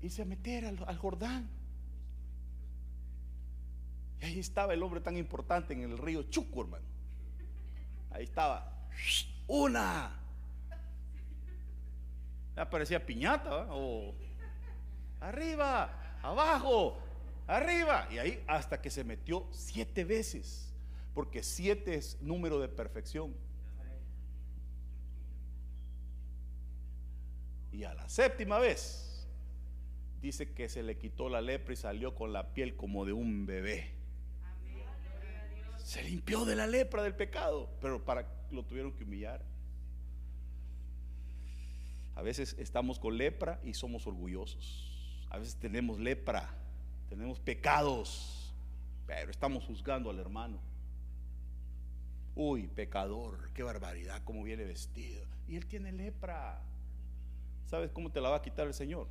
Y 0.00 0.18
a 0.18 0.24
meter 0.24 0.64
al, 0.64 0.96
Jordán. 0.96 1.50
Y 4.20 4.24
ahí 4.24 4.38
estaba 4.38 4.74
el 4.74 4.82
hombre 4.82 5.00
tan 5.00 5.16
importante 5.16 5.74
en 5.74 5.82
el 5.82 5.98
río 5.98 6.22
Chuco, 6.24 6.62
hermano. 6.62 6.84
Ahí 8.10 8.24
estaba. 8.24 8.88
Una. 9.46 10.20
Ya 12.56 12.70
parecía 12.70 13.04
piñata, 13.04 13.66
o 13.70 14.14
arriba, 15.20 16.18
abajo, 16.22 16.98
arriba. 17.46 18.08
Y 18.10 18.18
ahí 18.18 18.42
hasta 18.46 18.80
que 18.80 18.90
se 18.90 19.04
metió 19.04 19.46
siete 19.50 20.04
veces. 20.04 20.72
Porque 21.12 21.42
siete 21.42 21.94
es 21.94 22.20
número 22.22 22.58
de 22.58 22.68
perfección. 22.68 23.34
Y 27.72 27.84
a 27.84 27.92
la 27.92 28.08
séptima 28.08 28.58
vez 28.58 29.28
dice 30.22 30.52
que 30.54 30.68
se 30.70 30.82
le 30.82 30.96
quitó 30.96 31.28
la 31.28 31.42
lepra 31.42 31.74
y 31.74 31.76
salió 31.76 32.14
con 32.14 32.32
la 32.32 32.54
piel 32.54 32.74
como 32.74 33.04
de 33.04 33.12
un 33.12 33.44
bebé. 33.44 33.95
Se 35.86 36.02
limpió 36.02 36.44
de 36.44 36.56
la 36.56 36.66
lepra 36.66 37.00
del 37.04 37.14
pecado, 37.14 37.70
pero 37.80 38.04
para 38.04 38.26
lo 38.50 38.64
tuvieron 38.64 38.92
que 38.92 39.04
humillar. 39.04 39.40
A 42.16 42.22
veces 42.22 42.56
estamos 42.58 42.98
con 42.98 43.16
lepra 43.16 43.60
y 43.62 43.72
somos 43.72 44.04
orgullosos. 44.04 45.22
A 45.30 45.38
veces 45.38 45.54
tenemos 45.54 46.00
lepra, 46.00 46.52
tenemos 47.08 47.38
pecados, 47.38 48.52
pero 49.06 49.30
estamos 49.30 49.62
juzgando 49.62 50.10
al 50.10 50.18
hermano. 50.18 50.58
Uy, 52.34 52.66
pecador, 52.66 53.52
qué 53.52 53.62
barbaridad, 53.62 54.24
cómo 54.24 54.42
viene 54.42 54.64
vestido. 54.64 55.24
Y 55.46 55.54
él 55.54 55.66
tiene 55.66 55.92
lepra. 55.92 56.64
¿Sabes 57.66 57.92
cómo 57.92 58.10
te 58.10 58.20
la 58.20 58.30
va 58.30 58.38
a 58.38 58.42
quitar 58.42 58.66
el 58.66 58.74
Señor? 58.74 59.06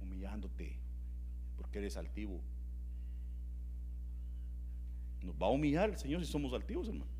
Humillándote, 0.00 0.78
porque 1.56 1.80
eres 1.80 1.96
altivo. 1.96 2.40
Nos 5.22 5.34
va 5.34 5.46
a 5.46 5.50
humillar 5.50 5.90
el 5.90 5.98
Señor 5.98 6.24
si 6.24 6.30
somos 6.30 6.52
altivos, 6.52 6.88
hermano. 6.88 7.10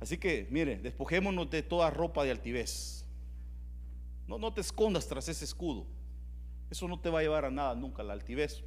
Así 0.00 0.18
que, 0.18 0.46
mire, 0.50 0.76
despojémonos 0.78 1.50
de 1.50 1.62
toda 1.62 1.90
ropa 1.90 2.24
de 2.24 2.30
altivez. 2.30 3.06
No, 4.26 4.38
no 4.38 4.52
te 4.52 4.60
escondas 4.60 5.06
tras 5.06 5.28
ese 5.28 5.44
escudo. 5.44 5.86
Eso 6.70 6.88
no 6.88 6.98
te 6.98 7.10
va 7.10 7.20
a 7.20 7.22
llevar 7.22 7.44
a 7.44 7.50
nada 7.50 7.74
nunca, 7.74 8.02
la 8.02 8.12
altivez. 8.12 8.64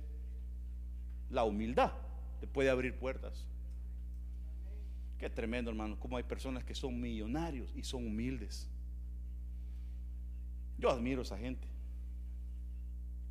La 1.30 1.44
humildad 1.44 1.92
te 2.40 2.48
puede 2.48 2.70
abrir 2.70 2.98
puertas. 2.98 3.46
Qué 5.18 5.30
tremendo, 5.30 5.72
hermano, 5.72 6.00
cómo 6.00 6.18
hay 6.18 6.24
personas 6.24 6.64
que 6.64 6.76
son 6.76 7.00
millonarios 7.00 7.72
y 7.76 7.84
son 7.84 8.06
humildes. 8.06 8.70
Yo 10.78 10.92
admiro 10.92 11.22
a 11.22 11.24
esa 11.24 11.38
gente. 11.38 11.68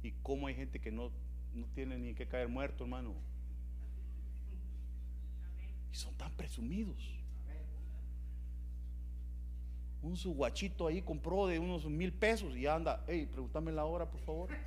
Y 0.02 0.12
cómo 0.22 0.48
hay 0.48 0.54
gente 0.54 0.80
que 0.80 0.90
no, 0.90 1.10
no 1.54 1.66
tiene 1.74 1.96
ni 1.96 2.14
que 2.14 2.26
caer 2.26 2.48
muerto, 2.48 2.84
hermano. 2.84 3.14
Son 5.96 6.14
tan 6.14 6.30
presumidos. 6.32 7.02
Un 10.02 10.14
su 10.14 10.34
guachito 10.34 10.86
ahí 10.86 11.00
compró 11.00 11.46
de 11.46 11.58
unos 11.58 11.86
mil 11.86 12.12
pesos 12.12 12.54
y 12.54 12.66
anda, 12.66 13.02
hey, 13.08 13.26
pregúntame 13.32 13.72
la 13.72 13.86
hora, 13.86 14.04
por 14.04 14.20
favor. 14.20 14.50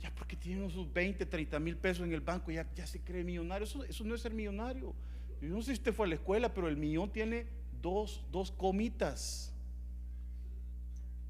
Ya 0.00 0.14
porque 0.14 0.36
tiene 0.36 0.68
sus 0.70 0.92
20, 0.92 1.26
30 1.26 1.58
mil 1.60 1.76
pesos 1.76 2.04
en 2.04 2.12
el 2.12 2.20
banco, 2.20 2.50
ya, 2.50 2.66
ya 2.74 2.86
se 2.86 3.00
cree 3.00 3.22
millonario. 3.22 3.64
Eso, 3.64 3.84
eso 3.84 4.04
no 4.04 4.14
es 4.16 4.20
ser 4.20 4.32
millonario. 4.32 4.94
Yo 5.40 5.48
no 5.48 5.60
sé 5.60 5.66
si 5.66 5.72
usted 5.74 5.92
fue 5.92 6.06
a 6.06 6.08
la 6.08 6.14
escuela, 6.16 6.52
pero 6.52 6.68
el 6.68 6.76
millón 6.76 7.10
tiene 7.10 7.46
dos, 7.80 8.24
dos 8.32 8.50
comitas, 8.50 9.52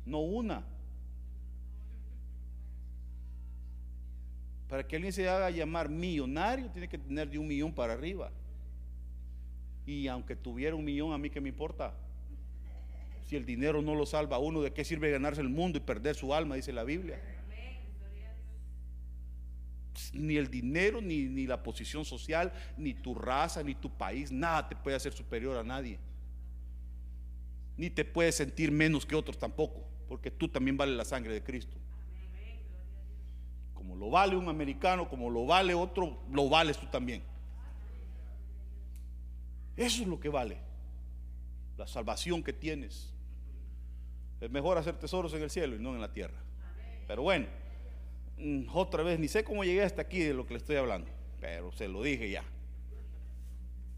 no 0.07 0.21
una. 0.21 0.78
Para 4.69 4.87
que 4.87 4.97
alguien 4.97 5.13
se 5.13 5.29
haga 5.29 5.51
llamar 5.51 5.89
millonario, 5.89 6.71
tiene 6.71 6.89
que 6.89 6.99
tener 6.99 7.31
de 7.31 7.39
un 7.39 7.47
millón 7.47 7.73
para 7.73 7.95
arriba. 7.95 8.31
Y 9.87 10.07
aunque 10.09 10.37
tuviera 10.37 10.77
un 10.77 10.85
millón, 10.85 11.13
a 11.13 11.19
mí 11.19 11.31
que 11.31 11.41
me 11.41 11.49
importa. 11.49 11.95
Si 13.25 13.37
el 13.37 13.47
dinero 13.47 13.81
no 13.81 13.95
lo 13.95 14.05
salva 14.05 14.37
a 14.37 14.39
uno, 14.39 14.61
¿de 14.61 14.73
qué 14.73 14.85
sirve 14.85 15.11
ganarse 15.11 15.41
el 15.41 15.49
mundo 15.49 15.79
y 15.79 15.81
perder 15.81 16.15
su 16.15 16.35
alma? 16.35 16.57
Dice 16.57 16.73
la 16.73 16.85
Biblia. 16.85 17.19
Ni 20.13 20.37
el 20.37 20.49
dinero, 20.49 21.01
ni, 21.01 21.25
ni 21.25 21.47
la 21.47 21.63
posición 21.63 22.05
social, 22.05 22.53
ni 22.77 22.95
tu 22.95 23.15
raza, 23.15 23.63
ni 23.63 23.75
tu 23.75 23.91
país, 23.91 24.31
nada 24.31 24.69
te 24.69 24.77
puede 24.77 24.97
hacer 24.97 25.13
superior 25.13 25.57
a 25.57 25.65
nadie. 25.65 25.99
Ni 27.77 27.91
te 27.91 28.05
puedes 28.05 28.35
sentir 28.35 28.71
menos 28.71 29.07
que 29.07 29.15
otros 29.15 29.39
tampoco, 29.39 29.89
porque 30.09 30.31
tú 30.31 30.49
también 30.49 30.77
vales 30.77 30.97
la 30.97 31.05
sangre 31.05 31.33
de 31.33 31.43
Cristo. 31.43 31.77
Como 33.89 34.05
lo 34.05 34.11
vale 34.11 34.37
un 34.37 34.51
americano, 34.51 35.09
como 35.09 35.31
lo 35.31 35.47
vale 35.47 35.73
otro, 35.73 36.19
lo 36.31 36.51
vales 36.51 36.77
tú 36.77 36.87
también. 36.89 37.23
Eso 39.75 40.03
es 40.03 40.09
lo 40.09 40.21
que 40.21 40.29
vale. 40.29 40.59
La 41.79 41.87
salvación 41.87 42.43
que 42.43 42.53
tienes. 42.53 43.15
Es 44.43 44.51
mejor 44.51 44.77
hacer 44.77 44.99
tesoros 44.99 45.33
en 45.33 45.43
el 45.43 45.49
cielo 45.49 45.75
y 45.75 45.79
no 45.79 45.95
en 45.95 46.03
la 46.03 46.13
tierra. 46.13 46.37
Pero 47.07 47.23
bueno, 47.23 47.47
mm, 48.37 48.65
otra 48.75 49.03
vez, 49.03 49.19
ni 49.19 49.27
sé 49.27 49.43
cómo 49.43 49.65
llegué 49.65 49.83
hasta 49.83 50.03
aquí 50.03 50.21
de 50.21 50.35
lo 50.35 50.47
que 50.47 50.53
le 50.53 50.59
estoy 50.59 50.77
hablando, 50.77 51.11
pero 51.41 51.73
se 51.73 51.89
lo 51.89 52.03
dije 52.03 52.29
ya. 52.29 52.45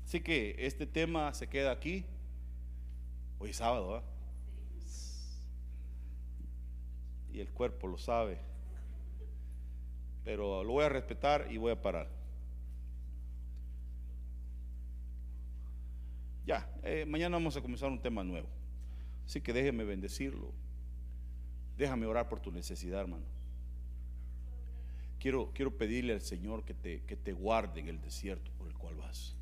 Así 0.04 0.20
que 0.20 0.54
este 0.56 0.86
tema 0.86 1.34
se 1.34 1.48
queda 1.48 1.72
aquí. 1.72 2.04
Hoy 3.40 3.52
sábado, 3.52 3.98
¿eh? 3.98 4.02
Y 7.32 7.40
el 7.40 7.50
cuerpo 7.50 7.88
lo 7.88 7.98
sabe. 7.98 8.49
Pero 10.24 10.62
lo 10.62 10.72
voy 10.72 10.84
a 10.84 10.88
respetar 10.88 11.48
y 11.50 11.56
voy 11.56 11.72
a 11.72 11.80
parar. 11.80 12.08
Ya, 16.46 16.68
eh, 16.82 17.04
mañana 17.06 17.36
vamos 17.36 17.56
a 17.56 17.60
comenzar 17.60 17.90
un 17.90 18.00
tema 18.00 18.24
nuevo. 18.24 18.48
Así 19.26 19.40
que 19.40 19.52
déjeme 19.52 19.84
bendecirlo. 19.84 20.52
Déjame 21.76 22.06
orar 22.06 22.28
por 22.28 22.40
tu 22.40 22.50
necesidad, 22.50 23.00
hermano. 23.00 23.24
Quiero, 25.18 25.52
quiero 25.54 25.76
pedirle 25.76 26.14
al 26.14 26.22
Señor 26.22 26.64
que 26.64 26.74
te, 26.74 27.02
que 27.02 27.16
te 27.16 27.32
guarde 27.32 27.80
en 27.80 27.88
el 27.88 28.00
desierto 28.00 28.50
por 28.58 28.66
el 28.66 28.76
cual 28.76 28.96
vas. 28.96 29.36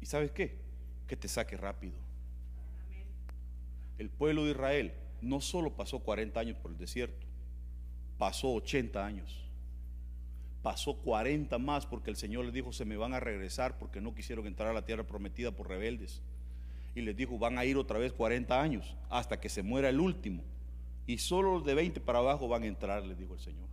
¿Y 0.00 0.06
sabes 0.06 0.30
qué? 0.32 0.58
Que 1.06 1.16
te 1.16 1.28
saque 1.28 1.56
rápido. 1.56 1.94
El 3.98 4.10
pueblo 4.10 4.44
de 4.44 4.50
Israel 4.50 4.92
no 5.20 5.40
solo 5.40 5.74
pasó 5.74 6.00
40 6.00 6.38
años 6.38 6.56
por 6.58 6.70
el 6.70 6.78
desierto, 6.78 7.26
pasó 8.18 8.52
80 8.52 9.04
años. 9.04 9.44
Pasó 10.62 10.96
40 10.96 11.56
más 11.58 11.86
porque 11.86 12.10
el 12.10 12.16
Señor 12.16 12.44
les 12.44 12.52
dijo, 12.52 12.72
se 12.72 12.84
me 12.84 12.96
van 12.96 13.14
a 13.14 13.20
regresar 13.20 13.78
porque 13.78 14.00
no 14.00 14.14
quisieron 14.14 14.46
entrar 14.46 14.68
a 14.68 14.74
la 14.74 14.84
tierra 14.84 15.04
prometida 15.04 15.52
por 15.52 15.68
rebeldes. 15.68 16.20
Y 16.94 17.00
les 17.02 17.16
dijo, 17.16 17.38
van 17.38 17.58
a 17.58 17.64
ir 17.64 17.76
otra 17.76 17.98
vez 17.98 18.12
40 18.12 18.60
años 18.60 18.96
hasta 19.08 19.40
que 19.40 19.48
se 19.48 19.62
muera 19.62 19.88
el 19.88 20.00
último. 20.00 20.42
Y 21.06 21.18
solo 21.18 21.54
los 21.54 21.64
de 21.64 21.74
20 21.74 22.00
para 22.00 22.18
abajo 22.18 22.48
van 22.48 22.64
a 22.64 22.66
entrar, 22.66 23.04
les 23.04 23.16
dijo 23.16 23.34
el 23.34 23.40
Señor. 23.40 23.68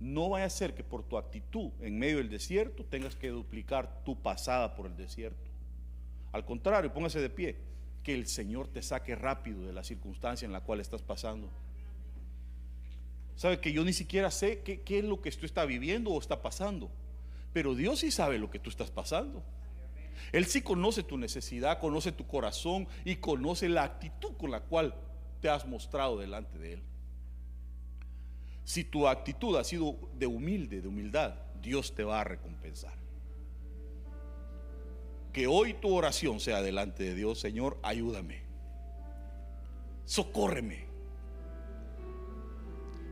No 0.00 0.30
vaya 0.30 0.46
a 0.46 0.50
ser 0.50 0.74
que 0.74 0.82
por 0.82 1.04
tu 1.04 1.16
actitud 1.18 1.70
en 1.80 1.98
medio 1.98 2.18
del 2.18 2.28
desierto 2.28 2.84
tengas 2.84 3.14
que 3.16 3.28
duplicar 3.28 4.02
tu 4.04 4.20
pasada 4.20 4.74
por 4.74 4.86
el 4.86 4.96
desierto. 4.96 5.50
Al 6.32 6.44
contrario, 6.44 6.92
póngase 6.92 7.20
de 7.20 7.30
pie, 7.30 7.56
que 8.02 8.14
el 8.14 8.26
Señor 8.26 8.68
te 8.68 8.82
saque 8.82 9.14
rápido 9.14 9.62
de 9.62 9.72
la 9.72 9.84
circunstancia 9.84 10.46
en 10.46 10.52
la 10.52 10.60
cual 10.60 10.80
estás 10.80 11.02
pasando. 11.02 11.50
Sabe 13.36 13.60
que 13.60 13.72
yo 13.72 13.84
ni 13.84 13.92
siquiera 13.92 14.30
sé 14.30 14.60
qué, 14.60 14.80
qué 14.80 14.98
es 14.98 15.04
lo 15.04 15.20
que 15.20 15.30
tú 15.30 15.46
estás 15.46 15.66
viviendo 15.66 16.10
o 16.10 16.18
está 16.18 16.42
pasando. 16.42 16.90
Pero 17.52 17.74
Dios 17.74 18.00
sí 18.00 18.10
sabe 18.10 18.38
lo 18.38 18.50
que 18.50 18.58
tú 18.58 18.70
estás 18.70 18.90
pasando. 18.90 19.42
Él 20.32 20.46
sí 20.46 20.62
conoce 20.62 21.02
tu 21.02 21.18
necesidad, 21.18 21.78
conoce 21.78 22.12
tu 22.12 22.26
corazón 22.26 22.88
y 23.04 23.16
conoce 23.16 23.68
la 23.68 23.84
actitud 23.84 24.32
con 24.36 24.50
la 24.50 24.60
cual 24.60 24.94
te 25.40 25.48
has 25.48 25.66
mostrado 25.66 26.18
delante 26.18 26.58
de 26.58 26.74
Él. 26.74 26.82
Si 28.64 28.84
tu 28.84 29.06
actitud 29.06 29.56
ha 29.56 29.64
sido 29.64 29.96
de 30.14 30.26
humilde, 30.26 30.80
de 30.80 30.88
humildad, 30.88 31.34
Dios 31.62 31.94
te 31.94 32.04
va 32.04 32.20
a 32.20 32.24
recompensar. 32.24 32.94
Que 35.32 35.46
hoy 35.46 35.74
tu 35.74 35.94
oración 35.94 36.40
sea 36.40 36.62
delante 36.62 37.04
de 37.04 37.14
Dios, 37.14 37.38
Señor, 37.38 37.78
ayúdame. 37.82 38.42
Socórreme. 40.04 40.85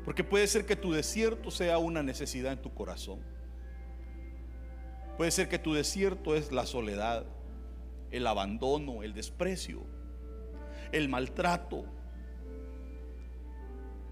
Porque 0.05 0.23
puede 0.23 0.47
ser 0.47 0.67
que 0.67 0.77
tu 0.77 0.93
desierto 0.93 1.51
sea 1.51 1.79
una 1.79 2.03
necesidad 2.03 2.53
en 2.53 2.61
tu 2.61 2.75
corazón. 2.75 3.21
Puede 5.17 5.31
ser 5.31 5.49
que 5.49 5.59
tu 5.59 5.73
desierto 5.75 6.35
es 6.35 6.53
la 6.53 6.67
soledad, 6.67 7.25
el 8.11 8.27
abandono, 8.27 9.03
el 9.03 9.15
desprecio, 9.15 9.83
el 10.93 11.09
maltrato. 11.09 11.85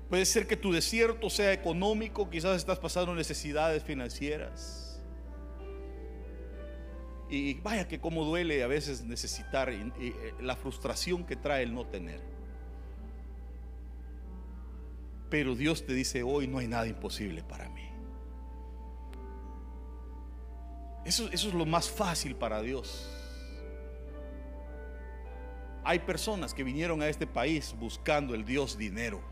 Puede 0.09 0.25
ser 0.25 0.47
que 0.47 0.57
tu 0.57 0.73
desierto 0.73 1.29
sea 1.29 1.53
económico, 1.53 2.31
quizás 2.31 2.57
estás 2.57 2.79
pasando 2.79 3.15
necesidades 3.15 3.83
financieras. 3.83 5.03
Y 7.29 7.55
vaya 7.61 7.89
que 7.89 7.99
como 7.99 8.25
duele 8.25 8.63
a 8.63 8.67
veces 8.67 9.05
necesitar 9.05 9.73
y, 9.73 9.93
y, 9.99 10.15
la 10.43 10.55
frustración 10.55 11.25
que 11.25 11.35
trae 11.35 11.63
el 11.63 11.75
no 11.75 11.87
tener. 11.87 12.32
Pero 15.33 15.55
Dios 15.55 15.87
te 15.87 15.95
dice 15.95 16.23
hoy 16.23 16.47
no 16.47 16.59
hay 16.59 16.69
nada 16.69 16.87
imposible 16.87 17.43
para 17.43 17.67
mí. 17.71 17.89
Eso, 21.07 21.27
es 21.33 21.43
lo 21.55 21.65
más 21.65 21.91
fácil 21.91 22.37
para 22.37 22.61
Dios. 22.61 23.11
Hay 25.85 26.01
personas 26.01 26.53
que 26.53 26.63
vinieron 26.63 27.01
a 27.01 27.09
este 27.09 27.27
país 27.27 27.75
buscando 27.81 28.35
el 28.35 28.45
Dios 28.45 28.77
dinero. 28.77 29.23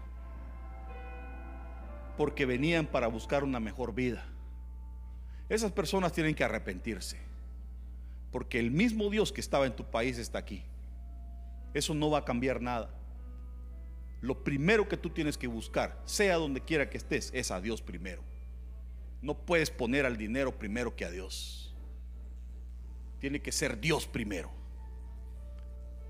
Porque 2.16 2.46
venían 2.46 2.86
para 2.86 3.06
buscar 3.06 3.44
una 3.44 3.60
mejor 3.60 3.94
vida. 3.94 4.24
Esas 5.50 5.70
personas 5.70 6.14
tienen 6.14 6.34
que 6.34 6.44
arrepentirse. 6.44 7.18
Porque 8.32 8.58
el 8.58 8.70
mismo 8.70 9.10
Dios 9.10 9.32
que 9.32 9.42
estaba 9.42 9.66
en 9.66 9.76
tu 9.76 9.84
país 9.84 10.16
está 10.16 10.38
aquí. 10.38 10.62
Eso 11.74 11.92
no 11.92 12.08
va 12.08 12.20
a 12.20 12.24
cambiar 12.24 12.62
nada. 12.62 12.88
Lo 14.20 14.44
primero 14.44 14.88
que 14.88 14.96
tú 14.96 15.10
tienes 15.10 15.38
que 15.38 15.46
buscar, 15.46 16.00
sea 16.04 16.36
donde 16.36 16.60
quiera 16.60 16.90
que 16.90 16.98
estés, 16.98 17.30
es 17.32 17.50
a 17.50 17.60
Dios 17.60 17.80
primero. 17.80 18.22
No 19.22 19.34
puedes 19.34 19.70
poner 19.70 20.06
al 20.06 20.16
dinero 20.16 20.58
primero 20.58 20.94
que 20.94 21.04
a 21.04 21.10
Dios. 21.10 21.74
Tiene 23.18 23.40
que 23.40 23.52
ser 23.52 23.80
Dios 23.80 24.06
primero. 24.06 24.50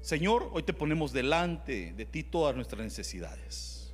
Señor, 0.01 0.49
hoy 0.53 0.63
te 0.63 0.73
ponemos 0.73 1.13
delante 1.13 1.93
de 1.93 2.07
ti 2.07 2.23
todas 2.23 2.55
nuestras 2.55 2.83
necesidades. 2.83 3.93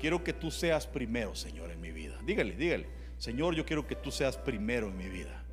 Quiero 0.00 0.24
que 0.24 0.32
tú 0.32 0.50
seas 0.50 0.86
primero, 0.86 1.34
Señor, 1.34 1.70
en 1.70 1.80
mi 1.80 1.90
vida. 1.90 2.18
Dígale, 2.24 2.56
dígale. 2.56 2.88
Señor, 3.18 3.54
yo 3.54 3.64
quiero 3.64 3.86
que 3.86 3.94
tú 3.94 4.10
seas 4.10 4.36
primero 4.36 4.88
en 4.88 4.96
mi 4.96 5.08
vida. 5.08 5.44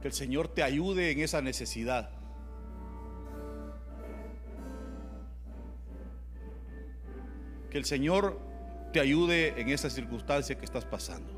Que 0.00 0.08
el 0.08 0.14
Señor 0.14 0.48
te 0.48 0.62
ayude 0.62 1.10
en 1.10 1.20
esa 1.20 1.40
necesidad. 1.40 2.10
Que 7.74 7.78
el 7.78 7.86
Señor 7.86 8.38
te 8.92 9.00
ayude 9.00 9.60
en 9.60 9.68
esa 9.68 9.90
circunstancia 9.90 10.56
que 10.56 10.64
estás 10.64 10.84
pasando. 10.84 11.33